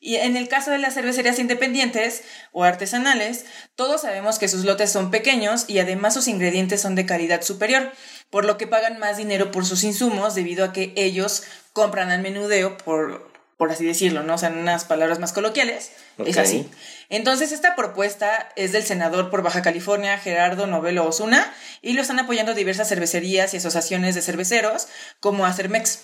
Y 0.00 0.16
en 0.16 0.36
el 0.36 0.48
caso 0.48 0.70
de 0.70 0.78
las 0.78 0.94
cervecerías 0.94 1.38
independientes 1.38 2.22
o 2.52 2.64
artesanales, 2.64 3.44
todos 3.74 4.00
sabemos 4.00 4.38
que 4.38 4.48
sus 4.48 4.64
lotes 4.64 4.90
son 4.90 5.10
pequeños 5.10 5.66
y 5.68 5.78
además 5.78 6.14
sus 6.14 6.26
ingredientes 6.26 6.80
son 6.80 6.94
de 6.94 7.04
calidad 7.04 7.42
superior, 7.42 7.92
por 8.30 8.46
lo 8.46 8.56
que 8.56 8.66
pagan 8.66 8.98
más 8.98 9.18
dinero 9.18 9.50
por 9.50 9.66
sus 9.66 9.84
insumos 9.84 10.34
debido 10.34 10.64
a 10.64 10.72
que 10.72 10.94
ellos 10.96 11.42
compran 11.74 12.10
al 12.10 12.22
menudeo 12.22 12.78
por, 12.78 13.30
por 13.58 13.70
así 13.70 13.84
decirlo, 13.84 14.22
¿no? 14.22 14.36
O 14.36 14.38
sea, 14.38 14.48
en 14.48 14.56
unas 14.56 14.84
palabras 14.84 15.18
más 15.18 15.34
coloquiales, 15.34 15.92
es 16.24 16.38
así. 16.38 16.66
Entonces, 17.10 17.52
esta 17.52 17.76
propuesta 17.76 18.48
es 18.56 18.72
del 18.72 18.84
senador 18.84 19.28
por 19.28 19.42
Baja 19.42 19.60
California, 19.60 20.16
Gerardo 20.16 20.66
Novelo 20.66 21.06
Osuna, 21.06 21.52
y 21.82 21.92
lo 21.92 22.00
están 22.00 22.18
apoyando 22.20 22.54
diversas 22.54 22.88
cervecerías 22.88 23.52
y 23.52 23.58
asociaciones 23.58 24.14
de 24.14 24.22
cerveceros, 24.22 24.88
como 25.20 25.44
Acermex. 25.44 26.00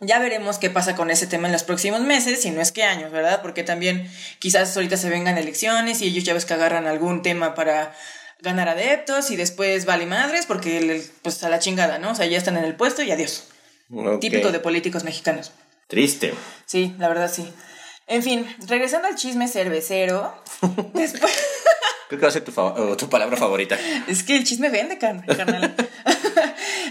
Ya 0.00 0.18
veremos 0.18 0.58
qué 0.58 0.68
pasa 0.68 0.94
con 0.94 1.10
ese 1.10 1.26
tema 1.26 1.46
en 1.48 1.52
los 1.52 1.62
próximos 1.64 2.00
meses, 2.02 2.42
si 2.42 2.50
no 2.50 2.60
es 2.60 2.70
que 2.70 2.84
años, 2.84 3.10
¿verdad? 3.10 3.40
Porque 3.40 3.62
también 3.64 4.10
quizás 4.38 4.76
ahorita 4.76 4.96
se 4.98 5.08
vengan 5.08 5.38
elecciones 5.38 6.02
y 6.02 6.06
ellos 6.08 6.24
ya 6.24 6.34
ves 6.34 6.44
que 6.44 6.52
agarran 6.54 6.86
algún 6.86 7.22
tema 7.22 7.54
para 7.54 7.94
ganar 8.42 8.68
adeptos 8.68 9.30
y 9.30 9.36
después 9.36 9.86
vale 9.86 10.04
madres 10.04 10.44
porque 10.44 10.76
el- 10.78 11.02
pues 11.22 11.42
a 11.44 11.48
la 11.48 11.58
chingada, 11.60 11.98
¿no? 11.98 12.10
O 12.10 12.14
sea, 12.14 12.26
ya 12.26 12.36
están 12.36 12.58
en 12.58 12.64
el 12.64 12.74
puesto 12.76 13.02
y 13.02 13.10
adiós. 13.10 13.44
Típico 14.20 14.52
de 14.52 14.58
políticos 14.60 15.02
mexicanos. 15.04 15.52
Triste. 15.86 16.34
Sí, 16.66 16.94
la 16.98 17.08
verdad 17.08 17.32
sí. 17.32 17.50
En 18.06 18.22
fin, 18.22 18.46
regresando 18.68 19.08
al 19.08 19.16
chisme 19.16 19.48
cervecero, 19.48 20.34
después... 20.94 21.32
Creo 22.08 22.20
que 22.20 22.26
va 22.26 22.28
a 22.28 22.32
ser 22.32 22.44
tu, 22.44 22.96
tu 22.96 23.08
palabra 23.08 23.36
favorita. 23.36 23.76
Es 24.06 24.22
que 24.22 24.36
el 24.36 24.44
chisme 24.44 24.68
vende, 24.68 24.98
car- 24.98 25.24
carnal. 25.26 25.74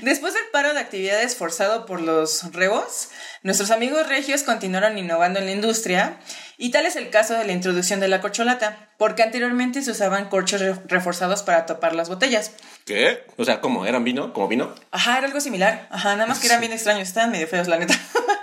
Después 0.06 0.36
del 0.36 0.44
paro 0.52 0.72
de 0.76 0.80
actividades 0.80 1.36
forzado 1.36 1.88
por 1.88 2.00
los 2.00 2.54
rebos, 2.54 3.10
nuestros 3.42 3.72
amigos 3.72 4.08
regios 4.08 4.44
continuaron 4.44 5.00
innovando 5.00 5.40
en 5.40 5.46
la 5.48 5.52
industria 5.52 6.18
y 6.60 6.70
tal 6.70 6.86
es 6.86 6.96
el 6.96 7.10
caso 7.10 7.34
de 7.34 7.44
la 7.44 7.54
introducción 7.54 8.00
de 8.00 8.08
la 8.08 8.22
corcholata, 8.22 8.90
porque 9.00 9.24
anteriormente 9.24 9.82
se 9.82 9.90
usaban 9.90 10.30
corchos 10.30 10.62
re- 10.62 10.76
reforzados 10.86 11.42
para 11.42 11.66
tapar 11.66 11.96
las 11.96 12.08
botellas. 12.08 12.52
¿Qué? 12.86 13.26
O 13.38 13.46
sea, 13.46 13.62
¿cómo? 13.62 13.88
¿Eran 13.88 14.04
vino? 14.04 14.32
¿Como 14.32 14.48
vino? 14.48 14.76
Ajá, 14.92 15.18
era 15.18 15.26
algo 15.26 15.42
similar. 15.42 15.88
Ajá, 15.90 16.14
nada 16.16 16.28
más 16.28 16.38
que 16.40 16.46
eran 16.46 16.60
bien 16.60 16.72
extraños, 16.72 17.08
estaban 17.08 17.32
medio 17.32 17.48
feos, 17.48 17.68
la 17.68 17.78
neta. 17.80 17.96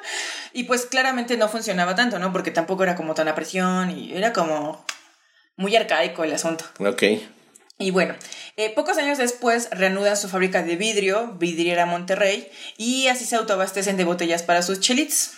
y 0.52 0.64
pues 0.64 0.84
claramente 0.86 1.36
no 1.36 1.48
funcionaba 1.48 1.94
tanto, 1.94 2.18
¿no? 2.18 2.32
Porque 2.32 2.50
tampoco 2.50 2.82
era 2.82 2.96
como 2.96 3.14
tan 3.14 3.28
a 3.28 3.36
presión 3.36 3.92
y 3.92 4.12
era 4.16 4.32
como 4.32 4.84
muy 5.54 5.76
arcaico 5.76 6.24
el 6.24 6.32
asunto. 6.32 6.64
Ok. 6.80 7.04
Y 7.82 7.90
bueno, 7.90 8.14
eh, 8.56 8.70
pocos 8.70 8.96
años 8.96 9.18
después 9.18 9.68
reanudan 9.72 10.16
su 10.16 10.28
fábrica 10.28 10.62
de 10.62 10.76
vidrio, 10.76 11.34
Vidriera 11.38 11.84
Monterrey, 11.84 12.48
y 12.76 13.08
así 13.08 13.24
se 13.24 13.36
autoabastecen 13.36 13.96
de 13.96 14.04
botellas 14.04 14.42
para 14.42 14.62
sus 14.62 14.80
chelits. 14.80 15.32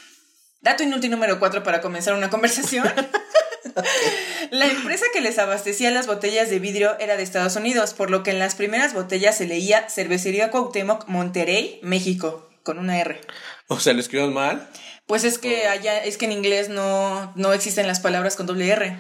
Dato 0.61 0.83
inútil 0.83 1.11
número 1.11 1.38
4 1.38 1.62
para 1.62 1.80
comenzar 1.80 2.14
una 2.14 2.30
conversación. 2.30 2.85
La 4.50 4.66
empresa 4.66 5.07
que 5.12 5.20
les 5.20 5.38
abastecía 5.38 5.90
las 5.90 6.07
botellas 6.07 6.50
de 6.50 6.59
vidrio 6.59 6.98
era 7.00 7.16
de 7.16 7.22
Estados 7.22 7.57
Unidos, 7.57 7.94
por 7.94 8.11
lo 8.11 8.22
que 8.22 8.30
en 8.30 8.38
las 8.38 8.54
primeras 8.54 8.94
botellas 8.94 9.38
se 9.38 9.46
leía 9.46 9.88
Cervecería 9.88 10.50
Cuauhtémoc 10.50 11.09
Monterrey, 11.09 11.80
México, 11.83 12.48
con 12.62 12.78
una 12.78 13.00
R. 13.00 13.20
O 13.68 13.80
sea, 13.80 13.94
¿lo 13.94 14.00
escribimos 14.00 14.33
mal? 14.35 14.68
Pues 15.07 15.24
es 15.24 15.38
que 15.38 15.66
allá, 15.66 16.04
es 16.04 16.18
que 16.18 16.26
en 16.26 16.33
inglés 16.33 16.68
no, 16.68 17.33
no 17.37 17.52
existen 17.52 17.87
las 17.87 18.00
palabras 18.00 18.37
con 18.37 18.46
doble 18.46 18.68
R. 18.68 18.96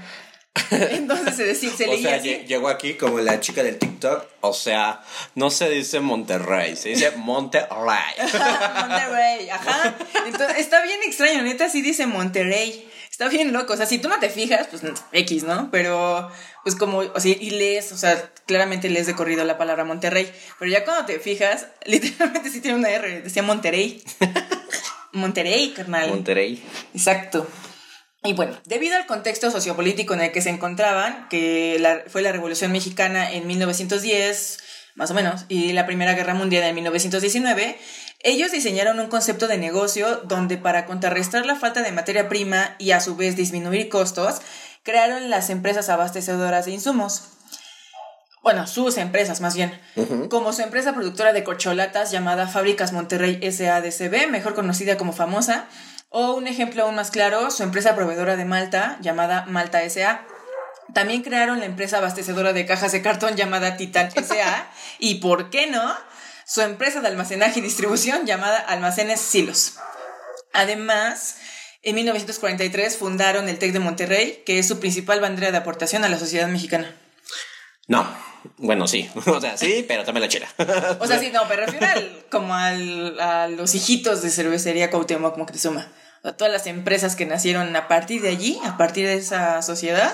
Entonces 0.70 1.36
se, 1.36 1.44
decía, 1.44 1.70
se 1.76 1.88
o 1.88 1.92
leía 1.92 2.10
sea, 2.10 2.16
así. 2.18 2.44
llegó 2.46 2.68
aquí 2.68 2.94
como 2.94 3.18
la 3.18 3.40
chica 3.40 3.62
del 3.62 3.78
TikTok. 3.78 4.24
O 4.40 4.52
sea, 4.52 5.02
no 5.34 5.50
se 5.50 5.68
dice 5.68 6.00
Monterrey, 6.00 6.76
se 6.76 6.90
dice 6.90 7.10
Monterrey. 7.16 7.68
Monterrey, 8.22 9.48
ajá. 9.50 9.96
Entonces, 10.26 10.58
está 10.58 10.82
bien 10.82 11.00
extraño, 11.04 11.42
neta, 11.42 11.68
sí 11.68 11.82
dice 11.82 12.06
Monterrey. 12.06 12.88
Está 13.10 13.28
bien 13.28 13.52
loco. 13.52 13.74
O 13.74 13.76
sea, 13.76 13.86
si 13.86 13.98
tú 13.98 14.08
no 14.08 14.18
te 14.18 14.28
fijas, 14.28 14.66
pues 14.68 14.82
X, 15.12 15.44
¿no? 15.44 15.70
Pero, 15.70 16.30
pues 16.62 16.74
como, 16.74 16.98
o 16.98 17.20
sea, 17.20 17.30
y 17.32 17.50
lees, 17.50 17.92
o 17.92 17.96
sea, 17.96 18.30
claramente 18.46 18.88
lees 18.88 19.06
de 19.06 19.14
corrido 19.14 19.44
la 19.44 19.58
palabra 19.58 19.84
Monterrey. 19.84 20.32
Pero 20.58 20.70
ya 20.70 20.84
cuando 20.84 21.04
te 21.06 21.18
fijas, 21.20 21.66
literalmente 21.84 22.50
sí 22.50 22.60
tiene 22.60 22.78
una 22.78 22.90
R, 22.90 23.22
decía 23.22 23.42
Monterrey. 23.42 24.02
Monterrey, 25.12 25.72
carnal. 25.76 26.10
Monterrey. 26.10 26.62
Exacto. 26.92 27.46
Y 28.26 28.32
bueno, 28.32 28.56
debido 28.64 28.96
al 28.96 29.04
contexto 29.06 29.50
sociopolítico 29.50 30.14
en 30.14 30.22
el 30.22 30.32
que 30.32 30.40
se 30.40 30.48
encontraban, 30.48 31.28
que 31.28 31.76
la- 31.78 32.00
fue 32.08 32.22
la 32.22 32.32
Revolución 32.32 32.72
Mexicana 32.72 33.30
en 33.30 33.46
1910, 33.46 34.58
más 34.94 35.10
o 35.10 35.14
menos, 35.14 35.44
y 35.48 35.72
la 35.72 35.84
Primera 35.84 36.14
Guerra 36.14 36.32
Mundial 36.34 36.62
en 36.64 36.74
1919, 36.74 37.78
ellos 38.20 38.50
diseñaron 38.50 38.98
un 38.98 39.08
concepto 39.08 39.46
de 39.46 39.58
negocio 39.58 40.22
donde 40.24 40.56
para 40.56 40.86
contrarrestar 40.86 41.44
la 41.44 41.56
falta 41.56 41.82
de 41.82 41.92
materia 41.92 42.28
prima 42.30 42.76
y 42.78 42.92
a 42.92 43.00
su 43.00 43.14
vez 43.14 43.36
disminuir 43.36 43.90
costos, 43.90 44.40
crearon 44.82 45.28
las 45.28 45.50
empresas 45.50 45.90
abastecedoras 45.90 46.64
de 46.64 46.72
insumos. 46.72 47.24
Bueno, 48.42 48.66
sus 48.66 48.96
empresas 48.98 49.40
más 49.42 49.54
bien. 49.54 49.78
Como 50.30 50.52
su 50.52 50.62
empresa 50.62 50.94
productora 50.94 51.32
de 51.34 51.44
corcholatas 51.44 52.10
llamada 52.10 52.46
Fábricas 52.48 52.92
Monterrey 52.92 53.38
SADCB, 53.42 54.28
mejor 54.30 54.54
conocida 54.54 54.96
como 54.98 55.12
Famosa, 55.14 55.66
o 56.16 56.34
un 56.34 56.46
ejemplo 56.46 56.84
aún 56.84 56.94
más 56.94 57.10
claro, 57.10 57.50
su 57.50 57.64
empresa 57.64 57.96
proveedora 57.96 58.36
de 58.36 58.44
Malta 58.44 58.98
llamada 59.00 59.46
Malta 59.48 59.80
SA. 59.90 60.24
También 60.94 61.22
crearon 61.22 61.58
la 61.58 61.64
empresa 61.64 61.98
abastecedora 61.98 62.52
de 62.52 62.66
cajas 62.66 62.92
de 62.92 63.02
cartón 63.02 63.34
llamada 63.34 63.76
Titan 63.76 64.12
SA 64.12 64.70
y, 65.00 65.16
¿por 65.16 65.50
qué 65.50 65.66
no?, 65.66 65.92
su 66.46 66.60
empresa 66.60 67.00
de 67.00 67.08
almacenaje 67.08 67.58
y 67.58 67.62
distribución 67.62 68.26
llamada 68.26 68.58
Almacenes 68.58 69.20
Silos. 69.20 69.74
Además, 70.52 71.38
en 71.82 71.96
1943 71.96 72.96
fundaron 72.96 73.48
el 73.48 73.58
TEC 73.58 73.72
de 73.72 73.80
Monterrey, 73.80 74.42
que 74.46 74.60
es 74.60 74.68
su 74.68 74.78
principal 74.78 75.20
bandera 75.20 75.50
de 75.50 75.58
aportación 75.58 76.04
a 76.04 76.08
la 76.08 76.18
sociedad 76.20 76.46
mexicana. 76.46 76.94
No. 77.88 78.06
Bueno, 78.58 78.86
sí. 78.86 79.10
O 79.26 79.40
sea, 79.40 79.56
sí, 79.56 79.84
pero 79.88 80.04
también 80.04 80.22
la 80.22 80.28
chela. 80.28 80.48
O 81.00 81.08
sea, 81.08 81.18
sí, 81.18 81.30
no, 81.32 81.42
pero 81.48 81.66
refiero 81.66 81.88
al- 81.88 82.24
como 82.30 82.54
al, 82.54 83.18
a 83.18 83.48
los 83.48 83.74
hijitos 83.74 84.22
de 84.22 84.30
cervecería 84.30 84.90
Cuauhtémoc 84.90 85.36
Moctezuma. 85.38 85.90
Sea, 86.24 86.36
todas 86.36 86.52
las 86.52 86.66
empresas 86.66 87.16
que 87.16 87.26
nacieron 87.26 87.76
a 87.76 87.86
partir 87.86 88.22
de 88.22 88.30
allí, 88.30 88.58
a 88.64 88.76
partir 88.78 89.06
de 89.06 89.14
esa 89.14 89.60
sociedad, 89.62 90.12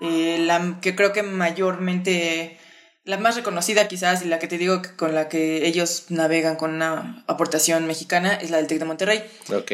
eh, 0.00 0.38
la 0.40 0.78
que 0.80 0.94
creo 0.94 1.12
que 1.12 1.22
mayormente, 1.24 2.56
la 3.04 3.16
más 3.18 3.34
reconocida 3.34 3.88
quizás 3.88 4.22
y 4.22 4.26
la 4.28 4.38
que 4.38 4.46
te 4.46 4.58
digo 4.58 4.80
que 4.82 4.94
con 4.94 5.14
la 5.14 5.28
que 5.28 5.66
ellos 5.66 6.04
navegan 6.10 6.54
con 6.56 6.72
una 6.74 7.24
aportación 7.26 7.86
mexicana 7.86 8.34
es 8.34 8.50
la 8.50 8.58
del 8.58 8.66
TEC 8.68 8.78
de 8.78 8.84
Monterrey. 8.84 9.24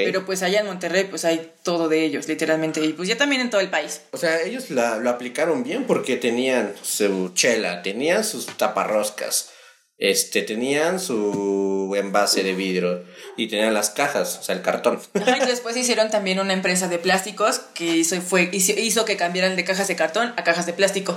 Pero 0.07 0.25
pues 0.25 0.43
allá 0.43 0.61
en 0.61 0.67
Monterrey 0.67 1.05
pues 1.11 1.25
hay 1.27 1.53
todo 1.63 1.89
de 1.89 2.05
ellos, 2.05 2.27
literalmente, 2.29 2.83
y 2.83 2.93
pues 2.95 3.09
ya 3.09 3.19
también 3.19 3.43
en 3.43 3.51
todo 3.51 3.61
el 3.61 3.69
país. 3.69 4.01
O 4.13 4.17
sea, 4.17 4.41
ellos 4.43 4.71
la- 4.71 4.97
lo 4.97 5.11
aplicaron 5.11 5.63
bien 5.63 5.85
porque 5.87 6.17
tenían 6.17 6.73
su 6.83 7.31
chela, 7.35 7.83
tenían 7.83 8.25
sus 8.25 8.47
taparroscas, 8.57 9.51
este, 9.99 10.43
tenían 10.43 11.01
su 11.01 11.95
envase 11.97 12.43
de 12.43 12.55
vidrio 12.55 13.05
y 13.37 13.49
tenían 13.49 13.73
las 13.73 13.91
cajas, 13.91 14.39
o 14.39 14.43
sea, 14.43 14.55
el 14.55 14.63
cartón. 14.63 15.01
Ajá, 15.15 15.39
y 15.39 15.47
después 15.47 15.77
hicieron 15.77 16.11
también 16.11 16.39
una 16.39 16.53
empresa 16.53 16.89
de 16.89 16.99
plásticos 16.99 17.61
que 17.75 17.85
hizo, 17.85 18.21
fue, 18.21 18.51
hizo, 18.53 18.73
hizo 18.73 19.05
que 19.05 19.17
cambiaran 19.17 19.57
de 19.57 19.65
cajas 19.65 19.89
de 19.89 19.97
cartón 19.97 20.35
a 20.37 20.45
cajas 20.45 20.67
de 20.67 20.73
plástico. 20.73 21.17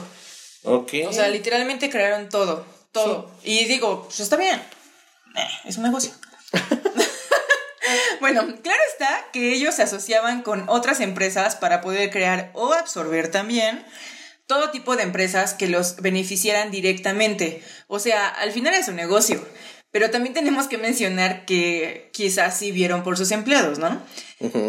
ok. 0.63 0.93
O 1.07 1.13
sea, 1.13 1.27
literalmente 1.27 1.89
crearon 1.89 2.29
todo, 2.29 2.65
todo. 2.91 3.31
Y 3.43 3.65
digo, 3.65 4.03
pues 4.03 4.19
está 4.21 4.37
bien. 4.37 4.59
Eh, 5.35 5.47
es 5.65 5.77
un 5.77 5.83
negocio. 5.83 6.11
bueno, 8.21 8.41
claro 8.63 8.81
está 8.91 9.27
que 9.31 9.53
ellos 9.53 9.75
se 9.75 9.83
asociaban 9.83 10.41
con 10.41 10.67
otras 10.69 10.99
empresas 11.01 11.55
para 11.55 11.81
poder 11.81 12.09
crear 12.11 12.51
o 12.53 12.73
absorber 12.73 13.29
también 13.29 13.85
todo 14.49 14.71
tipo 14.71 14.95
de 14.95 15.03
empresas 15.03 15.53
que 15.53 15.67
los 15.67 15.97
beneficiaran 15.97 16.71
directamente. 16.71 17.61
O 17.87 17.99
sea, 17.99 18.27
al 18.27 18.51
final 18.51 18.73
es 18.73 18.87
un 18.87 18.95
negocio. 18.95 19.45
Pero 19.91 20.09
también 20.11 20.33
tenemos 20.35 20.67
que 20.67 20.77
mencionar 20.77 21.45
que 21.45 22.09
quizás 22.13 22.57
sí 22.57 22.71
vieron 22.71 23.03
por 23.03 23.15
sus 23.17 23.31
empleados, 23.31 23.77
¿no? 23.79 24.01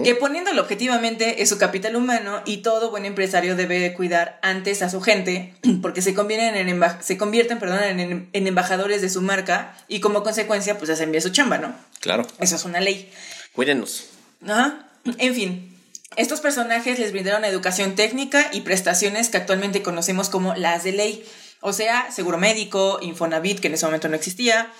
Que 0.04 0.14
poniéndolo 0.14 0.60
objetivamente 0.62 1.42
es 1.42 1.48
su 1.50 1.56
capital 1.58 1.94
humano 1.96 2.42
y 2.46 2.58
todo 2.58 2.90
buen 2.90 3.04
empresario 3.04 3.54
debe 3.56 3.92
cuidar 3.94 4.38
antes 4.42 4.80
a 4.82 4.88
su 4.90 5.00
gente 5.02 5.54
porque 5.82 6.00
se 6.02 6.12
convierten 6.14 6.56
en, 6.56 6.68
emba- 6.80 7.00
se 7.02 7.16
convierten, 7.18 7.58
perdón, 7.58 7.82
en, 7.84 8.28
en 8.32 8.46
embajadores 8.46 9.00
de 9.02 9.10
su 9.10 9.20
marca 9.22 9.76
y 9.88 10.00
como 10.00 10.22
consecuencia 10.22 10.76
pues 10.78 10.90
hacen 10.90 11.10
bien 11.10 11.22
su 11.22 11.30
chamba, 11.30 11.58
¿no? 11.58 11.74
Claro. 12.00 12.26
Eso 12.38 12.56
es 12.56 12.64
una 12.64 12.80
ley. 12.80 13.10
Cuídenos. 13.52 14.06
Ajá. 14.46 14.88
En 15.18 15.34
fin, 15.34 15.69
estos 16.16 16.40
personajes 16.40 16.98
les 16.98 17.12
brindaron 17.12 17.44
educación 17.44 17.94
técnica 17.94 18.48
y 18.52 18.62
prestaciones 18.62 19.28
que 19.28 19.36
actualmente 19.38 19.82
conocemos 19.82 20.28
como 20.28 20.54
las 20.54 20.84
de 20.84 20.92
ley. 20.92 21.24
O 21.60 21.72
sea, 21.72 22.10
seguro 22.10 22.38
médico, 22.38 22.98
Infonavit, 23.02 23.60
que 23.60 23.68
en 23.68 23.74
ese 23.74 23.84
momento 23.86 24.08
no 24.08 24.16
existía, 24.16 24.72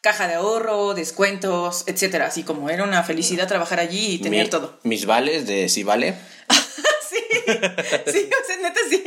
caja 0.00 0.28
de 0.28 0.34
ahorro, 0.34 0.94
descuentos, 0.94 1.84
etcétera. 1.86 2.26
Así 2.26 2.42
como 2.44 2.70
era 2.70 2.84
una 2.84 3.02
felicidad 3.02 3.48
trabajar 3.48 3.80
allí 3.80 4.14
y 4.14 4.18
tener 4.18 4.44
Mi- 4.44 4.50
todo. 4.50 4.78
Mis 4.84 5.04
vales 5.06 5.46
de 5.46 5.68
si 5.68 5.82
vale. 5.82 6.14
Sí, 7.10 7.16
sí, 8.12 8.28
o 8.30 8.46
sea, 8.46 8.56
neta 8.62 8.80
sí. 8.90 9.02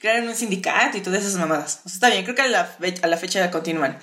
Crearon 0.00 0.28
un 0.28 0.34
sindicato 0.34 0.96
y 0.96 1.02
todas 1.02 1.20
esas 1.22 1.34
mamadas. 1.38 1.80
O 1.84 1.88
sea, 1.88 1.94
está 1.94 2.08
bien, 2.10 2.24
creo 2.24 2.34
que 2.34 2.42
a 2.42 2.48
la, 2.48 2.76
a 3.02 3.06
la 3.06 3.16
fecha 3.18 3.50
continúan. 3.50 3.98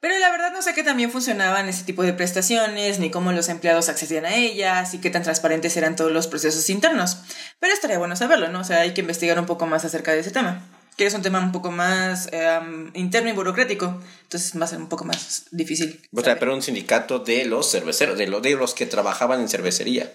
Pero 0.00 0.18
la 0.18 0.30
verdad 0.30 0.50
no 0.52 0.62
sé 0.62 0.72
qué 0.74 0.82
también 0.82 1.10
funcionaban 1.10 1.68
ese 1.68 1.84
tipo 1.84 2.02
de 2.02 2.12
prestaciones, 2.14 2.98
ni 2.98 3.10
cómo 3.10 3.32
los 3.32 3.48
empleados 3.50 3.88
accedían 3.90 4.24
a 4.24 4.34
ellas, 4.34 4.94
y 4.94 4.98
qué 4.98 5.10
tan 5.10 5.22
transparentes 5.22 5.76
eran 5.76 5.94
todos 5.96 6.10
los 6.10 6.26
procesos 6.26 6.70
internos. 6.70 7.18
Pero 7.58 7.74
estaría 7.74 7.98
bueno 7.98 8.16
saberlo, 8.16 8.48
¿no? 8.48 8.60
O 8.60 8.64
sea, 8.64 8.80
hay 8.80 8.94
que 8.94 9.02
investigar 9.02 9.38
un 9.38 9.46
poco 9.46 9.66
más 9.66 9.84
acerca 9.84 10.12
de 10.12 10.20
ese 10.20 10.30
tema. 10.30 10.66
Que 10.96 11.06
es 11.06 11.14
un 11.14 11.22
tema 11.22 11.38
un 11.38 11.52
poco 11.52 11.70
más 11.70 12.28
em, 12.32 12.90
interno 12.94 13.30
y 13.30 13.32
burocrático. 13.32 14.02
Entonces 14.22 14.52
va 14.60 14.64
a 14.64 14.68
ser 14.68 14.78
un 14.78 14.88
poco 14.88 15.04
más 15.04 15.44
difícil. 15.50 16.00
O 16.14 16.20
sea, 16.22 16.38
pero 16.38 16.54
un 16.54 16.62
sindicato 16.62 17.18
de 17.20 17.44
los 17.46 17.70
cerveceros, 17.70 18.18
de, 18.18 18.26
lo- 18.26 18.40
de 18.40 18.50
los 18.56 18.74
que 18.74 18.86
trabajaban 18.86 19.40
en 19.40 19.48
cervecería. 19.48 20.12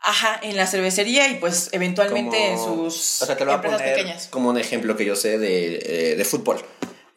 Ajá, 0.00 0.38
en 0.42 0.56
la 0.56 0.66
cervecería 0.68 1.28
y 1.28 1.36
pues 1.36 1.70
eventualmente 1.72 2.52
en 2.52 2.58
sus 2.58 3.20
o 3.22 3.26
sea, 3.26 3.36
te 3.36 3.44
lo 3.44 3.50
voy 3.50 3.58
a 3.58 3.62
poner 3.62 3.94
pequeñas. 3.96 4.28
como 4.28 4.48
un 4.50 4.58
ejemplo 4.58 4.96
que 4.96 5.04
yo 5.04 5.16
sé 5.16 5.38
de, 5.38 6.12
eh, 6.12 6.16
de 6.16 6.24
fútbol. 6.24 6.64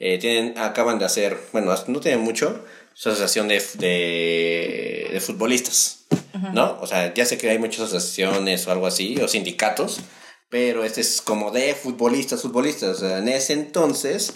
Eh, 0.04 0.18
tienen, 0.18 0.58
acaban 0.58 0.97
de 0.97 1.06
hacer, 1.06 1.38
bueno, 1.52 1.76
no 1.86 1.99
tienen 1.99 2.22
mucho, 2.22 2.66
su 2.95 3.10
asociación 3.10 3.47
de, 3.47 3.64
de, 3.76 5.10
de 5.14 5.20
futbolistas, 5.22 6.06
¿no? 6.54 6.80
O 6.82 6.88
sea, 6.88 7.14
ya 7.14 7.24
sé 7.24 7.38
que 7.38 7.52
hay 7.52 7.60
muchas 7.60 7.82
asociaciones 7.82 8.66
o 8.66 8.72
algo 8.72 8.88
así, 8.88 9.18
o 9.22 9.28
sindicatos, 9.28 9.99
pero 10.49 10.84
este 10.84 11.02
es 11.02 11.22
como 11.22 11.52
de 11.52 11.76
futbolistas, 11.76 12.41
futbolistas. 12.41 12.97
O 12.97 12.99
sea, 13.08 13.20
en 13.20 13.30
ese 13.30 13.54
entonces 13.54 14.34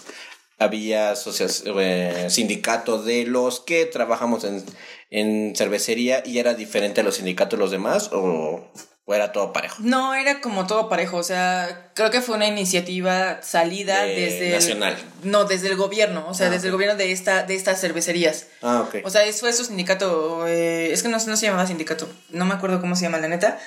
había 0.59 1.13
eh, 1.13 2.28
sindicato 2.30 3.01
de 3.01 3.26
los 3.26 3.59
que 3.59 3.88
trabajamos 3.88 4.43
en, 4.43 4.63
en 5.09 5.55
cervecería 5.55 6.22
y 6.24 6.38
era 6.38 6.53
diferente 6.53 7.01
a 7.01 7.03
los 7.03 7.16
sindicatos 7.16 7.57
de 7.57 7.63
los 7.63 7.72
demás 7.72 8.11
o, 8.13 8.72
o 9.07 9.13
era 9.13 9.31
todo 9.31 9.53
parejo. 9.53 9.77
No, 9.79 10.15
era 10.15 10.41
como 10.41 10.65
todo 10.65 10.89
parejo, 10.89 11.17
o 11.17 11.23
sea, 11.23 11.91
creo 11.93 12.09
que 12.09 12.21
fue 12.21 12.35
una 12.35 12.47
iniciativa 12.47 13.39
salida 13.43 14.01
De 14.03 14.15
desde... 14.15 14.47
el- 14.47 14.53
nacional. 14.53 14.97
no, 15.23 15.45
desde 15.45 15.67
el 15.69 15.75
gobierno, 15.75 16.25
o 16.27 16.33
sea, 16.33 16.47
Ah, 16.47 16.49
desde 16.49 16.67
el 16.67 16.71
gobierno 16.73 16.95
de, 16.97 17.11
esta, 17.11 17.43
de 17.43 17.55
estas 17.55 17.79
cervecerías. 17.79 18.47
Ah, 18.63 18.81
ok. 18.81 18.95
O 19.03 19.09
sea, 19.11 19.23
es- 19.25 19.39
fue 19.41 19.53
su 19.53 19.63
sindicato, 19.65 20.47
eh, 20.47 20.91
es 20.91 21.03
que 21.03 21.09
no, 21.09 21.17
no 21.23 21.37
se 21.37 21.45
llamaba 21.45 21.67
sindicato, 21.67 22.09
no 22.29 22.45
me 22.45 22.55
acuerdo 22.55 22.81
cómo 22.81 22.95
se 22.95 23.03
llama 23.03 23.19
la 23.19 23.27
neta, 23.27 23.59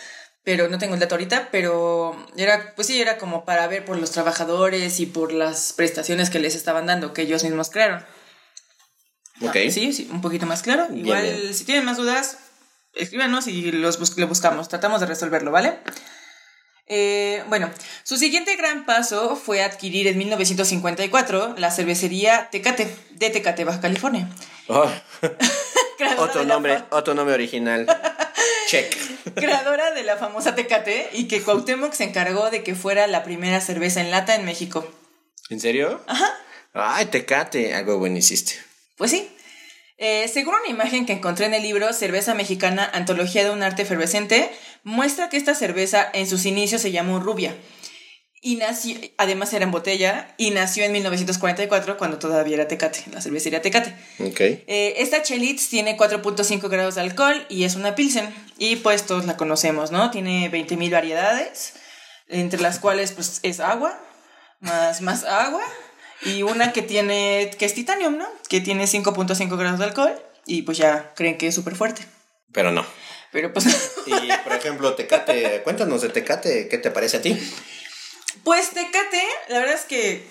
pero 0.42 0.68
no 0.68 0.78
tengo 0.78 0.94
el 0.94 1.00
dato 1.00 1.14
ahorita, 1.14 1.48
pero 1.52 2.16
era, 2.36 2.72
pues 2.74 2.86
sí, 2.88 3.00
era 3.00 3.18
como 3.18 3.44
para 3.44 3.66
ver 3.68 3.84
por 3.84 3.96
los 3.98 4.10
trabajadores 4.10 4.98
y 4.98 5.06
por 5.06 5.32
las 5.32 5.72
prestaciones 5.72 6.30
que 6.30 6.40
les 6.40 6.54
estaban 6.56 6.86
dando, 6.86 7.12
que 7.12 7.22
ellos 7.22 7.44
mismos 7.44 7.70
crearon. 7.70 8.00
ok. 9.40 9.56
Ah, 9.56 9.70
Sí, 9.70 9.92
sí, 9.92 10.08
un 10.10 10.20
poquito 10.20 10.46
más 10.46 10.62
claro. 10.62 10.86
Bien, 10.88 11.00
Igual, 11.06 11.22
bien. 11.22 11.54
si 11.54 11.64
tienen 11.64 11.84
más 11.84 11.96
dudas, 11.96 12.38
escríbanos 12.94 13.46
y 13.46 13.70
los 13.72 13.98
bus- 13.98 14.16
lo 14.16 14.26
buscamos. 14.28 14.68
Tratamos 14.68 15.00
de 15.00 15.06
resolverlo, 15.06 15.50
¿vale? 15.50 15.78
Eh, 16.86 17.44
bueno, 17.48 17.70
su 18.02 18.16
siguiente 18.16 18.56
gran 18.56 18.86
paso 18.86 19.36
fue 19.36 19.62
adquirir 19.62 20.06
en 20.06 20.16
1954 20.18 21.54
la 21.58 21.70
cervecería 21.70 22.48
Tecate, 22.50 22.94
de 23.10 23.30
Tecate, 23.30 23.64
Baja 23.64 23.80
California. 23.80 24.28
Oh, 24.70 24.86
otro 26.18 26.44
nombre, 26.44 26.84
otro 26.90 27.14
nombre 27.14 27.34
original. 27.34 27.86
Check. 28.68 28.94
creadora 29.34 29.90
de 29.92 30.04
la 30.04 30.16
famosa 30.16 30.54
Tecate 30.54 31.08
y 31.12 31.26
que 31.26 31.42
Cuauhtémoc 31.42 31.92
se 31.92 32.04
encargó 32.04 32.50
de 32.50 32.62
que 32.62 32.74
fuera 32.76 33.06
la 33.08 33.24
primera 33.24 33.60
cerveza 33.60 34.00
en 34.00 34.10
lata 34.12 34.34
en 34.36 34.44
México. 34.44 34.86
¿En 35.50 35.58
serio? 35.58 36.00
Ajá. 36.06 36.28
Ay, 36.74 37.06
tecate. 37.06 37.74
Algo 37.74 37.98
bueno 37.98 38.18
hiciste. 38.18 38.54
Pues 38.96 39.10
sí. 39.10 39.28
Eh, 40.00 40.28
según 40.28 40.54
una 40.54 40.68
imagen 40.68 41.06
que 41.06 41.12
encontré 41.12 41.46
en 41.46 41.54
el 41.54 41.62
libro 41.62 41.92
Cerveza 41.92 42.32
Mexicana, 42.34 42.88
Antología 42.92 43.42
de 43.42 43.50
un 43.50 43.64
Arte 43.64 43.82
Efervescente, 43.82 44.48
muestra 44.84 45.28
que 45.28 45.36
esta 45.36 45.56
cerveza 45.56 46.08
en 46.12 46.28
sus 46.28 46.46
inicios 46.46 46.82
se 46.82 46.92
llamó 46.92 47.18
Rubia. 47.18 47.56
Y 48.40 48.54
nació, 48.54 48.96
además 49.16 49.52
era 49.52 49.64
en 49.64 49.72
botella, 49.72 50.32
y 50.38 50.50
nació 50.50 50.84
en 50.84 50.92
1944 50.92 51.98
cuando 51.98 52.20
todavía 52.20 52.54
era 52.54 52.68
Tecate, 52.68 53.00
la 53.12 53.20
cervecería 53.20 53.60
Tecate. 53.60 53.92
Ok. 54.20 54.40
Eh, 54.40 54.94
esta 54.98 55.22
Chelitz 55.22 55.68
tiene 55.68 55.96
4.5 55.96 56.68
grados 56.68 56.94
de 56.94 57.00
alcohol 57.00 57.44
y 57.48 57.64
es 57.64 57.74
una 57.74 57.96
Pilsen. 57.96 58.32
Y 58.56 58.76
pues 58.76 59.04
todos 59.04 59.26
la 59.26 59.36
conocemos, 59.36 59.90
¿no? 59.90 60.12
Tiene 60.12 60.48
20.000 60.52 60.92
variedades, 60.92 61.72
entre 62.28 62.60
las 62.60 62.78
cuales 62.78 63.10
pues 63.10 63.40
es 63.42 63.58
agua, 63.58 64.00
más, 64.60 65.00
más 65.00 65.24
agua, 65.24 65.64
y 66.22 66.42
una 66.42 66.72
que 66.72 66.82
tiene, 66.82 67.50
que 67.58 67.64
es 67.64 67.74
titanium, 67.74 68.16
¿no? 68.16 68.26
Que 68.48 68.60
tiene 68.60 68.84
5.5 68.84 69.56
grados 69.56 69.78
de 69.78 69.84
alcohol 69.84 70.22
y 70.46 70.62
pues 70.62 70.78
ya 70.78 71.12
creen 71.14 71.38
que 71.38 71.48
es 71.48 71.54
súper 71.54 71.74
fuerte. 71.74 72.02
Pero 72.52 72.72
no. 72.72 72.84
Pero 73.32 73.52
pues... 73.52 73.66
Y, 74.06 74.32
por 74.42 74.54
ejemplo, 74.54 74.94
Tecate, 74.94 75.60
cuéntanos 75.62 76.00
de 76.00 76.08
Tecate, 76.08 76.68
¿qué 76.68 76.78
te 76.78 76.90
parece 76.90 77.18
a 77.18 77.22
ti? 77.22 77.38
Pues 78.42 78.70
Tecate, 78.70 79.22
la 79.48 79.58
verdad 79.58 79.74
es 79.74 79.84
que 79.84 80.26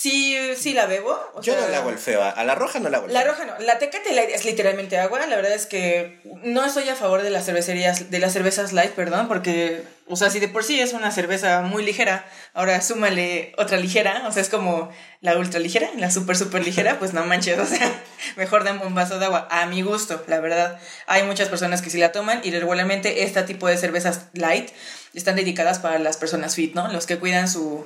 sí, 0.00 0.36
sí 0.56 0.72
la 0.74 0.86
bebo. 0.86 1.18
o 1.34 1.40
Yo 1.42 1.58
no 1.58 1.66
le 1.68 1.76
hago 1.76 1.90
el 1.90 1.98
feo, 1.98 2.22
a 2.22 2.44
la 2.44 2.54
roja 2.54 2.78
no 2.80 2.88
le 2.90 2.96
hago 2.96 3.06
el 3.06 3.12
La 3.12 3.22
feo. 3.22 3.32
roja 3.32 3.44
no, 3.46 3.58
la 3.64 3.78
Tecate 3.78 4.12
Light 4.12 4.30
es 4.30 4.44
literalmente 4.44 4.98
agua. 4.98 5.26
La 5.26 5.36
verdad 5.36 5.52
es 5.52 5.66
que 5.66 6.20
no 6.44 6.64
estoy 6.64 6.88
a 6.88 6.94
favor 6.96 7.22
de 7.22 7.30
las 7.30 7.44
cervecerías, 7.46 8.10
de 8.10 8.18
las 8.18 8.32
cervezas 8.32 8.72
light, 8.72 8.92
perdón, 8.92 9.28
porque, 9.28 9.82
o 10.08 10.16
sea, 10.16 10.30
si 10.30 10.38
de 10.40 10.48
por 10.48 10.64
sí 10.64 10.80
es 10.80 10.92
una 10.92 11.10
cerveza 11.10 11.62
muy 11.62 11.84
ligera, 11.84 12.26
ahora 12.54 12.80
súmale 12.82 13.54
otra 13.58 13.78
ligera, 13.78 14.24
o 14.26 14.32
sea, 14.32 14.42
es 14.42 14.48
como 14.48 14.90
la 15.22 15.36
ultra 15.38 15.58
ligera, 15.60 15.88
la 15.96 16.10
super 16.10 16.36
super 16.36 16.64
ligera, 16.64 16.98
pues 16.98 17.12
no 17.14 17.24
manches, 17.24 17.58
o 17.60 17.66
sea, 17.66 17.90
mejor 18.36 18.64
dame 18.64 18.84
un 18.86 18.94
vaso 18.94 19.18
de 19.18 19.24
agua, 19.26 19.48
a 19.50 19.66
mi 19.66 19.82
gusto, 19.82 20.22
la 20.26 20.40
verdad. 20.40 20.78
Hay 21.06 21.22
muchas 21.22 21.48
personas 21.48 21.80
que 21.82 21.90
sí 21.90 21.98
la 21.98 22.12
toman 22.12 22.40
y 22.44 22.50
regularmente 22.50 23.22
este 23.24 23.42
tipo 23.44 23.66
de 23.66 23.78
cervezas 23.78 24.26
light 24.34 24.70
están 25.14 25.36
dedicadas 25.36 25.78
para 25.78 25.98
las 25.98 26.18
personas 26.18 26.54
fit, 26.54 26.74
¿no? 26.74 26.92
Los 26.92 27.06
que 27.06 27.18
cuidan 27.18 27.48
su, 27.48 27.84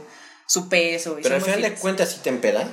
su 0.51 0.69
peso. 0.69 1.17
Y 1.17 1.23
Pero 1.23 1.37
al 1.37 1.43
final 1.43 1.63
de 1.63 1.75
cuentas, 1.75 2.11
¿sí 2.11 2.19
te 2.25 2.29
empeda? 2.29 2.67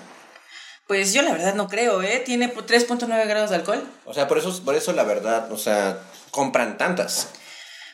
Pues 0.87 1.13
yo 1.13 1.21
la 1.21 1.31
verdad 1.31 1.53
no 1.53 1.67
creo, 1.67 2.01
¿eh? 2.01 2.23
Tiene 2.25 2.51
3.9 2.51 3.27
grados 3.27 3.51
de 3.51 3.57
alcohol. 3.57 3.87
O 4.05 4.15
sea, 4.15 4.27
por 4.27 4.39
eso, 4.39 4.63
por 4.63 4.73
eso 4.73 4.93
la 4.93 5.03
verdad, 5.03 5.51
o 5.51 5.59
sea, 5.59 6.01
compran 6.31 6.79
tantas. 6.79 7.27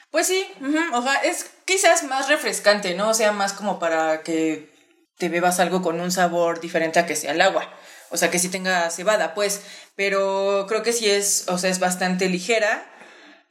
Pues 0.09 0.27
sí, 0.27 0.47
o 0.93 1.01
sea, 1.01 1.15
es 1.23 1.47
quizás 1.65 2.03
más 2.03 2.29
refrescante, 2.29 2.93
¿no? 2.93 3.09
O 3.09 3.13
sea, 3.13 3.33
más 3.33 3.51
como 3.51 3.77
para 3.77 4.21
que 4.21 4.71
te 5.17 5.27
bebas 5.27 5.59
algo 5.59 5.81
con 5.81 5.99
un 5.99 6.11
sabor 6.11 6.61
diferente 6.61 6.99
a 6.99 7.05
que 7.05 7.17
sea 7.17 7.31
el 7.31 7.41
agua. 7.41 7.69
O 8.09 8.15
sea, 8.15 8.31
que 8.31 8.39
sí 8.39 8.47
tenga 8.47 8.89
cebada, 8.89 9.33
pues. 9.33 9.63
Pero 9.97 10.65
creo 10.69 10.81
que 10.81 10.93
sí 10.93 11.09
es, 11.09 11.45
o 11.49 11.57
sea, 11.57 11.69
es 11.69 11.79
bastante 11.79 12.29
ligera. 12.29 12.89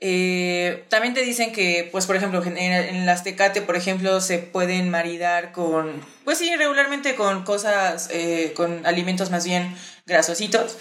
Eh, 0.05 0.83
también 0.89 1.15
te 1.15 1.23
dicen 1.23 1.53
que, 1.53 1.89
pues, 1.93 2.07
por 2.07 2.17
ejemplo, 2.17 2.43
en, 2.45 2.59
en 2.59 3.07
las 3.07 3.23
Tecate, 3.23 3.63
por 3.63 3.77
ejemplo, 3.77 4.21
se 4.21 4.39
pueden 4.39 4.91
maridar 4.91 5.53
con, 5.53 5.93
pues 6.25 6.39
sí, 6.39 6.53
regularmente 6.57 7.15
con 7.15 7.45
cosas, 7.45 8.09
eh, 8.11 8.53
con 8.57 8.85
alimentos 8.85 9.31
más 9.31 9.45
bien 9.45 9.73
grasositos, 10.05 10.77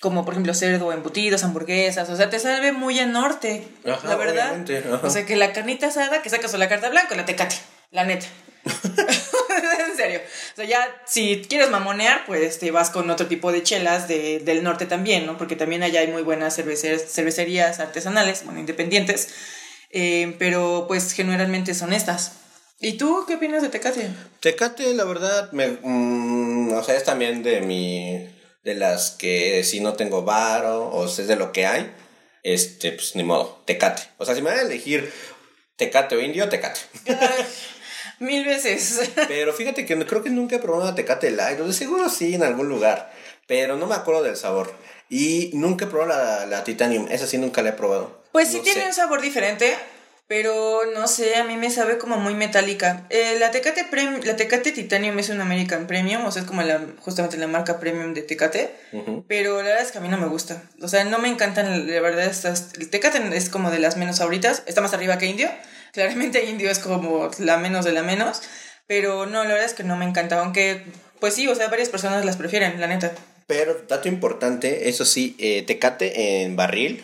como 0.00 0.24
por 0.24 0.34
ejemplo 0.34 0.54
cerdo, 0.54 0.92
embutidos, 0.92 1.44
hamburguesas, 1.44 2.10
o 2.10 2.16
sea, 2.16 2.30
te 2.30 2.40
sabe 2.40 2.72
muy 2.72 2.98
a 2.98 3.06
norte, 3.06 3.62
Ajá, 3.86 4.08
la 4.08 4.16
verdad. 4.16 4.56
ajá. 4.94 5.06
O 5.06 5.10
sea, 5.10 5.24
que 5.24 5.36
la 5.36 5.52
carnita 5.52 5.86
asada 5.86 6.20
que 6.20 6.28
sacas 6.28 6.52
o 6.52 6.58
la 6.58 6.68
carta 6.68 6.88
blanca, 6.88 7.14
la 7.14 7.24
Tecate, 7.26 7.54
la 7.92 8.02
neta. 8.04 8.26
en 9.90 9.96
serio. 9.96 10.20
O 10.52 10.56
sea, 10.56 10.64
ya 10.64 11.02
si 11.06 11.42
quieres 11.48 11.70
mamonear, 11.70 12.24
pues 12.26 12.58
te 12.58 12.70
vas 12.70 12.90
con 12.90 13.08
otro 13.10 13.26
tipo 13.26 13.52
de 13.52 13.62
chelas 13.62 14.08
de, 14.08 14.40
del 14.40 14.62
norte 14.62 14.86
también, 14.86 15.26
¿no? 15.26 15.36
Porque 15.38 15.56
también 15.56 15.82
allá 15.82 16.00
hay 16.00 16.08
muy 16.08 16.22
buenas 16.22 16.58
cervecer- 16.58 16.98
cervecerías 17.06 17.80
artesanales, 17.80 18.44
bueno, 18.44 18.60
independientes, 18.60 19.28
eh, 19.90 20.34
pero 20.38 20.84
pues 20.88 21.12
generalmente 21.12 21.74
son 21.74 21.92
estas. 21.92 22.32
¿Y 22.80 22.92
tú 22.92 23.24
qué 23.26 23.34
opinas 23.34 23.62
de 23.62 23.70
Tecate? 23.70 24.08
Tecate, 24.40 24.94
la 24.94 25.04
verdad, 25.04 25.50
me, 25.52 25.78
mm, 25.82 26.72
o 26.74 26.82
sea, 26.84 26.96
es 26.96 27.02
también 27.04 27.42
de 27.42 27.60
mi, 27.60 28.28
de 28.62 28.74
las 28.74 29.10
que 29.12 29.64
si 29.64 29.80
no 29.80 29.94
tengo 29.94 30.22
varo 30.22 30.88
o 30.92 31.08
si 31.08 31.22
es 31.22 31.28
de 31.28 31.34
lo 31.36 31.50
que 31.52 31.66
hay, 31.66 31.92
este, 32.44 32.92
pues 32.92 33.16
ni 33.16 33.24
modo, 33.24 33.62
Tecate. 33.66 34.02
O 34.18 34.24
sea, 34.24 34.36
si 34.36 34.42
me 34.42 34.50
van 34.50 34.60
a 34.60 34.62
elegir 34.62 35.12
Tecate 35.76 36.14
o 36.14 36.20
Indio, 36.20 36.48
Tecate. 36.48 36.80
Mil 38.20 38.44
veces. 38.44 39.10
Pero 39.28 39.52
fíjate 39.52 39.84
que 39.86 39.96
creo 40.06 40.22
que 40.22 40.30
nunca 40.30 40.56
he 40.56 40.58
probado 40.58 40.84
una 40.84 40.94
Tecate 40.94 41.30
Light, 41.30 41.58
de 41.58 41.72
seguro 41.72 42.08
sí 42.08 42.34
en 42.34 42.42
algún 42.42 42.68
lugar, 42.68 43.10
pero 43.46 43.76
no 43.76 43.86
me 43.86 43.94
acuerdo 43.94 44.22
del 44.22 44.36
sabor. 44.36 44.72
Y 45.08 45.50
nunca 45.54 45.84
he 45.86 45.88
probado 45.88 46.10
la, 46.10 46.46
la 46.46 46.64
Titanium, 46.64 47.06
esa 47.10 47.26
sí 47.26 47.38
nunca 47.38 47.62
la 47.62 47.70
he 47.70 47.72
probado. 47.72 48.22
Pues 48.32 48.48
sí 48.48 48.58
No 48.58 48.62
tiene 48.64 48.82
sé. 48.82 48.86
un 48.88 48.92
sabor 48.92 49.20
diferente, 49.22 49.74
pero 50.26 50.82
no 50.94 51.08
sé, 51.08 51.36
a 51.36 51.44
mí 51.44 51.56
me 51.56 51.70
sabe 51.70 51.96
como 51.96 52.18
muy 52.18 52.34
metálica. 52.34 53.06
Eh, 53.08 53.36
la 53.38 53.50
Tecate 53.50 53.86
Prem- 53.90 54.22
la 54.24 54.36
Tecate 54.36 54.72
Titanium 54.72 55.18
es 55.18 55.30
un 55.30 55.40
American 55.40 55.86
Premium, 55.86 56.26
o 56.26 56.30
sea, 56.30 56.42
es 56.42 56.48
como 56.48 56.60
la, 56.62 56.82
justamente 57.00 57.38
la 57.38 57.46
marca 57.46 57.80
Premium 57.80 58.12
de 58.12 58.20
Tecate, 58.22 58.70
Ujú. 58.92 59.24
pero 59.26 59.56
la 59.62 59.68
verdad 59.68 59.80
es 59.82 59.92
que 59.92 59.98
a 59.98 60.00
mí 60.02 60.08
no 60.08 60.18
me 60.18 60.26
gusta. 60.26 60.62
O 60.82 60.88
sea, 60.88 61.04
no 61.04 61.18
me 61.18 61.28
encantan, 61.28 61.86
la 61.90 62.00
verdad, 62.02 62.26
estas, 62.26 62.74
el 62.78 62.90
Tecate 62.90 63.22
es 63.34 63.48
como 63.48 63.70
de 63.70 63.78
las 63.78 63.96
menos 63.96 64.18
favoritas, 64.18 64.62
está 64.66 64.82
más 64.82 64.92
arriba 64.92 65.16
que 65.16 65.24
Indio. 65.26 65.48
Claramente 65.98 66.44
Indio 66.44 66.70
es 66.70 66.78
como 66.78 67.28
la 67.40 67.56
menos 67.56 67.84
de 67.84 67.90
la 67.90 68.04
menos, 68.04 68.40
pero 68.86 69.26
no, 69.26 69.42
la 69.42 69.48
verdad 69.48 69.64
es 69.64 69.74
que 69.74 69.82
no 69.82 69.96
me 69.96 70.04
encanta, 70.04 70.38
aunque, 70.38 70.84
pues 71.18 71.34
sí, 71.34 71.48
o 71.48 71.56
sea, 71.56 71.66
varias 71.66 71.88
personas 71.88 72.24
las 72.24 72.36
prefieren, 72.36 72.80
la 72.80 72.86
neta. 72.86 73.12
Pero, 73.48 73.76
dato 73.88 74.06
importante, 74.06 74.88
eso 74.88 75.04
sí, 75.04 75.34
eh, 75.40 75.64
Tecate 75.64 76.44
en 76.44 76.54
barril 76.54 77.02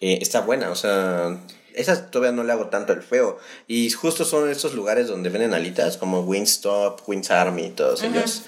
eh, 0.00 0.20
está 0.22 0.40
buena, 0.40 0.70
o 0.70 0.74
sea, 0.74 1.38
esa 1.74 2.10
todavía 2.10 2.34
no 2.34 2.44
le 2.44 2.52
hago 2.52 2.68
tanto 2.70 2.94
el 2.94 3.02
feo. 3.02 3.38
Y 3.66 3.90
justo 3.90 4.24
son 4.24 4.48
esos 4.48 4.72
lugares 4.72 5.06
donde 5.06 5.28
venden 5.28 5.52
alitas, 5.52 5.98
como 5.98 6.22
Wingstop, 6.22 7.04
Queen's 7.04 7.30
Army, 7.30 7.72
todos 7.76 8.02
ellos. 8.04 8.44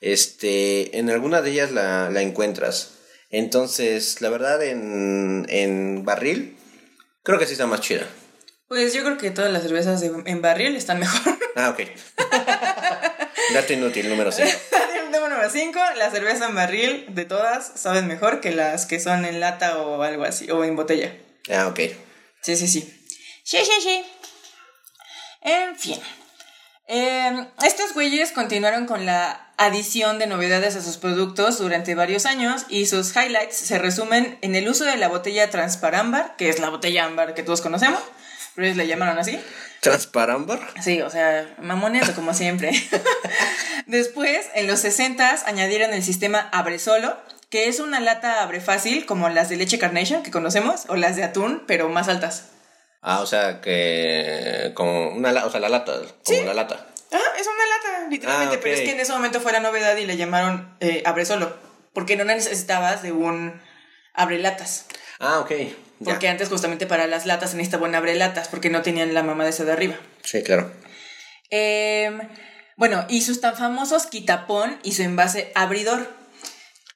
Este, 0.00 0.98
en 0.98 1.08
alguna 1.08 1.40
de 1.40 1.52
ellas 1.52 1.70
la, 1.70 2.10
la 2.10 2.20
encuentras. 2.20 2.94
Entonces, 3.30 4.22
la 4.22 4.28
verdad, 4.28 4.60
en, 4.64 5.46
en 5.48 6.04
barril, 6.04 6.56
creo 7.22 7.38
que 7.38 7.46
sí 7.46 7.52
está 7.52 7.68
más 7.68 7.80
chida. 7.80 8.08
Pues 8.70 8.94
yo 8.94 9.02
creo 9.02 9.18
que 9.18 9.32
todas 9.32 9.50
las 9.52 9.62
cervezas 9.64 10.00
de- 10.00 10.12
en 10.26 10.42
barril 10.42 10.76
están 10.76 11.00
mejor. 11.00 11.36
Ah, 11.56 11.70
ok. 11.70 11.80
Dato 13.52 13.72
inútil, 13.72 14.08
número 14.08 14.30
5. 14.30 14.48
Número 15.10 15.50
5, 15.50 15.80
la 15.96 16.08
cerveza 16.12 16.46
en 16.46 16.54
barril 16.54 17.04
de 17.08 17.24
todas 17.24 17.72
saben 17.74 18.06
mejor 18.06 18.40
que 18.40 18.52
las 18.52 18.86
que 18.86 19.00
son 19.00 19.24
en 19.24 19.40
lata 19.40 19.76
o 19.78 20.00
algo 20.04 20.22
así, 20.22 20.48
o 20.52 20.62
en 20.62 20.76
botella. 20.76 21.16
Ah, 21.52 21.66
ok. 21.66 21.80
Sí, 22.42 22.54
sí, 22.56 22.68
sí. 22.68 23.04
Sí, 23.42 23.58
sí, 23.64 23.72
sí. 23.82 24.04
En 25.40 25.74
fin. 25.76 25.98
Eh, 26.86 27.48
estos 27.64 27.92
güeyes 27.92 28.30
continuaron 28.30 28.86
con 28.86 29.04
la 29.04 29.52
adición 29.56 30.20
de 30.20 30.28
novedades 30.28 30.76
a 30.76 30.80
sus 30.82 30.96
productos 30.96 31.58
durante 31.58 31.96
varios 31.96 32.24
años 32.24 32.66
y 32.68 32.86
sus 32.86 33.16
highlights 33.16 33.56
se 33.56 33.78
resumen 33.80 34.38
en 34.42 34.54
el 34.54 34.68
uso 34.68 34.84
de 34.84 34.96
la 34.96 35.08
botella 35.08 35.50
transparámbar, 35.50 36.36
que 36.36 36.48
es 36.48 36.60
la 36.60 36.68
botella 36.70 37.04
ámbar 37.04 37.34
que 37.34 37.42
todos 37.42 37.62
conocemos, 37.62 38.00
ellos 38.56 38.76
le 38.76 38.86
llamaron 38.86 39.18
así. 39.18 39.38
¿Transparambar? 39.80 40.60
Sí, 40.82 41.00
o 41.00 41.08
sea, 41.10 41.54
mamoneando 41.58 42.14
como 42.14 42.34
siempre. 42.34 42.70
Después, 43.86 44.46
en 44.54 44.66
los 44.66 44.80
60 44.80 45.38
añadieron 45.46 45.92
el 45.92 46.02
sistema 46.02 46.48
Abre 46.52 46.78
Solo, 46.78 47.16
que 47.48 47.68
es 47.68 47.80
una 47.80 47.98
lata 48.00 48.42
abre 48.42 48.60
fácil 48.60 49.06
como 49.06 49.28
las 49.28 49.48
de 49.48 49.56
leche 49.56 49.78
Carnation 49.78 50.22
que 50.22 50.30
conocemos, 50.30 50.84
o 50.88 50.96
las 50.96 51.16
de 51.16 51.24
atún, 51.24 51.64
pero 51.66 51.88
más 51.88 52.08
altas. 52.08 52.50
Ah, 53.02 53.20
o 53.20 53.26
sea, 53.26 53.60
que 53.60 54.72
como 54.74 55.08
una 55.10 55.32
la- 55.32 55.46
o 55.46 55.50
sea, 55.50 55.60
la 55.60 55.68
lata, 55.70 55.94
como 56.24 56.42
la 56.44 56.54
lata. 56.54 56.86
Ah, 57.12 57.18
es 57.38 57.46
una 57.46 57.66
lata, 57.98 58.08
literalmente, 58.10 58.56
Ah, 58.56 58.60
pero 58.62 58.74
es 58.74 58.82
que 58.82 58.92
en 58.92 59.00
ese 59.00 59.12
momento 59.12 59.40
fue 59.40 59.52
la 59.52 59.60
novedad 59.60 59.96
y 59.96 60.06
le 60.06 60.16
llamaron 60.16 60.76
eh, 60.80 61.02
Abre 61.06 61.24
Solo, 61.24 61.56
porque 61.94 62.16
no 62.16 62.24
necesitabas 62.24 63.02
de 63.02 63.10
un 63.12 63.60
Abre 64.14 64.38
Latas. 64.38 64.86
Ah, 65.18 65.40
ok. 65.40 65.50
Ya. 66.00 66.12
Porque 66.12 66.28
antes 66.28 66.48
justamente 66.48 66.86
para 66.86 67.06
las 67.06 67.26
latas 67.26 67.50
se 67.50 67.56
necesitaba 67.56 67.86
un 67.86 67.94
Abre 67.94 68.14
Latas, 68.14 68.48
porque 68.48 68.70
no 68.70 68.82
tenían 68.82 69.14
la 69.14 69.22
mamá 69.22 69.44
de 69.44 69.50
esa 69.50 69.64
de 69.64 69.72
arriba. 69.72 69.96
Sí, 70.24 70.42
claro. 70.42 70.72
Em, 71.50 72.20
bueno, 72.76 73.04
y 73.08 73.22
sus 73.22 73.40
tan 73.40 73.56
famosos 73.56 74.06
quitapón 74.06 74.78
y 74.82 74.92
su 74.92 75.02
envase 75.02 75.52
abridor. 75.54 76.08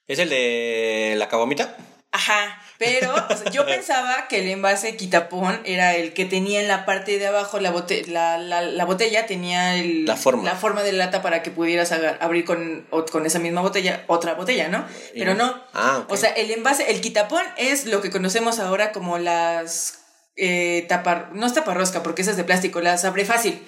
¿Es 0.07 0.19
el 0.19 0.29
de 0.29 1.15
la 1.17 1.29
cabomita? 1.29 1.77
Ajá, 2.11 2.61
pero 2.77 3.13
o 3.13 3.37
sea, 3.37 3.51
yo 3.51 3.65
pensaba 3.67 4.27
que 4.27 4.39
el 4.39 4.49
envase 4.49 4.95
quitapón 4.97 5.61
era 5.65 5.95
el 5.95 6.13
que 6.13 6.25
tenía 6.25 6.59
en 6.61 6.67
la 6.67 6.85
parte 6.85 7.17
de 7.19 7.27
abajo 7.27 7.59
la, 7.59 7.71
bote- 7.71 8.05
la, 8.07 8.37
la, 8.37 8.61
la 8.61 8.85
botella, 8.85 9.25
tenía 9.25 9.75
el, 9.77 10.05
La 10.05 10.15
forma. 10.15 10.43
la 10.43 10.55
forma 10.55 10.83
de 10.83 10.91
lata 10.93 11.21
para 11.21 11.41
que 11.43 11.51
pudieras 11.51 11.91
agar- 11.91 12.17
abrir 12.21 12.45
con, 12.45 12.85
o- 12.89 13.05
con 13.05 13.25
esa 13.25 13.39
misma 13.39 13.61
botella 13.61 14.03
otra 14.07 14.33
botella, 14.33 14.67
¿no? 14.67 14.85
Pero 15.13 15.33
no. 15.35 15.63
Ah. 15.73 16.05
O 16.09 16.17
sea, 16.17 16.31
el 16.31 16.51
envase, 16.51 16.91
el 16.91 17.01
quitapón 17.01 17.43
es 17.57 17.85
lo 17.85 18.01
que 18.01 18.09
conocemos 18.11 18.59
ahora 18.59 18.91
como 18.91 19.17
las 19.17 19.99
eh, 20.37 20.85
tapar, 20.89 21.29
no 21.33 21.45
es 21.47 21.53
taparrosca 21.53 22.03
porque 22.03 22.21
esa 22.23 22.31
es 22.31 22.37
de 22.37 22.43
plástico, 22.43 22.81
las 22.81 23.05
abre 23.05 23.23
fácil. 23.25 23.61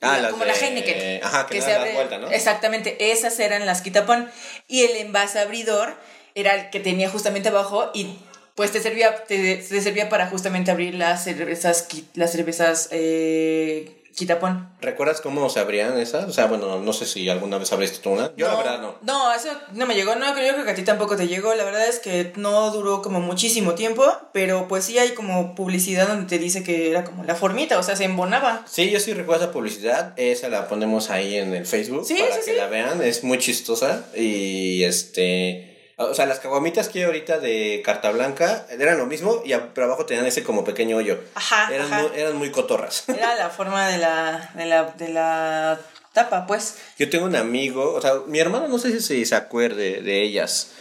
Ah, 0.00 0.18
La- 0.18 0.30
como 0.30 0.44
la 0.44 0.52
Heineken. 0.54 1.22
ajá, 1.24 1.46
que 1.46 1.54
le 1.54 1.60
das 1.60 1.86
la 1.86 1.92
vuelta, 1.92 2.18
¿no? 2.18 2.30
Exactamente, 2.30 3.10
esas 3.12 3.38
eran 3.40 3.64
las 3.66 3.80
quitapón. 3.82 4.30
Y 4.68 4.82
el 4.84 4.96
envase 4.96 5.38
abridor 5.38 5.94
era 6.34 6.54
el 6.54 6.70
que 6.70 6.80
tenía 6.80 7.08
justamente 7.08 7.48
abajo 7.50 7.90
y 7.94 8.18
pues 8.54 8.70
te 8.72 8.80
servía, 8.80 9.24
te, 9.24 9.56
te 9.56 9.80
servía 9.80 10.08
para 10.08 10.28
justamente 10.28 10.70
abrir 10.70 10.94
las 10.94 11.24
cervezas, 11.24 11.88
las 12.14 12.32
cervezas 12.32 12.88
eh, 12.92 14.00
quitapón. 14.14 14.68
¿Recuerdas 14.80 15.20
cómo 15.20 15.50
se 15.50 15.58
abrían 15.58 15.98
esas? 15.98 16.26
O 16.26 16.32
sea, 16.32 16.46
bueno, 16.46 16.78
no 16.80 16.92
sé 16.92 17.04
si 17.04 17.28
alguna 17.28 17.58
vez 17.58 17.72
abriste 17.72 17.98
tú 17.98 18.10
una. 18.10 18.30
Yo 18.36 18.46
la 18.46 18.54
verdad 18.54 18.80
no. 18.80 18.94
No, 19.02 19.34
eso 19.34 19.48
no 19.72 19.86
me 19.86 19.96
llegó. 19.96 20.14
No, 20.14 20.28
yo 20.28 20.34
creo 20.34 20.64
que 20.64 20.70
a 20.70 20.74
ti 20.76 20.82
tampoco 20.82 21.16
te 21.16 21.26
llegó. 21.26 21.52
La 21.54 21.64
verdad 21.64 21.88
es 21.88 21.98
que 21.98 22.32
no 22.36 22.70
duró 22.70 23.02
como 23.02 23.18
muchísimo 23.20 23.74
tiempo, 23.74 24.04
pero 24.32 24.68
pues 24.68 24.84
sí 24.84 24.98
hay 24.98 25.14
como 25.14 25.56
publicidad 25.56 26.06
donde 26.06 26.28
te 26.28 26.38
dice 26.38 26.62
que 26.62 26.90
era 26.90 27.02
como 27.02 27.24
la 27.24 27.34
formita, 27.34 27.76
o 27.78 27.82
sea, 27.82 27.96
se 27.96 28.04
embonaba. 28.04 28.64
Sí, 28.70 28.88
yo 28.88 29.00
sí 29.00 29.14
recuerdo 29.14 29.44
esa 29.44 29.52
publicidad. 29.52 30.12
Esa 30.16 30.48
la 30.48 30.68
ponemos 30.68 31.10
ahí 31.10 31.36
en 31.36 31.52
el 31.52 31.66
Facebook 31.66 32.06
Sí, 32.06 32.14
para 32.14 32.34
sí, 32.36 32.40
que 32.44 32.50
sí. 32.52 32.56
la 32.56 32.68
vean. 32.68 33.02
Es 33.02 33.24
muy 33.24 33.38
chistosa. 33.38 34.04
Y 34.14 34.84
este. 34.84 35.73
O 35.96 36.12
sea, 36.14 36.26
las 36.26 36.40
caguamitas 36.40 36.88
que 36.88 36.98
hay 37.00 37.04
ahorita 37.04 37.38
de 37.38 37.80
carta 37.84 38.10
blanca 38.10 38.66
eran 38.70 38.98
lo 38.98 39.06
mismo, 39.06 39.42
y 39.44 39.52
a- 39.52 39.72
pero 39.72 39.86
abajo 39.86 40.06
tenían 40.06 40.26
ese 40.26 40.42
como 40.42 40.64
pequeño 40.64 40.96
hoyo. 40.96 41.20
Ajá, 41.34 41.72
Eran, 41.72 41.86
ajá. 41.92 42.02
Muy, 42.02 42.10
eran 42.20 42.36
muy 42.36 42.50
cotorras. 42.50 43.04
Era 43.08 43.36
la 43.36 43.50
forma 43.50 43.88
de 43.88 43.98
la, 43.98 44.50
de 44.56 44.64
la, 44.66 44.84
de 44.98 45.08
la 45.10 45.80
tapa, 46.12 46.46
pues. 46.46 46.78
Yo 46.98 47.08
tengo 47.10 47.26
un 47.26 47.36
amigo, 47.36 47.92
o 47.94 48.00
sea, 48.00 48.14
mi 48.26 48.38
hermano 48.40 48.66
no 48.68 48.78
sé 48.78 49.00
si 49.00 49.24
se 49.24 49.34
acuerde 49.36 50.00
de 50.02 50.22
ellas, 50.22 50.72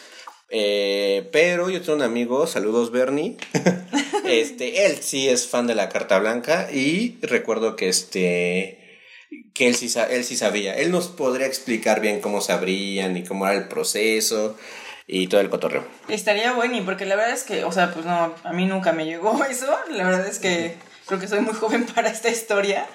eh, 0.49 1.29
pero 1.31 1.69
yo 1.69 1.81
tengo 1.81 1.95
un 1.95 2.03
amigo, 2.03 2.45
saludos 2.47 2.91
Bernie, 2.91 3.37
este, 4.25 4.85
él 4.85 4.97
sí 5.01 5.29
es 5.29 5.47
fan 5.47 5.67
de 5.67 5.75
la 5.75 5.89
carta 5.89 6.19
blanca 6.19 6.69
y 6.71 7.17
recuerdo 7.21 7.75
que 7.75 7.89
este, 7.89 8.99
que 9.53 9.67
él 9.67 9.75
sí, 9.75 9.91
él 10.09 10.23
sí 10.23 10.37
sabía, 10.37 10.75
él 10.75 10.91
nos 10.91 11.07
podría 11.07 11.47
explicar 11.47 12.01
bien 12.01 12.21
cómo 12.21 12.41
se 12.41 12.51
abrían 12.51 13.17
y 13.17 13.23
cómo 13.23 13.45
era 13.47 13.55
el 13.55 13.67
proceso 13.67 14.55
y 15.07 15.27
todo 15.27 15.41
el 15.41 15.49
cotorreo. 15.49 15.85
Estaría 16.07 16.53
bueno, 16.53 16.77
y 16.77 16.81
porque 16.81 17.05
la 17.05 17.15
verdad 17.15 17.33
es 17.33 17.43
que, 17.43 17.63
o 17.63 17.71
sea, 17.71 17.91
pues 17.91 18.05
no, 18.05 18.33
a 18.43 18.53
mí 18.53 18.65
nunca 18.65 18.91
me 18.91 19.05
llegó 19.05 19.43
eso. 19.49 19.67
La 19.91 20.05
verdad 20.05 20.27
es 20.27 20.39
que 20.39 20.77
creo 21.05 21.19
que 21.19 21.27
soy 21.27 21.41
muy 21.41 21.53
joven 21.59 21.85
para 21.85 22.09
esta 22.09 22.29
historia. 22.29 22.85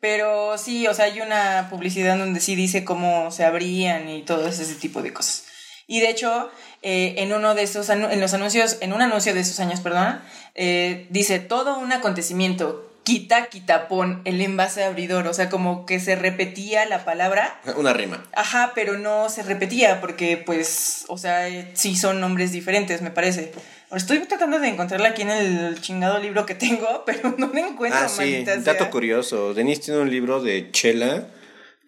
Pero 0.00 0.58
sí, 0.58 0.88
o 0.88 0.94
sea, 0.94 1.04
hay 1.04 1.20
una 1.20 1.68
publicidad 1.70 2.18
donde 2.18 2.40
sí 2.40 2.56
dice 2.56 2.84
cómo 2.84 3.30
se 3.30 3.44
abrían 3.44 4.08
y 4.08 4.22
todo 4.22 4.48
ese 4.48 4.74
tipo 4.74 5.00
de 5.00 5.12
cosas. 5.12 5.44
Y 5.86 6.00
de 6.00 6.10
hecho, 6.10 6.50
eh, 6.82 7.14
en 7.18 7.32
uno 7.32 7.54
de 7.54 7.62
esos, 7.62 7.88
en 7.88 8.20
los 8.20 8.34
anuncios, 8.34 8.78
en 8.80 8.92
un 8.92 9.02
anuncio 9.02 9.32
de 9.32 9.40
esos 9.40 9.60
años, 9.60 9.80
perdón, 9.80 10.20
eh, 10.54 11.06
dice 11.10 11.38
todo 11.38 11.78
un 11.78 11.92
acontecimiento 11.92 12.91
quita, 13.04 13.46
quitapón, 13.46 14.22
el 14.24 14.40
envase 14.40 14.84
abridor. 14.84 15.26
O 15.26 15.34
sea, 15.34 15.48
como 15.48 15.86
que 15.86 16.00
se 16.00 16.16
repetía 16.16 16.86
la 16.86 17.04
palabra. 17.04 17.60
Una 17.76 17.92
rima. 17.92 18.24
Ajá, 18.34 18.72
pero 18.74 18.98
no 18.98 19.28
se 19.28 19.42
repetía 19.42 20.00
porque, 20.00 20.36
pues, 20.36 21.04
o 21.08 21.18
sea, 21.18 21.48
eh, 21.48 21.70
sí 21.74 21.96
son 21.96 22.20
nombres 22.20 22.52
diferentes, 22.52 23.02
me 23.02 23.10
parece. 23.10 23.52
Estoy 23.90 24.20
tratando 24.20 24.58
de 24.58 24.68
encontrarla 24.68 25.08
aquí 25.08 25.22
en 25.22 25.30
el 25.30 25.80
chingado 25.80 26.18
libro 26.18 26.46
que 26.46 26.54
tengo, 26.54 27.02
pero 27.06 27.34
no 27.36 27.48
me 27.48 27.60
encuentro, 27.60 28.00
Ah, 28.02 28.08
sí, 28.08 28.44
dato 28.44 28.90
curioso. 28.90 29.54
Denise 29.54 29.82
tiene 29.82 30.00
un 30.00 30.10
libro 30.10 30.42
de 30.42 30.70
Chela 30.70 31.26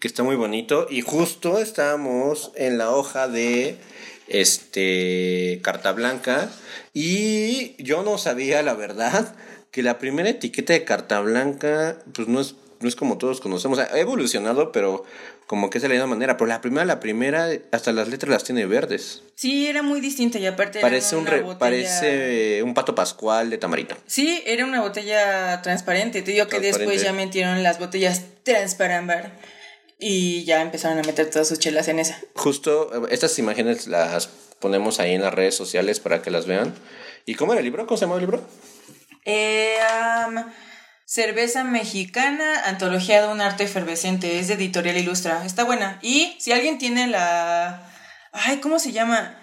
que 0.00 0.08
está 0.08 0.22
muy 0.22 0.36
bonito 0.36 0.86
y 0.90 1.00
justo 1.00 1.58
estábamos 1.58 2.52
en 2.56 2.76
la 2.76 2.90
hoja 2.90 3.26
de 3.26 3.78
este 4.28 5.60
carta 5.62 5.92
blanca 5.92 6.50
y 6.92 7.82
yo 7.82 8.02
no 8.02 8.18
sabía 8.18 8.62
la 8.62 8.74
verdad 8.74 9.34
que 9.74 9.82
la 9.82 9.98
primera 9.98 10.28
etiqueta 10.30 10.72
de 10.72 10.84
carta 10.84 11.20
blanca 11.20 11.98
pues 12.14 12.28
no 12.28 12.40
es 12.40 12.54
no 12.80 12.88
es 12.88 12.96
como 12.96 13.16
todos 13.18 13.40
conocemos, 13.40 13.78
ha 13.78 13.98
evolucionado, 13.98 14.70
pero 14.70 15.04
como 15.46 15.70
que 15.70 15.78
es 15.78 15.82
de 15.82 15.88
la 15.88 15.94
misma 15.94 16.08
manera, 16.08 16.36
pero 16.36 16.46
la 16.48 16.60
primera 16.60 16.84
la 16.84 17.00
primera 17.00 17.48
hasta 17.72 17.92
las 17.92 18.08
letras 18.08 18.30
las 18.30 18.44
tiene 18.44 18.66
verdes. 18.66 19.22
Sí, 19.36 19.66
era 19.66 19.82
muy 19.82 20.00
distinta 20.00 20.38
y 20.38 20.46
aparte 20.46 20.78
era 20.80 20.86
Parece 20.88 21.16
un 21.16 21.22
una 21.22 21.30
re- 21.30 21.40
botella- 21.42 21.58
parece 21.58 22.62
un 22.62 22.74
pato 22.74 22.94
pascual 22.94 23.48
de 23.50 23.56
tamarito. 23.58 23.96
Sí, 24.06 24.42
era 24.46 24.64
una 24.66 24.80
botella 24.82 25.60
transparente. 25.62 26.22
Te 26.22 26.32
digo 26.32 26.46
que 26.46 26.60
después 26.60 27.02
ya 27.02 27.12
metieron 27.14 27.62
las 27.62 27.78
botellas 27.78 28.22
transparambar 28.42 29.32
y 29.98 30.44
ya 30.44 30.60
empezaron 30.60 30.98
a 30.98 31.02
meter 31.02 31.30
todas 31.30 31.48
sus 31.48 31.58
chelas 31.58 31.88
en 31.88 31.98
esa. 32.00 32.20
Justo, 32.34 33.06
estas 33.08 33.38
imágenes 33.38 33.86
las 33.86 34.28
ponemos 34.58 35.00
ahí 35.00 35.14
en 35.14 35.22
las 35.22 35.32
redes 35.32 35.54
sociales 35.56 36.00
para 36.00 36.20
que 36.20 36.30
las 36.30 36.46
vean. 36.46 36.74
¿Y 37.26 37.34
cómo 37.34 37.52
era 37.52 37.60
el 37.60 37.64
libro? 37.64 37.86
¿Cómo 37.86 37.96
se 37.96 38.04
llama 38.04 38.16
el 38.16 38.20
libro? 38.20 38.42
Eh, 39.24 39.76
cerveza 41.04 41.64
mexicana, 41.64 42.62
antología 42.66 43.22
de 43.22 43.32
un 43.32 43.40
arte 43.40 43.64
efervescente. 43.64 44.38
Es 44.38 44.48
de 44.48 44.54
Editorial 44.54 44.96
Ilustra. 44.96 45.44
Está 45.44 45.64
buena. 45.64 45.98
Y 46.02 46.36
si 46.40 46.52
alguien 46.52 46.78
tiene 46.78 47.06
la... 47.06 47.90
Ay, 48.32 48.58
¿cómo 48.58 48.78
se 48.78 48.92
llama? 48.92 49.38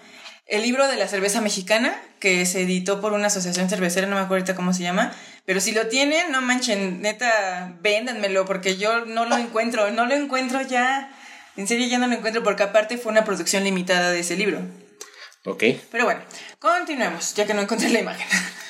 El 0.46 0.62
libro 0.62 0.86
de 0.86 0.96
la 0.96 1.08
cerveza 1.08 1.40
mexicana, 1.40 1.98
que 2.20 2.44
se 2.44 2.62
editó 2.62 3.00
por 3.00 3.14
una 3.14 3.28
asociación 3.28 3.70
cervecera, 3.70 4.06
no 4.06 4.16
me 4.16 4.20
acuerdo 4.20 4.42
ahorita 4.42 4.54
cómo 4.54 4.74
se 4.74 4.82
llama. 4.82 5.14
Pero 5.46 5.60
si 5.60 5.72
lo 5.72 5.88
tienen, 5.88 6.30
no 6.30 6.42
manchen, 6.42 7.00
neta, 7.00 7.76
véndanmelo, 7.80 8.44
porque 8.44 8.76
yo 8.76 9.06
no 9.06 9.24
lo 9.24 9.36
encuentro, 9.36 9.90
no 9.90 10.06
lo 10.06 10.14
encuentro 10.14 10.60
ya. 10.60 11.10
En 11.56 11.66
serio, 11.66 11.86
ya 11.86 11.98
no 11.98 12.06
lo 12.06 12.14
encuentro, 12.14 12.42
porque 12.42 12.62
aparte 12.64 12.98
fue 12.98 13.12
una 13.12 13.24
producción 13.24 13.64
limitada 13.64 14.10
de 14.10 14.20
ese 14.20 14.36
libro. 14.36 14.60
Ok. 15.44 15.64
Pero 15.90 16.04
bueno, 16.04 16.20
continuemos, 16.58 17.34
ya 17.34 17.46
que 17.46 17.54
no 17.54 17.62
encontré 17.62 17.88
la 17.88 18.00
imagen. 18.00 18.26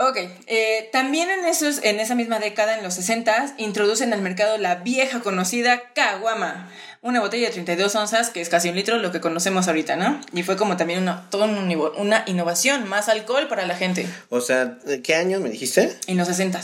ok, 0.00 0.16
eh, 0.46 0.88
también 0.92 1.30
en, 1.30 1.44
esos, 1.44 1.78
en 1.84 2.00
esa 2.00 2.14
misma 2.14 2.38
década, 2.38 2.76
en 2.76 2.82
los 2.82 2.94
60, 2.94 3.54
introducen 3.58 4.12
al 4.12 4.22
mercado 4.22 4.58
la 4.58 4.76
vieja 4.76 5.20
conocida 5.20 5.92
Caguama, 5.94 6.68
una 7.02 7.20
botella 7.20 7.46
de 7.46 7.52
32 7.54 7.94
onzas, 7.94 8.28
que 8.30 8.40
es 8.40 8.48
casi 8.48 8.68
un 8.68 8.76
litro, 8.76 8.98
lo 8.98 9.10
que 9.12 9.20
conocemos 9.20 9.68
ahorita, 9.68 9.96
¿no? 9.96 10.20
Y 10.34 10.42
fue 10.42 10.56
como 10.56 10.76
también 10.76 11.00
una, 11.02 11.28
nivo- 11.30 11.92
una 11.96 12.24
innovación, 12.26 12.88
más 12.88 13.08
alcohol 13.08 13.46
para 13.48 13.66
la 13.66 13.74
gente, 13.76 14.06
O 14.28 14.40
sea, 14.42 14.76
¿qué 15.02 15.14
años 15.14 15.40
me 15.40 15.48
dijiste? 15.50 15.96
en 16.06 16.16
los 16.18 16.28
60. 16.28 16.60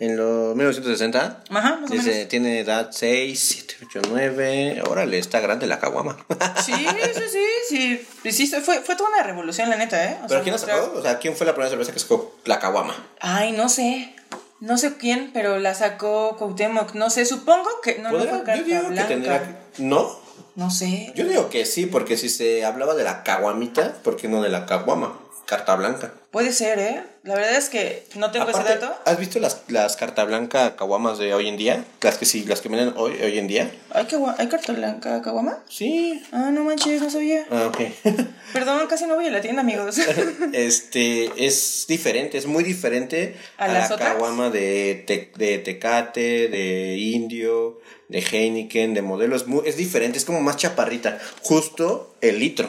En 0.00 0.16
los 0.16 0.54
1960. 0.54 1.42
Ajá, 1.50 1.76
más 1.80 1.90
o 1.90 1.92
Dice, 1.92 2.10
menos. 2.10 2.28
tiene 2.28 2.60
edad 2.60 2.90
6, 2.92 3.38
7, 3.38 3.74
8, 3.86 4.00
9. 4.10 4.82
Órale, 4.88 5.18
está 5.18 5.40
grande 5.40 5.66
la 5.66 5.80
caguama. 5.80 6.16
Sí, 6.64 6.72
sí, 6.72 7.98
sí, 8.22 8.32
sí. 8.32 8.46
Fue, 8.60 8.80
fue 8.80 8.94
toda 8.94 9.10
una 9.10 9.22
revolución, 9.24 9.68
la 9.70 9.76
neta, 9.76 10.04
¿eh? 10.04 10.18
O 10.22 10.28
¿Pero 10.28 10.28
sea, 10.28 10.42
quién 10.42 10.52
la 10.52 10.58
sacó? 10.58 10.98
O 10.98 11.02
sea, 11.02 11.18
¿quién 11.18 11.34
fue 11.34 11.46
la 11.46 11.52
primera 11.54 11.70
cerveza 11.70 11.92
que 11.92 11.98
sacó 11.98 12.36
la 12.44 12.60
caguama? 12.60 12.94
Ay, 13.20 13.52
no 13.52 13.68
sé. 13.68 14.14
No 14.60 14.76
sé 14.78 14.96
quién, 14.96 15.30
pero 15.32 15.58
la 15.58 15.74
sacó 15.74 16.36
Cuauhtémoc. 16.36 16.94
No 16.94 17.10
sé, 17.10 17.24
supongo 17.26 17.68
que 17.82 17.98
no, 17.98 18.10
no 18.12 18.18
fue 18.20 18.42
carta 18.44 18.56
yo 18.56 18.64
digo 18.64 18.88
que 18.90 19.02
tendría... 19.04 19.60
¿No? 19.78 20.18
No 20.56 20.70
sé. 20.70 21.12
Yo 21.14 21.24
digo 21.24 21.48
que 21.50 21.64
sí, 21.66 21.86
porque 21.86 22.16
si 22.16 22.28
se 22.28 22.64
hablaba 22.64 22.94
de 22.94 23.04
la 23.04 23.22
caguamita, 23.22 23.94
¿por 24.02 24.16
qué 24.16 24.26
no 24.28 24.42
de 24.42 24.48
la 24.48 24.66
caguama? 24.66 25.16
Carta 25.48 25.76
blanca. 25.76 26.12
Puede 26.30 26.52
ser, 26.52 26.78
¿eh? 26.78 27.02
La 27.22 27.34
verdad 27.34 27.56
es 27.56 27.70
que 27.70 28.04
no 28.16 28.30
tengo 28.30 28.46
Aparte, 28.46 28.70
ese 28.70 28.80
dato. 28.80 28.94
¿Has 29.06 29.18
visto 29.18 29.38
las, 29.38 29.62
las 29.68 29.96
carta 29.96 30.24
blanca 30.24 30.76
caguamas 30.76 31.16
de 31.16 31.32
hoy 31.32 31.48
en 31.48 31.56
día? 31.56 31.86
Las 32.02 32.18
que 32.18 32.26
sí, 32.26 32.44
las 32.44 32.60
que 32.60 32.68
vienen 32.68 32.92
hoy, 32.98 33.12
hoy 33.22 33.38
en 33.38 33.46
día. 33.48 33.70
¿Hay, 33.92 34.06
¿Hay 34.36 34.48
carta 34.48 34.74
blanca 34.74 35.22
caguama? 35.22 35.64
Sí. 35.70 36.22
Ah, 36.32 36.50
no 36.52 36.64
manches, 36.64 37.00
no 37.00 37.08
sabía. 37.08 37.46
Ah, 37.50 37.64
ok. 37.68 37.78
Perdón, 38.52 38.86
casi 38.90 39.06
no 39.06 39.14
voy 39.14 39.26
a 39.26 39.30
la 39.30 39.40
tienda, 39.40 39.62
amigos. 39.62 39.96
este 40.52 41.30
es 41.46 41.86
diferente, 41.88 42.36
es 42.36 42.44
muy 42.44 42.62
diferente 42.62 43.34
¿A 43.56 43.68
la 43.68 43.88
caguama 43.88 44.50
de, 44.50 45.02
te- 45.06 45.32
de 45.34 45.56
Tecate, 45.60 46.48
de 46.48 46.96
Indio, 46.98 47.80
de 48.08 48.18
Heineken, 48.20 48.92
de 48.92 49.00
modelo. 49.00 49.34
Es, 49.34 49.46
muy- 49.46 49.66
es 49.66 49.78
diferente, 49.78 50.18
es 50.18 50.26
como 50.26 50.42
más 50.42 50.58
chaparrita. 50.58 51.18
Justo 51.42 52.14
el 52.20 52.38
litro. 52.38 52.68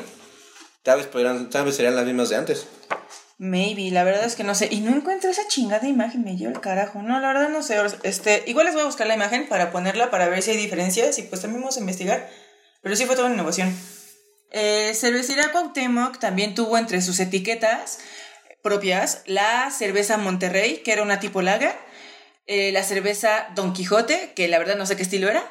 Tal 0.83 0.97
vez, 0.97 1.07
podrían, 1.07 1.49
tal 1.49 1.65
vez 1.65 1.75
serían 1.75 1.95
las 1.95 2.05
mismas 2.05 2.29
de 2.29 2.37
antes. 2.37 2.67
Maybe, 3.37 3.89
la 3.91 4.03
verdad 4.03 4.25
es 4.25 4.35
que 4.35 4.43
no 4.43 4.53
sé. 4.53 4.67
Y 4.69 4.81
no 4.81 4.95
encuentro 4.95 5.29
esa 5.29 5.47
chingada 5.47 5.87
imagen, 5.87 6.23
me 6.23 6.35
llevo 6.35 6.51
el 6.51 6.59
carajo. 6.61 7.01
No, 7.01 7.19
la 7.19 7.27
verdad 7.29 7.49
no 7.49 7.63
sé. 7.63 7.77
Este, 8.03 8.43
igual 8.47 8.65
les 8.65 8.75
voy 8.75 8.83
a 8.83 8.87
buscar 8.87 9.07
la 9.07 9.15
imagen 9.15 9.47
para 9.47 9.71
ponerla 9.71 10.11
para 10.11 10.27
ver 10.27 10.41
si 10.41 10.51
hay 10.51 10.57
diferencias 10.57 11.17
y 11.19 11.23
pues 11.23 11.41
también 11.41 11.61
vamos 11.61 11.77
a 11.77 11.79
investigar. 11.79 12.29
Pero 12.81 12.95
sí 12.95 13.05
fue 13.05 13.15
toda 13.15 13.27
una 13.27 13.35
innovación. 13.35 13.73
Eh, 14.51 14.93
Cervecería 14.95 15.51
Cuauhtémoc 15.51 16.19
también 16.19 16.55
tuvo 16.55 16.77
entre 16.77 17.01
sus 17.01 17.19
etiquetas 17.19 17.99
propias 18.61 19.23
la 19.25 19.71
cerveza 19.71 20.17
Monterrey, 20.17 20.77
que 20.83 20.91
era 20.91 21.03
una 21.03 21.19
tipo 21.19 21.41
lager, 21.41 21.75
eh, 22.47 22.71
la 22.71 22.83
cerveza 22.83 23.49
Don 23.55 23.73
Quijote, 23.73 24.33
que 24.35 24.47
la 24.47 24.59
verdad 24.59 24.75
no 24.75 24.85
sé 24.85 24.95
qué 24.95 25.03
estilo 25.03 25.29
era, 25.29 25.43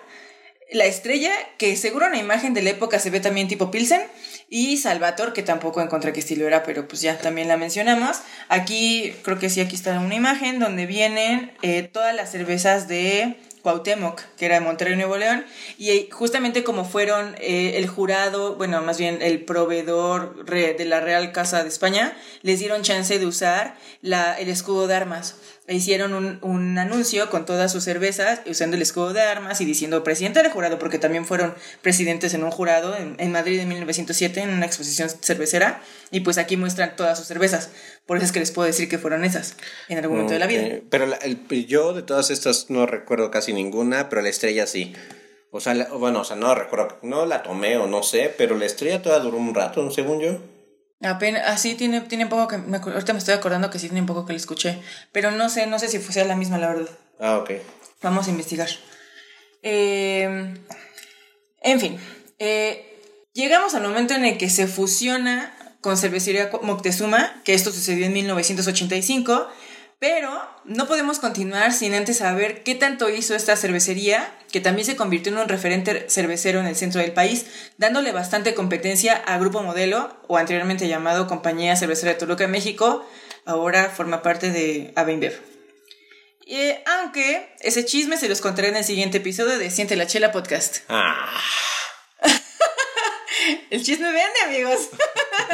la 0.72 0.84
estrella, 0.84 1.32
que 1.56 1.76
seguro 1.76 2.06
en 2.06 2.12
la 2.12 2.18
imagen 2.18 2.54
de 2.54 2.62
la 2.62 2.70
época 2.70 2.98
se 2.98 3.10
ve 3.10 3.20
también 3.20 3.48
tipo 3.48 3.70
Pilsen, 3.70 4.02
y 4.50 4.78
Salvator, 4.78 5.32
que 5.32 5.42
tampoco 5.42 5.82
encontré 5.82 6.12
qué 6.12 6.20
estilo 6.20 6.46
era, 6.46 6.62
pero 6.62 6.88
pues 6.88 7.02
ya 7.02 7.18
también 7.18 7.48
la 7.48 7.56
mencionamos. 7.56 8.18
Aquí, 8.48 9.14
creo 9.22 9.38
que 9.38 9.50
sí, 9.50 9.60
aquí 9.60 9.74
está 9.74 9.98
una 10.00 10.14
imagen 10.14 10.58
donde 10.58 10.86
vienen 10.86 11.52
eh, 11.62 11.82
todas 11.82 12.14
las 12.14 12.32
cervezas 12.32 12.88
de 12.88 13.36
Cuauhtémoc, 13.62 14.22
que 14.38 14.46
era 14.46 14.54
de 14.54 14.60
Monterrey, 14.62 14.96
Nuevo 14.96 15.18
León, 15.18 15.44
y 15.76 16.08
justamente 16.10 16.64
como 16.64 16.84
fueron 16.86 17.34
eh, 17.38 17.72
el 17.76 17.86
jurado, 17.86 18.56
bueno, 18.56 18.80
más 18.80 18.98
bien 18.98 19.18
el 19.20 19.44
proveedor 19.44 20.46
de 20.46 20.84
la 20.86 21.00
Real 21.00 21.32
Casa 21.32 21.62
de 21.62 21.68
España, 21.68 22.16
les 22.42 22.58
dieron 22.58 22.82
chance 22.82 23.18
de 23.18 23.26
usar 23.26 23.76
el 24.02 24.48
escudo 24.48 24.86
de 24.86 24.94
armas. 24.94 25.36
E 25.68 25.74
hicieron 25.74 26.14
un, 26.14 26.38
un 26.40 26.78
anuncio 26.78 27.28
con 27.28 27.44
todas 27.44 27.70
sus 27.70 27.84
cervezas, 27.84 28.40
usando 28.46 28.74
el 28.76 28.82
escudo 28.82 29.12
de 29.12 29.20
armas 29.20 29.60
y 29.60 29.66
diciendo 29.66 30.02
presidente 30.02 30.42
del 30.42 30.50
jurado, 30.50 30.78
porque 30.78 30.98
también 30.98 31.26
fueron 31.26 31.54
presidentes 31.82 32.32
en 32.32 32.42
un 32.42 32.50
jurado 32.50 32.96
en, 32.96 33.16
en 33.18 33.30
Madrid 33.32 33.60
en 33.60 33.68
1907, 33.68 34.40
en 34.40 34.48
una 34.48 34.64
exposición 34.64 35.10
cervecera, 35.10 35.82
y 36.10 36.20
pues 36.20 36.38
aquí 36.38 36.56
muestran 36.56 36.96
todas 36.96 37.18
sus 37.18 37.26
cervezas. 37.28 37.68
Por 38.06 38.16
eso 38.16 38.24
es 38.24 38.32
que 38.32 38.40
les 38.40 38.50
puedo 38.50 38.66
decir 38.66 38.88
que 38.88 38.96
fueron 38.98 39.24
esas 39.26 39.56
en 39.90 39.98
algún 39.98 40.16
momento 40.16 40.32
de 40.32 40.38
la 40.38 40.46
vida. 40.46 40.78
Pero 40.88 41.04
la- 41.06 41.16
el- 41.16 41.38
yo 41.66 41.92
de 41.92 42.02
todas 42.02 42.30
estas 42.30 42.70
no 42.70 42.86
recuerdo 42.86 43.30
casi 43.30 43.52
ninguna, 43.52 44.08
pero 44.08 44.22
la 44.22 44.30
estrella 44.30 44.66
sí. 44.66 44.94
O 45.50 45.60
sea, 45.60 45.74
la- 45.74 45.88
bueno, 45.88 46.20
o 46.20 46.24
sea, 46.24 46.36
no 46.36 46.54
recuerdo, 46.54 46.98
no 47.02 47.26
la 47.26 47.42
tomé 47.42 47.76
o 47.76 47.86
no 47.86 48.02
sé, 48.02 48.34
pero 48.38 48.56
la 48.56 48.64
estrella 48.64 49.02
toda 49.02 49.18
duró 49.20 49.36
un 49.36 49.54
rato, 49.54 49.90
según 49.90 50.20
yo. 50.20 50.38
Apenas, 51.00 51.46
así 51.46 51.74
tiene, 51.74 52.00
tiene 52.00 52.26
poco 52.26 52.48
que, 52.48 52.58
me 52.58 52.78
ahorita 52.78 53.12
me 53.12 53.20
estoy 53.20 53.34
acordando 53.34 53.70
que 53.70 53.78
sí 53.78 53.88
tiene 53.88 54.06
poco 54.06 54.26
que 54.26 54.32
la 54.32 54.38
escuché, 54.38 54.80
pero 55.12 55.30
no 55.30 55.48
sé, 55.48 55.66
no 55.66 55.78
sé 55.78 55.88
si 55.88 56.00
fuese 56.00 56.24
la 56.24 56.34
misma, 56.34 56.58
la 56.58 56.68
verdad. 56.68 56.88
Ah, 57.20 57.38
ok. 57.38 57.50
Vamos 58.02 58.26
a 58.26 58.30
investigar. 58.30 58.68
Eh, 59.62 60.54
en 61.62 61.80
fin, 61.80 61.98
eh, 62.38 63.00
llegamos 63.32 63.74
al 63.74 63.82
momento 63.82 64.14
en 64.14 64.24
el 64.24 64.38
que 64.38 64.50
se 64.50 64.66
fusiona 64.66 65.54
con 65.80 65.96
Cervecería 65.96 66.50
Moctezuma, 66.62 67.42
que 67.44 67.54
esto 67.54 67.72
sucedió 67.72 68.06
en 68.06 68.12
1985, 68.12 69.48
pero 69.98 70.48
no 70.64 70.86
podemos 70.86 71.18
continuar 71.18 71.72
sin 71.72 71.92
antes 71.92 72.18
saber 72.18 72.62
qué 72.62 72.76
tanto 72.76 73.08
hizo 73.08 73.34
esta 73.34 73.56
cervecería, 73.56 74.32
que 74.52 74.60
también 74.60 74.86
se 74.86 74.96
convirtió 74.96 75.32
en 75.32 75.38
un 75.38 75.48
referente 75.48 76.08
cervecero 76.08 76.60
en 76.60 76.66
el 76.66 76.76
centro 76.76 77.00
del 77.00 77.12
país, 77.12 77.46
dándole 77.78 78.12
bastante 78.12 78.54
competencia 78.54 79.16
a 79.16 79.38
Grupo 79.38 79.62
Modelo, 79.62 80.16
o 80.28 80.36
anteriormente 80.36 80.86
llamado 80.86 81.26
Compañía 81.26 81.74
Cervecera 81.74 82.12
de 82.12 82.18
Toluca, 82.18 82.46
México, 82.46 83.04
ahora 83.44 83.90
forma 83.90 84.22
parte 84.22 84.52
de 84.52 84.92
Avenbev. 84.94 85.40
Eh, 86.46 86.82
aunque 86.86 87.54
ese 87.60 87.84
chisme 87.84 88.16
se 88.16 88.28
los 88.28 88.40
contaré 88.40 88.68
en 88.68 88.76
el 88.76 88.84
siguiente 88.84 89.18
episodio 89.18 89.58
de 89.58 89.70
Siente 89.70 89.96
la 89.96 90.06
Chela 90.06 90.32
Podcast. 90.32 90.78
Ah, 90.88 91.42
El 93.70 93.84
chisme 93.84 94.06
vende, 94.12 94.40
amigos. 94.46 94.88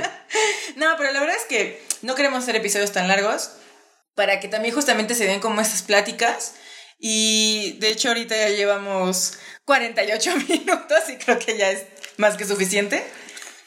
no, 0.77 0.95
pero 0.99 1.13
la 1.13 1.21
verdad 1.21 1.37
es 1.37 1.47
que 1.47 1.83
no 2.03 2.15
queremos 2.15 2.43
hacer 2.43 2.57
episodios 2.57 2.93
tan 2.93 3.09
largos 3.09 3.53
para 4.15 4.41
que 4.41 4.49
también 4.49 4.75
justamente 4.75 5.15
se 5.15 5.27
den 5.27 5.41
como 5.41 5.61
estas 5.61 5.83
pláticas. 5.83 6.55
Y 6.99 7.77
de 7.81 7.89
hecho 7.89 8.09
ahorita 8.09 8.37
ya 8.37 8.49
llevamos 8.49 9.35
48 9.65 10.37
minutos 10.49 10.99
y 11.09 11.17
creo 11.17 11.39
que 11.39 11.57
ya 11.57 11.71
es 11.71 11.83
más 12.17 12.37
que 12.37 12.45
suficiente. 12.47 13.05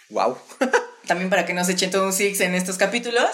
wow. 0.10 0.38
también 1.08 1.30
para 1.30 1.46
que 1.46 1.54
no 1.54 1.64
se 1.64 1.72
echen 1.72 1.90
todo 1.90 2.04
un 2.06 2.12
six 2.14 2.40
en 2.42 2.54
estos 2.56 2.78
capítulos. 2.78 3.30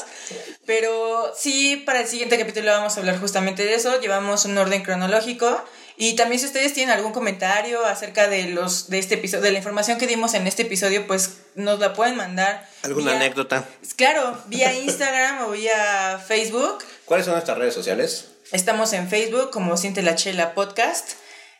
Pero 0.66 1.34
sí, 1.38 1.78
para 1.86 2.02
el 2.02 2.08
siguiente 2.08 2.38
capítulo 2.38 2.72
vamos 2.72 2.96
a 2.96 3.00
hablar 3.00 3.20
justamente 3.20 3.66
de 3.66 3.76
eso. 3.76 4.00
Llevamos 4.00 4.46
un 4.46 4.58
orden 4.58 4.84
cronológico. 4.84 5.64
Y 5.96 6.16
también 6.16 6.40
si 6.40 6.48
ustedes 6.48 6.74
tienen 6.74 6.96
algún 6.96 7.12
comentario 7.14 7.86
acerca 7.86 8.28
de 8.28 8.48
los 8.50 8.90
de 8.90 8.98
este 9.00 9.16
episodio, 9.16 9.44
de 9.44 9.52
la 9.52 9.60
información 9.60 10.00
que 10.00 10.08
dimos 10.08 10.34
en 10.34 10.48
este 10.48 10.64
episodio, 10.64 11.06
pues 11.06 11.38
nos 11.56 11.80
la 11.80 11.94
pueden 11.94 12.16
mandar. 12.16 12.68
¿Alguna 12.82 13.12
vía- 13.12 13.20
anécdota? 13.22 13.68
Claro, 13.96 14.42
vía 14.48 14.74
Instagram 14.74 15.44
o 15.44 15.52
vía 15.52 16.20
Facebook. 16.28 16.84
¿Cuáles 17.14 17.26
son 17.28 17.36
nuestras 17.36 17.60
redes 17.60 17.76
sociales? 17.76 18.26
Estamos 18.52 18.92
en 18.92 19.08
Facebook 19.08 19.52
como 19.52 19.78
Siente 19.78 20.02
la 20.02 20.16
Chela 20.16 20.56
Podcast 20.56 21.12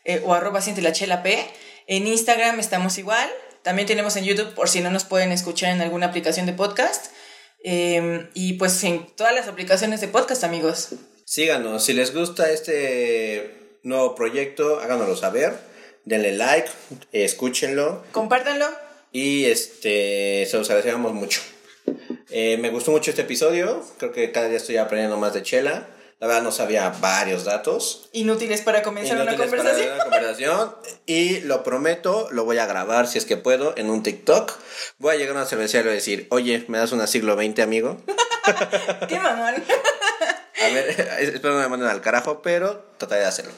eh, 0.04 0.20
o 0.24 0.34
arroba 0.34 0.60
Siente 0.60 0.82
la 0.82 0.90
Chela 0.90 1.22
P. 1.22 1.46
En 1.86 2.08
Instagram 2.08 2.58
estamos 2.58 2.98
igual. 2.98 3.30
También 3.62 3.86
tenemos 3.86 4.16
en 4.16 4.24
YouTube 4.24 4.52
por 4.54 4.68
si 4.68 4.80
no 4.80 4.90
nos 4.90 5.04
pueden 5.04 5.30
escuchar 5.30 5.70
en 5.70 5.80
alguna 5.80 6.06
aplicación 6.06 6.46
de 6.46 6.54
podcast. 6.54 7.12
Eh, 7.62 8.28
y 8.34 8.54
pues 8.54 8.82
en 8.82 9.06
todas 9.14 9.32
las 9.32 9.46
aplicaciones 9.46 10.00
de 10.00 10.08
podcast, 10.08 10.42
amigos. 10.42 10.88
Síganos, 11.24 11.84
si 11.84 11.92
les 11.92 12.12
gusta 12.12 12.50
este 12.50 13.78
nuevo 13.84 14.16
proyecto, 14.16 14.80
háganoslo 14.80 15.16
saber. 15.16 15.56
Denle 16.04 16.32
like, 16.32 16.68
escúchenlo 17.12 18.02
Compártanlo. 18.10 18.66
y 19.12 19.44
este 19.44 20.46
se 20.50 20.56
los 20.56 20.68
agradecemos 20.68 21.12
mucho. 21.12 21.42
Eh, 22.30 22.56
me 22.58 22.70
gustó 22.70 22.90
mucho 22.90 23.10
este 23.10 23.22
episodio, 23.22 23.84
creo 23.98 24.12
que 24.12 24.32
cada 24.32 24.48
día 24.48 24.56
estoy 24.56 24.76
aprendiendo 24.76 25.16
más 25.16 25.34
de 25.34 25.42
Chela. 25.42 25.88
La 26.20 26.28
verdad 26.28 26.42
no 26.42 26.52
sabía 26.52 26.88
varios 27.00 27.44
datos. 27.44 28.08
Inútiles 28.12 28.62
para 28.62 28.82
comenzar 28.82 29.20
una 29.20 29.34
Inútiles 29.34 29.50
para 29.50 29.62
conversación. 29.62 29.94
una 29.94 30.04
conversación. 30.04 30.74
Y 31.06 31.40
lo 31.40 31.62
prometo, 31.62 32.28
lo 32.30 32.44
voy 32.44 32.58
a 32.58 32.66
grabar 32.66 33.08
si 33.08 33.18
es 33.18 33.26
que 33.26 33.36
puedo 33.36 33.74
en 33.76 33.90
un 33.90 34.02
TikTok. 34.02 34.52
Voy 34.98 35.14
a 35.14 35.18
llegar 35.18 35.36
a 35.36 35.40
una 35.40 35.46
cervecería 35.46 35.80
y 35.80 35.84
le 35.84 35.90
voy 35.90 35.94
a 35.94 36.00
decir, 36.00 36.26
oye, 36.30 36.64
¿me 36.68 36.78
das 36.78 36.92
una 36.92 37.06
siglo 37.06 37.34
XX, 37.36 37.58
amigo? 37.60 37.98
Qué 39.08 39.18
mamón. 39.18 39.54
A 40.62 40.68
ver, 40.68 40.88
espero 41.20 41.54
no 41.54 41.60
me 41.60 41.68
manden 41.68 41.88
al 41.88 42.00
carajo, 42.00 42.40
pero 42.40 42.86
trataré 42.96 43.22
de 43.22 43.26
hacerlo. 43.26 43.52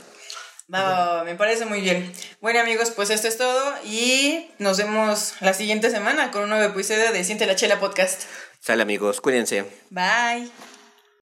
Va, 0.73 1.23
me 1.25 1.37
parece 1.37 1.65
muy 1.65 1.81
bien. 1.81 2.13
Bueno 2.41 2.61
amigos, 2.61 2.91
pues 2.91 3.11
esto 3.11 3.29
es 3.29 3.39
todo 3.39 3.75
y 3.85 4.51
nos 4.59 4.79
vemos 4.79 5.35
la 5.41 5.55
siguiente 5.55 5.91
semana 5.91 6.31
con 6.31 6.43
un 6.43 6.51
nuevo 6.51 6.65
episodio 6.65 7.13
de 7.13 7.23
Siente 7.23 7.47
la 7.47 7.55
Chela 7.55 7.79
Podcast. 7.79 8.23
Sale 8.59 8.83
amigos, 8.83 9.21
cuídense. 9.21 9.65
Bye. 9.91 10.51